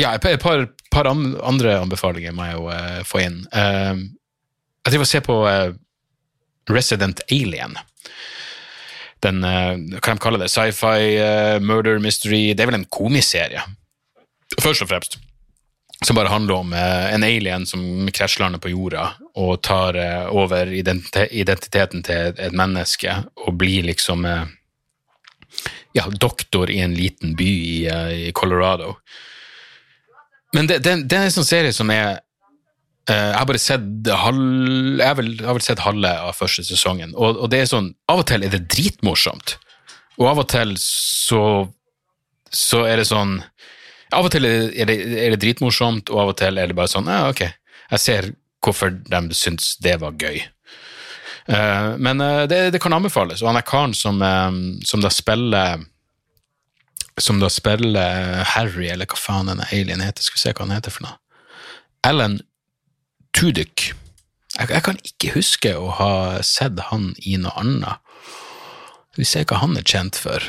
ja, 0.00 0.14
et 0.14 0.40
par, 0.40 0.64
par, 0.90 1.10
andre 1.10 1.76
anbefalinger 1.82 2.32
må 2.32 2.46
jeg 2.48 2.56
jo 2.56 2.70
uh, 2.70 3.02
få 3.04 3.20
inn. 3.26 3.42
Uh, 3.52 4.00
jeg 4.86 4.94
driver 4.94 5.04
og 5.04 5.10
ser 5.10 5.26
på 5.26 5.36
Resident 6.72 7.20
Alien. 7.28 7.76
Den, 9.24 9.40
hva 9.42 10.00
kan 10.04 10.18
de 10.18 10.22
kalle 10.22 10.40
det, 10.40 10.50
sci-fi, 10.52 11.16
murder 11.64 11.98
mystery 12.04 12.52
Det 12.54 12.62
er 12.62 12.68
vel 12.68 12.76
en 12.78 12.90
komiserie, 12.92 13.62
først 14.60 14.84
og 14.84 14.90
fremst. 14.92 15.18
som 16.04 16.16
bare 16.16 16.28
handler 16.28 16.54
om 16.54 16.72
eh, 16.72 17.14
en 17.14 17.24
alien 17.24 17.66
som 17.66 18.08
krasjlander 18.12 18.58
på 18.58 18.68
jorda 18.68 19.14
og 19.36 19.60
tar 19.62 19.96
eh, 20.00 20.28
over 20.32 20.70
identiteten 20.72 22.04
til 22.06 22.32
et, 22.32 22.52
menneske 22.56 23.12
og 23.44 23.58
blir 23.60 23.84
liksom 23.84 24.24
eh, 24.28 24.44
ja, 25.96 26.06
doktor 26.08 26.72
i 26.72 26.80
en 26.84 26.94
liten 26.96 27.36
by 27.36 27.48
i, 27.48 27.74
eh, 27.92 28.12
i 28.28 28.32
Colorado. 28.32 28.94
Men 30.56 30.70
det, 30.70 30.80
det, 30.84 31.02
det 31.04 31.18
er 31.18 31.28
en 31.28 31.36
sånn 31.36 31.48
serie 31.48 31.74
som 31.74 31.90
er 31.92 32.22
Jeg 33.06 33.34
har 33.36 33.46
bare 33.46 33.60
sett 33.62 34.08
halv, 34.18 34.98
jeg 34.98 35.16
vel, 35.18 35.28
jeg 35.38 35.54
vel 35.54 35.62
sett 35.62 35.82
halve 35.84 36.10
av 36.10 36.34
første 36.34 36.64
sesongen, 36.66 37.12
og, 37.14 37.36
og 37.38 37.50
det 37.52 37.60
er 37.62 37.68
sånn 37.70 37.92
Av 38.10 38.22
og 38.22 38.26
til 38.26 38.42
er 38.42 38.50
det 38.50 38.64
dritmorsomt, 38.72 39.58
og 40.16 40.30
av 40.32 40.40
og 40.42 40.48
til 40.50 40.72
så 40.80 41.42
så 42.56 42.82
er 42.88 43.00
det 43.00 43.06
sånn 43.08 43.36
Av 44.16 44.26
og 44.26 44.32
til 44.32 44.46
er 44.48 44.88
det, 44.88 44.96
er 44.96 45.34
det 45.34 45.42
dritmorsomt, 45.44 46.10
og 46.10 46.24
av 46.24 46.32
og 46.32 46.38
til 46.40 46.58
er 46.58 46.70
det 46.70 46.78
bare 46.78 46.90
sånn 46.90 47.10
Ja, 47.10 47.28
ok, 47.30 47.44
jeg 47.92 48.02
ser 48.02 48.30
hvorfor 48.66 48.92
de 48.92 49.22
syntes 49.36 49.74
det 49.82 49.96
var 50.02 50.18
gøy. 50.20 50.42
Eh, 51.46 51.90
men 52.02 52.20
eh, 52.20 52.44
det, 52.50 52.70
det, 52.74 52.80
kan 52.82 52.92
anbefales, 52.96 53.42
og 53.42 53.52
han 53.52 53.60
er 53.60 53.66
karen 53.66 53.94
som, 53.94 54.18
eh, 54.22 54.56
som 54.86 55.04
da 55.04 55.12
spiller 55.12 55.84
som 57.16 57.38
da 57.40 57.48
spiller 57.48 58.42
Harry, 58.44 58.90
eller 58.92 59.08
hva 59.08 59.16
faen 59.16 59.48
denne 59.48 59.64
alien 59.72 60.02
heter. 60.04 60.24
Skal 60.24 60.36
vi 60.36 60.42
se 60.42 60.52
hva 60.52 60.66
han 60.66 60.74
heter 60.76 60.92
for 60.92 61.06
noe. 61.06 61.16
Alan 62.04 62.40
Tudyk. 63.32 63.92
Jeg, 64.56 64.68
jeg, 64.68 64.82
kan 64.84 65.00
ikke 65.00 65.32
huske 65.32 65.72
å 65.80 65.88
ha 65.96 66.10
sett 66.44 66.80
han 66.90 67.14
i 67.24 67.38
noe 67.40 67.54
annet. 67.60 68.04
Skal 69.14 69.22
vi 69.22 69.28
se 69.30 69.44
hva 69.48 69.62
han 69.62 69.78
er 69.80 69.88
kjent 69.88 70.20
for. 70.20 70.44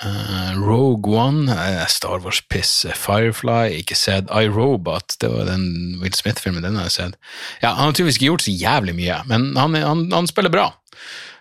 Uh, 0.00 0.54
Rogue 0.56 1.12
One, 1.12 1.50
uh, 1.52 1.86
Star 1.86 2.22
Wars-piss, 2.24 2.86
Firefly, 2.96 3.82
ikke 3.82 3.96
sett 3.98 4.30
iRobot, 4.32 5.18
det 5.20 5.28
var 5.28 5.44
den 5.50 5.98
Will 6.00 6.14
Smith-filmen, 6.16 6.64
den 6.64 6.78
har 6.80 6.88
jeg 6.88 6.96
sett. 6.96 7.18
Ja, 7.60 7.74
Han 7.74 7.90
har 7.90 7.92
tydeligvis 7.92 8.16
ikke 8.16 8.30
gjort 8.30 8.46
så 8.46 8.54
jævlig 8.54 8.94
mye, 8.96 9.20
men 9.28 9.50
han, 9.60 9.76
han, 9.76 10.06
han 10.12 10.30
spiller 10.30 10.52
bra. 10.52 10.70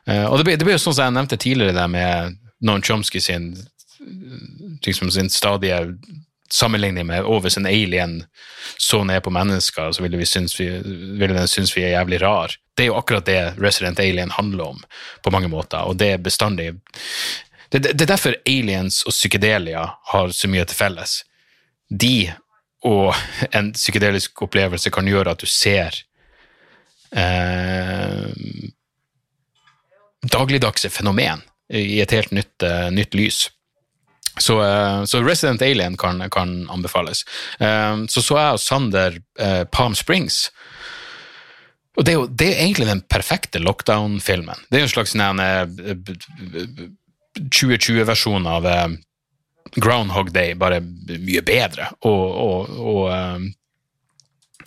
Uh, 0.10 0.26
og 0.28 0.42
det 0.42 0.50
blir, 0.50 0.76
jo 0.76 0.82
sånn 0.82 0.98
som 0.98 1.08
jeg 1.08 1.16
nevnte 1.16 1.40
tidligere, 1.40 1.78
det 1.78 1.88
med 1.94 2.40
Noam 2.60 2.84
Chomsky 2.84 3.24
sin, 3.24 3.54
liksom 4.84 5.12
sin 5.16 5.32
stadige 5.32 5.80
sammenligning 6.52 7.08
med 7.08 7.24
over 7.24 7.50
sin 7.50 7.66
alien 7.70 8.24
så 8.78 9.04
ned 9.04 9.24
på 9.24 9.32
mennesker, 9.32 9.92
så 9.92 10.04
ville, 10.04 10.18
vi 10.18 10.26
synes 10.26 10.60
vi, 10.60 10.68
ville 11.20 11.36
den 11.36 11.48
synes 11.48 11.76
vi 11.78 11.86
er 11.86 11.96
jævlig 11.96 12.22
rar. 12.22 12.56
Det 12.76 12.84
er 12.84 12.92
jo 12.92 12.98
akkurat 13.00 13.28
det 13.28 13.54
Resident 13.60 14.00
Alien 14.00 14.32
handler 14.32 14.74
om, 14.74 14.84
på 15.24 15.32
mange 15.32 15.48
måter, 15.48 15.84
og 15.84 16.00
det 16.00 16.14
er 16.16 16.26
bestandig 16.26 16.74
det, 17.70 17.80
det, 17.94 18.02
er 18.02 18.14
derfor 18.14 18.36
aliens 18.50 19.04
og 19.06 19.14
psykedelia 19.14 19.84
har 20.14 20.32
så 20.34 20.50
mye 20.50 20.66
til 20.66 20.78
felles. 20.78 21.20
De 21.90 22.32
og 22.88 23.14
en 23.52 23.74
psykedelisk 23.76 24.42
opplevelse 24.46 24.92
kan 24.94 25.08
gjøre 25.10 25.34
at 25.36 25.44
du 25.44 25.50
ser 25.50 25.96
eh, 27.12 28.30
dagligdagse 30.32 30.90
fenomen 30.90 31.44
i 31.70 32.02
et 32.02 32.14
helt 32.16 32.32
nytt, 32.34 32.64
uh, 32.66 32.90
nytt 32.92 33.14
lys. 33.14 33.48
Så, 34.40 34.56
uh, 34.58 35.04
så, 35.06 35.22
Resident 35.24 35.62
Alien 35.62 35.98
kan, 35.98 36.24
kan 36.34 36.64
anbefales. 36.72 37.26
Uh, 37.62 38.06
så 38.10 38.24
så 38.26 38.40
jeg 38.40 38.58
og 38.58 38.64
Sander 38.64 39.20
Palm 39.72 39.96
Springs. 39.96 40.50
Og 41.98 42.06
det 42.06 42.14
er 42.14 42.18
jo 42.18 42.28
det 42.28 42.48
er 42.48 42.64
egentlig 42.64 42.88
den 42.90 43.04
perfekte 43.12 43.60
lockdown-filmen. 43.62 44.66
Det 44.70 44.80
er 44.80 44.86
jo 44.86 44.90
en 44.90 44.96
slags 44.96 45.16
2020-versjonen 47.40 48.50
av 48.50 48.68
uh, 48.68 48.88
Groundhog 49.80 50.32
Day, 50.34 50.56
bare 50.60 50.82
mye 50.82 51.44
bedre. 51.46 51.90
Og, 52.08 52.24
og, 52.44 52.78
og 52.80 53.02
uh, 53.10 53.50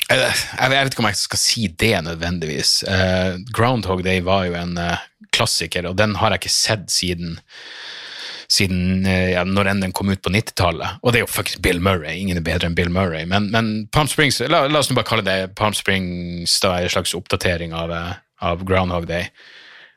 jeg, 0.08 0.20
jeg, 0.58 0.70
vet 0.72 0.92
ikke 0.92 1.04
om 1.04 1.10
jeg 1.10 1.22
skal 1.22 1.42
si 1.42 1.70
det 1.84 1.94
nødvendigvis. 2.08 2.76
Uh, 2.88 3.40
Groundhog 3.54 4.04
Day 4.06 4.22
var 4.24 4.46
jo 4.48 4.58
en 4.58 4.78
klassiker, 5.32 5.88
og 5.88 5.96
den 6.00 6.16
har 6.20 6.34
jeg 6.34 6.44
ikke 6.44 6.56
sett 6.60 6.92
siden 6.92 7.38
siden 8.52 9.06
ja, 9.08 9.46
når 9.48 9.70
enn 9.70 9.78
den 9.80 9.94
kom 9.96 10.10
ut 10.12 10.20
på 10.20 10.28
90-tallet. 10.28 10.98
Og 11.00 11.14
det 11.14 11.22
er 11.22 11.22
jo 11.22 11.30
faktisk 11.30 11.62
Bill 11.64 11.78
Murray. 11.80 12.18
Ingen 12.20 12.36
er 12.36 12.44
bedre 12.44 12.68
enn 12.68 12.74
Bill 12.76 12.90
Murray. 12.92 13.24
Men, 13.24 13.46
men 13.48 13.70
Palm 13.96 14.10
Springs, 14.12 14.42
la, 14.44 14.66
la, 14.68 14.82
oss 14.82 14.90
nå 14.90 14.96
bare 14.98 15.08
kalle 15.08 15.24
det 15.24 15.54
Palm 15.56 15.72
Springs, 15.72 16.58
da, 16.60 16.74
en 16.76 16.92
slags 16.92 17.14
oppdatering 17.16 17.72
av, 17.72 17.94
av 18.44 18.66
Groundhog 18.68 19.08
Day. 19.08 19.30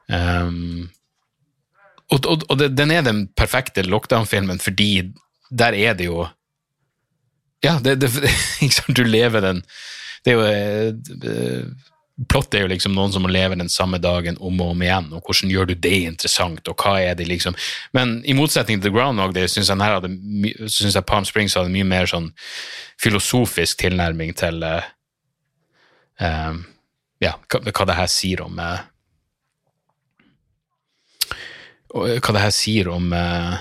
Um, 0.07 0.87
og, 2.13 2.25
og, 2.25 2.45
og, 2.49 2.61
den 2.77 2.91
er 2.93 3.05
den 3.05 3.25
perfekte 3.37 3.85
lockdown-filmen 3.85 4.61
fordi 4.61 5.11
der 5.49 5.73
er 5.73 5.93
det 5.97 6.09
jo 6.09 6.27
Ja, 7.63 7.79
det, 7.81 8.01
det, 8.01 8.11
du 8.97 9.03
lever 9.03 9.41
den 9.41 9.63
Det 10.25 10.33
er 10.33 10.37
jo 10.37 10.45
eh, 10.45 11.65
Plott 12.29 12.53
er 12.55 12.63
jo 12.63 12.69
liksom 12.71 12.93
noen 12.95 13.11
som 13.11 13.25
må 13.25 13.29
leve 13.31 13.57
den 13.59 13.69
samme 13.69 13.97
dagen 13.99 14.37
om 14.39 14.61
og 14.63 14.69
om 14.71 14.83
igjen, 14.85 15.09
og 15.11 15.25
hvordan 15.25 15.49
gjør 15.51 15.65
du 15.67 15.73
det 15.75 15.97
interessant, 16.07 16.69
og 16.71 16.79
hva 16.79 16.93
er 17.03 17.17
det 17.19 17.25
liksom? 17.27 17.57
Men 17.91 18.21
i 18.23 18.31
motsetning 18.37 18.79
til 18.79 18.87
The 18.87 18.93
Groundhog 18.95 19.33
Day 19.35 19.49
syns 19.51 19.67
jeg, 19.67 20.53
synes 20.71 20.95
jeg 20.95 21.05
Palm 21.09 21.27
Springs 21.27 21.57
hadde 21.59 21.73
mye 21.73 21.83
mer 21.83 22.07
sånn 22.07 22.29
filosofisk 23.03 23.83
tilnærming 23.83 24.31
til 24.39 24.63
uh, 24.63 24.87
um, 26.23 26.63
ja, 27.19 27.35
hva, 27.51 27.61
hva 27.67 27.89
det 27.91 27.99
her 27.99 28.07
sier 28.15 28.45
om 28.47 28.63
uh, 28.63 28.79
hva 31.95 32.35
det 32.35 32.43
her 32.43 32.53
sier 32.53 32.89
om 32.91 33.11
uh, 33.15 33.55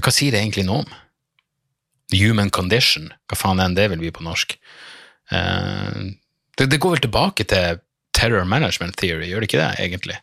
Hva 0.00 0.12
sier 0.12 0.34
det 0.34 0.42
egentlig 0.42 0.66
noe 0.68 0.84
om? 0.84 0.96
Human 2.10 2.50
condition, 2.50 3.10
hva 3.30 3.38
faen 3.38 3.62
enn 3.62 3.76
det 3.76 3.86
vil 3.92 4.00
bli 4.02 4.10
på 4.12 4.24
norsk. 4.26 4.56
Uh, 5.30 6.10
det, 6.58 6.66
det, 6.72 6.80
går 6.82 6.96
vel 6.96 7.04
tilbake 7.06 7.46
til 7.48 7.80
terror 8.16 8.44
management 8.48 8.98
theory, 8.98 9.28
gjør 9.30 9.44
det 9.44 9.50
ikke 9.50 9.62
det, 9.62 9.70
egentlig? 9.84 10.18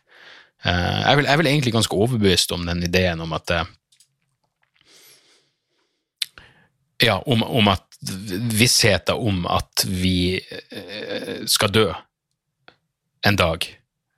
Uh, 0.66 1.00
jeg, 1.06 1.18
vil, 1.18 1.30
jeg 1.30 1.40
vil 1.40 1.50
egentlig 1.50 1.74
ganske 1.78 1.98
overbevist 2.04 2.54
om 2.54 2.66
den 2.68 2.84
ideen 2.86 3.24
om 3.24 3.34
at 3.36 3.58
Ja, 6.98 7.20
om, 7.30 7.44
om 7.46 7.68
at 7.70 7.84
vissheten 8.58 9.14
om 9.14 9.44
at 9.46 9.84
vi 9.86 10.40
skal 11.46 11.70
dø 11.70 11.84
en 13.22 13.38
dag 13.38 13.68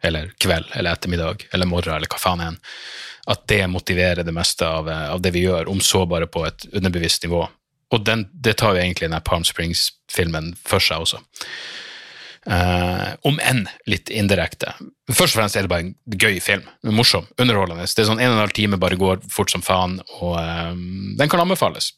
eller 0.03 0.33
kveld 0.41 0.73
eller 0.75 0.97
ettermiddag 0.97 1.47
eller 1.53 1.69
morgen 1.71 1.95
eller 1.97 2.11
hva 2.11 2.21
faen 2.21 2.43
enn, 2.45 2.59
at 3.31 3.45
det 3.53 3.63
motiverer 3.71 4.25
det 4.27 4.35
meste 4.35 4.67
av, 4.67 4.89
av, 4.89 5.21
det 5.23 5.35
vi 5.35 5.45
gjør, 5.45 5.69
om 5.69 5.81
så 5.85 6.07
bare 6.09 6.29
på 6.31 6.47
et 6.49 6.67
underbevisst 6.73 7.27
nivå. 7.27 7.45
Og 7.91 8.07
den, 8.07 8.25
det 8.33 8.57
tar 8.61 8.75
jo 8.75 8.83
egentlig 8.83 9.09
denne 9.09 9.23
Palm 9.27 9.45
Springs-filmen 9.47 10.55
for 10.67 10.83
seg 10.83 11.05
også. 11.05 11.21
Uh, 12.49 13.13
om 13.29 13.37
enn 13.45 13.67
litt 13.91 14.09
indirekte. 14.09 14.73
Først 15.13 15.35
og 15.35 15.43
fremst 15.43 15.59
er 15.59 15.67
det 15.67 15.73
bare 15.73 15.85
en 15.85 15.95
gøy 16.17 16.39
film. 16.41 16.65
Morsom, 16.89 17.27
underholdende. 17.37 17.85
Det 17.85 18.01
er 18.01 18.09
sånn 18.09 18.23
En 18.23 18.33
og 18.33 18.39
en 18.39 18.45
halv 18.47 18.55
time 18.57 18.79
bare 18.81 18.97
går 18.99 19.21
fort 19.31 19.53
som 19.53 19.65
faen, 19.65 19.99
og 20.23 20.39
uh, 20.41 20.73
den 21.21 21.31
kan 21.31 21.43
anbefales. 21.45 21.93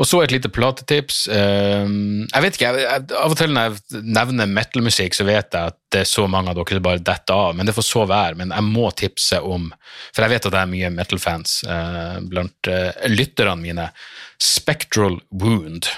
Og 0.00 0.06
så 0.08 0.22
et 0.22 0.32
lite 0.34 0.50
platetips. 0.52 1.24
Ehm, 1.32 2.24
jeg 2.26 2.44
vet 2.44 2.58
ikke, 2.58 2.70
Av 3.18 3.32
og 3.32 3.38
til 3.38 3.52
når 3.54 3.68
jeg 3.68 4.02
nevner 4.02 4.50
metal-musikk, 4.50 5.16
så 5.16 5.26
vet 5.28 5.54
jeg 5.54 5.72
at 5.72 5.78
det 5.92 6.02
er 6.02 6.08
så 6.08 6.26
mange 6.30 6.52
av 6.52 6.58
dere 6.58 6.78
som 6.78 6.86
bare 6.86 7.04
detter 7.04 7.36
av, 7.48 7.56
men 7.56 7.68
det 7.68 7.74
får 7.76 7.86
så 7.86 8.06
være. 8.08 8.38
Men 8.40 8.54
jeg 8.54 8.68
må 8.68 8.88
tipse 8.98 9.40
om, 9.40 9.68
for 10.12 10.24
jeg 10.24 10.34
vet 10.34 10.48
at 10.48 10.54
det 10.54 10.62
er 10.62 10.72
mye 10.72 10.92
metal-fans 10.94 11.58
eh, 11.68 12.16
blant 12.32 12.70
uh, 12.70 13.04
lytterne 13.12 13.60
mine. 13.60 13.90
Spectral 14.42 15.20
Wound 15.30 15.90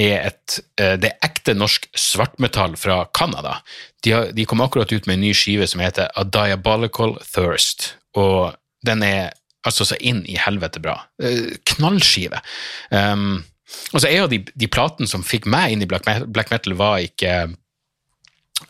er 0.00 0.26
et 0.30 0.58
uh, 0.80 0.96
Det 1.00 1.12
er 1.12 1.28
ekte 1.28 1.54
norsk 1.56 1.86
svartmetall 1.98 2.74
fra 2.80 3.04
Canada. 3.14 3.60
De, 4.04 4.16
de 4.34 4.48
kom 4.48 4.64
akkurat 4.64 4.92
ut 4.92 5.06
med 5.06 5.18
en 5.18 5.24
ny 5.28 5.32
skive 5.36 5.68
som 5.70 5.84
heter 5.84 6.10
A 6.18 6.26
Diabolical 6.26 7.16
Thirst, 7.22 7.94
og 8.18 8.58
den 8.86 9.04
er 9.06 9.30
altså 9.66 9.86
så 9.86 9.98
inn 10.00 10.22
i 10.26 10.38
helvete 10.40 10.82
bra. 10.82 10.98
Eh, 11.22 11.56
knallskive. 11.74 12.42
Um, 12.90 13.42
så 13.94 14.06
er 14.08 14.22
jo 14.22 14.30
de, 14.30 14.42
de 14.58 14.68
platene 14.68 15.08
som 15.08 15.24
fikk 15.24 15.48
meg 15.50 15.72
inn 15.72 15.84
i 15.84 15.88
black 15.88 16.06
metal, 16.08 16.28
black 16.28 16.52
metal 16.54 16.78
var 16.78 17.02
ikke 17.04 17.52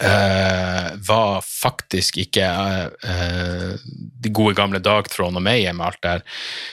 Uh, 0.01 0.95
var 1.05 1.43
faktisk 1.45 2.16
ikke 2.22 2.47
uh, 2.49 3.74
de 4.24 4.30
gode 4.32 4.55
gamle 4.57 4.80
Dark 4.80 5.11
Throne 5.12 5.36
og 5.36 5.45
Mayhem 5.45 5.82
og 5.82 5.90
alt 5.90 6.01
der. 6.07 6.22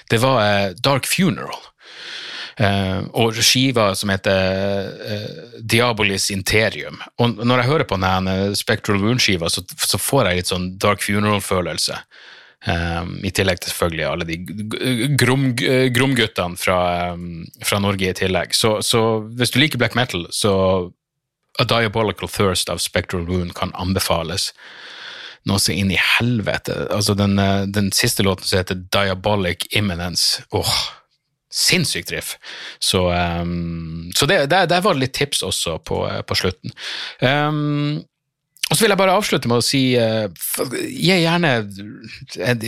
Det 0.09 0.21
var 0.23 0.39
uh, 0.39 0.77
Dark 0.79 1.09
Funeral. 1.09 1.65
og 3.15 3.37
skiva 3.39 3.93
som 3.95 4.09
heter 4.11 4.89
Diabolis 5.63 6.29
Interium. 6.33 6.97
Og 7.17 7.37
når 7.39 7.61
jeg 7.61 7.69
hører 7.69 7.87
på 7.87 7.99
denne 8.03 8.55
Spectral 8.55 8.99
Wound-skiva, 8.99 9.47
så, 9.47 9.63
så, 9.79 9.95
får 9.97 10.27
jeg 10.27 10.39
litt 10.39 10.51
sånn 10.51 10.65
Dark 10.75 10.99
Funeral-følelse. 11.05 11.95
Um, 12.67 13.13
I 13.23 13.31
tillegg 13.31 13.61
til 13.63 13.71
selvfølgelig 13.71 14.03
alle 14.03 14.25
de 14.27 14.35
gromguttene 15.15 16.59
fra, 16.59 16.79
um, 17.15 17.45
fra, 17.63 17.79
Norge 17.79 18.09
i 18.09 18.17
tillegg. 18.17 18.55
Så, 18.55 18.81
så, 18.83 19.21
hvis 19.39 19.53
du 19.55 19.61
liker 19.61 19.79
black 19.79 19.95
metal, 19.95 20.25
så 20.35 20.51
A 21.59 21.65
Diabolical 21.67 22.31
Thirst 22.31 22.69
av 22.71 22.83
Spectral 22.83 23.25
Wound 23.27 23.55
kan 23.55 23.71
anbefales. 23.79 24.51
Noe 25.47 25.59
så 25.59 25.71
inn 25.71 25.91
i 25.91 25.99
helvete. 26.19 26.75
Altså 26.91 27.15
den, 27.15 27.39
eh, 27.39 27.63
den, 27.67 27.91
siste 27.95 28.23
låten 28.27 28.47
som 28.47 28.59
heter 28.59 28.83
Diabolic 28.91 29.67
Imminence. 29.71 30.43
Åh, 30.51 30.75
sinnssykt 31.51 32.11
riff. 32.11 32.35
Så, 32.79 33.07
um, 33.07 34.11
så 34.15 34.27
det, 34.27 34.45
der, 34.51 34.67
der 34.67 34.83
var 34.83 34.99
litt 34.99 35.15
tips 35.15 35.43
også 35.47 35.79
på, 35.79 36.03
på 36.27 36.35
slutten. 36.35 36.75
Um, 37.23 38.03
og 38.69 38.77
så 38.77 38.83
vil 38.83 38.93
jeg 38.93 38.99
bare 39.01 39.15
avslutte 39.17 39.49
med 39.49 39.63
å 39.63 39.65
si 39.65 39.81
uh, 39.97 40.29
gi 40.77 41.15
gjerne 41.23 41.53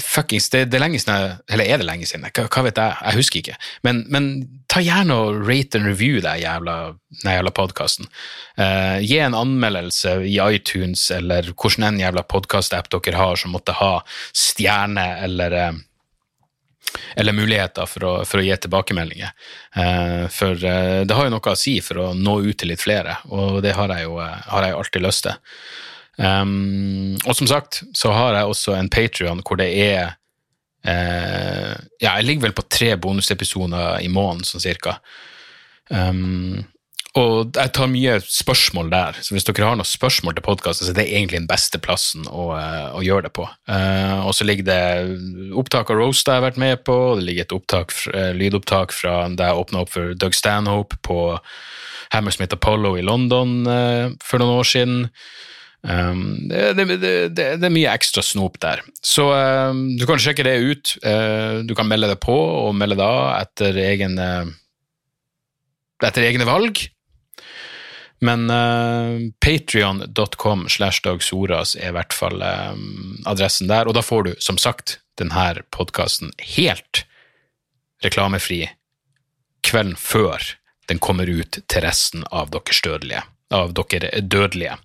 fuckings 0.02 0.50
det, 0.50 0.64
det 0.72 0.80
er 0.80 0.82
lenge 0.82 1.02
siden 1.02 1.36
Eller 1.46 1.70
er 1.70 1.82
det 1.82 1.86
lenge 1.86 2.08
siden? 2.10 2.26
Hva, 2.26 2.48
hva 2.48 2.64
vet 2.66 2.80
jeg? 2.82 2.96
Jeg 3.06 3.20
husker 3.20 3.42
ikke. 3.42 3.58
Men, 3.86 4.02
men 4.10 4.32
ta 4.72 4.82
gjerne 4.82 5.14
og 5.14 5.44
rate 5.46 5.78
and 5.78 5.86
review 5.86 6.18
den 6.24 6.42
jævla, 6.42 6.78
jævla 7.22 7.54
podkasten. 7.54 8.10
Uh, 8.58 8.66
eh, 8.66 8.98
gi 9.06 9.20
en 9.22 9.38
anmeldelse 9.38 10.16
i 10.26 10.40
iTunes 10.42 11.06
eller 11.14 11.52
hvordan 11.54 11.92
en 11.92 12.02
jævla 12.02 12.26
podkastapp 12.34 12.90
dere 12.96 13.22
har 13.22 13.38
som 13.38 13.54
måtte 13.54 13.78
ha 13.78 13.94
stjerne 14.34 15.06
eller 15.28 15.58
uh, 15.58 15.72
eller 17.16 17.38
muligheter 17.38 17.86
for 17.88 18.08
å, 18.08 18.16
for 18.28 18.42
å 18.42 18.46
gi 18.48 18.58
tilbakemeldinger. 18.66 19.38
Uh, 19.78 20.26
for 20.34 20.58
uh, 20.58 21.06
det 21.06 21.16
har 21.16 21.30
jo 21.30 21.36
noe 21.36 21.54
å 21.54 21.60
si 21.60 21.78
for 21.86 22.02
å 22.02 22.10
nå 22.18 22.40
ut 22.48 22.58
til 22.58 22.74
litt 22.74 22.82
flere, 22.82 23.20
og 23.30 23.62
det 23.64 23.78
har 23.78 23.94
jeg 23.94 24.10
jo, 24.10 24.18
har 24.18 24.68
jeg 24.68 24.78
alltid 24.82 25.06
lyst 25.06 25.28
til. 25.30 25.40
Um, 26.22 27.16
og 27.26 27.34
som 27.34 27.48
sagt 27.50 27.80
så 27.98 28.12
har 28.14 28.36
jeg 28.38 28.50
også 28.52 28.76
en 28.78 28.92
Patrion 28.94 29.40
hvor 29.42 29.58
det 29.58 29.72
er 29.74 30.18
Ja, 30.82 32.16
jeg 32.18 32.26
ligger 32.26 32.48
vel 32.48 32.56
på 32.58 32.64
tre 32.66 32.96
bonusepisoder 32.98 34.00
i 34.02 34.08
måneden, 34.10 34.48
sånn 34.50 34.64
cirka. 34.64 34.96
Um, 35.94 36.64
og 37.20 37.58
jeg 37.58 37.72
tar 37.76 37.90
mye 37.92 38.14
spørsmål 38.24 38.92
der, 38.92 39.18
så 39.20 39.36
hvis 39.36 39.44
dere 39.44 39.68
har 39.68 39.76
noen 39.76 39.88
spørsmål 39.88 40.38
til 40.38 40.46
podkasten, 40.46 40.88
så 40.88 40.94
er 40.94 41.00
det 41.02 41.10
egentlig 41.10 41.42
den 41.42 41.50
beste 41.50 41.80
plassen 41.84 42.24
å, 42.24 42.54
eh, 42.56 42.88
å 42.96 43.02
gjøre 43.04 43.26
det 43.28 43.34
på. 43.36 43.50
Uh, 43.68 44.24
og 44.24 44.32
så 44.38 44.48
ligger 44.48 44.70
det 44.70 45.52
opptak 45.60 45.92
av 45.92 46.00
Roast 46.00 46.28
jeg 46.28 46.40
har 46.40 46.46
vært 46.46 46.62
med 46.62 46.86
på, 46.88 46.96
det 47.20 47.26
ligger 47.28 47.44
et 47.44 47.56
opptak, 47.58 47.92
uh, 48.16 48.32
lydopptak 48.32 48.96
fra 48.96 49.26
da 49.28 49.50
jeg 49.50 49.60
åpna 49.60 49.84
opp 49.84 49.92
for 49.92 50.16
Doug 50.16 50.38
Stanhope 50.38 51.02
på 51.04 51.20
Hammersmith 52.16 52.56
Apollo 52.56 52.96
i 52.96 53.04
London 53.04 53.68
uh, 53.68 54.16
for 54.24 54.40
noen 54.40 54.62
år 54.62 54.72
siden. 54.72 55.10
Um, 55.82 56.48
det, 56.50 56.76
det, 56.78 56.86
det, 57.02 57.14
det, 57.34 57.66
er 57.66 57.74
mye 57.74 57.90
ekstra 57.94 58.22
snop 58.26 58.60
der. 58.62 58.84
Så 59.02 59.26
du 59.98 60.06
kan 60.10 60.22
sjekke 60.22 60.46
det 60.46 60.58
ut. 60.62 60.96
du 61.66 61.74
kan 61.78 61.90
melde 61.90 62.12
deg 62.12 62.20
på 62.22 62.36
og 62.36 62.76
melde 62.78 63.00
deg 63.00 63.06
av 63.08 63.32
etter 63.42 63.80
egen 63.90 64.20
etter 66.08 66.26
egne 66.26 66.48
valg. 66.50 66.84
Men 68.22 68.50
uh, 68.50 68.58
eh, 68.58 69.20
patrion.com 69.42 70.68
slash 70.70 71.02
dagsoras 71.04 71.76
er 71.76 71.90
i 71.90 71.96
hvert 71.96 72.14
fall 72.14 72.42
uh, 72.42 72.78
adressen 73.30 73.70
der, 73.72 73.90
og 73.90 73.98
da 73.98 74.06
får 74.06 74.28
du 74.28 74.34
som 74.38 74.60
sagt 74.62 75.00
denne 75.18 75.64
podkasten 75.74 76.30
helt 76.56 77.04
reklamefri 78.06 78.68
kvelden 79.66 79.98
før 79.98 80.54
den 80.90 81.02
kommer 81.02 81.30
ut 81.30 81.62
til 81.66 81.86
resten 81.86 82.26
av 82.30 82.54
deres 82.54 82.82
dødelige. 82.86 83.24
Av 83.52 83.74
dere 83.76 84.22
dødelige. 84.22 84.78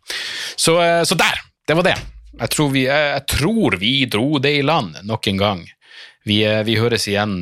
Så, 0.56 0.76
uh, 0.80 1.02
så 1.06 1.18
der! 1.18 1.40
Det 1.66 1.74
var 1.74 1.86
det. 1.88 1.96
Jeg 2.36 2.52
tror, 2.52 2.68
vi, 2.70 2.84
jeg 2.86 3.22
tror, 3.26 3.76
vi, 3.80 3.94
dro 4.10 4.38
det 4.38 4.52
i 4.58 4.66
land 4.66 5.00
nok 5.08 5.26
en 5.26 5.40
gang. 5.40 5.62
Vi, 6.26 6.36
vi 6.66 6.76
høres 6.78 7.06
igjen 7.08 7.40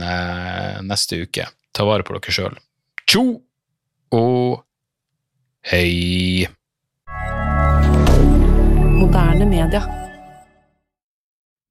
neste 0.87 1.19
uke. 1.25 1.49
Ta 1.75 1.85
vare 1.85 2.07
på 2.07 2.15
dere 2.17 2.33
sjøl. 2.33 2.57
Tjo 3.05 3.25
og 4.15 4.63
Hei. 5.65 6.47
Moderne 9.01 9.47
media. 9.49 10.04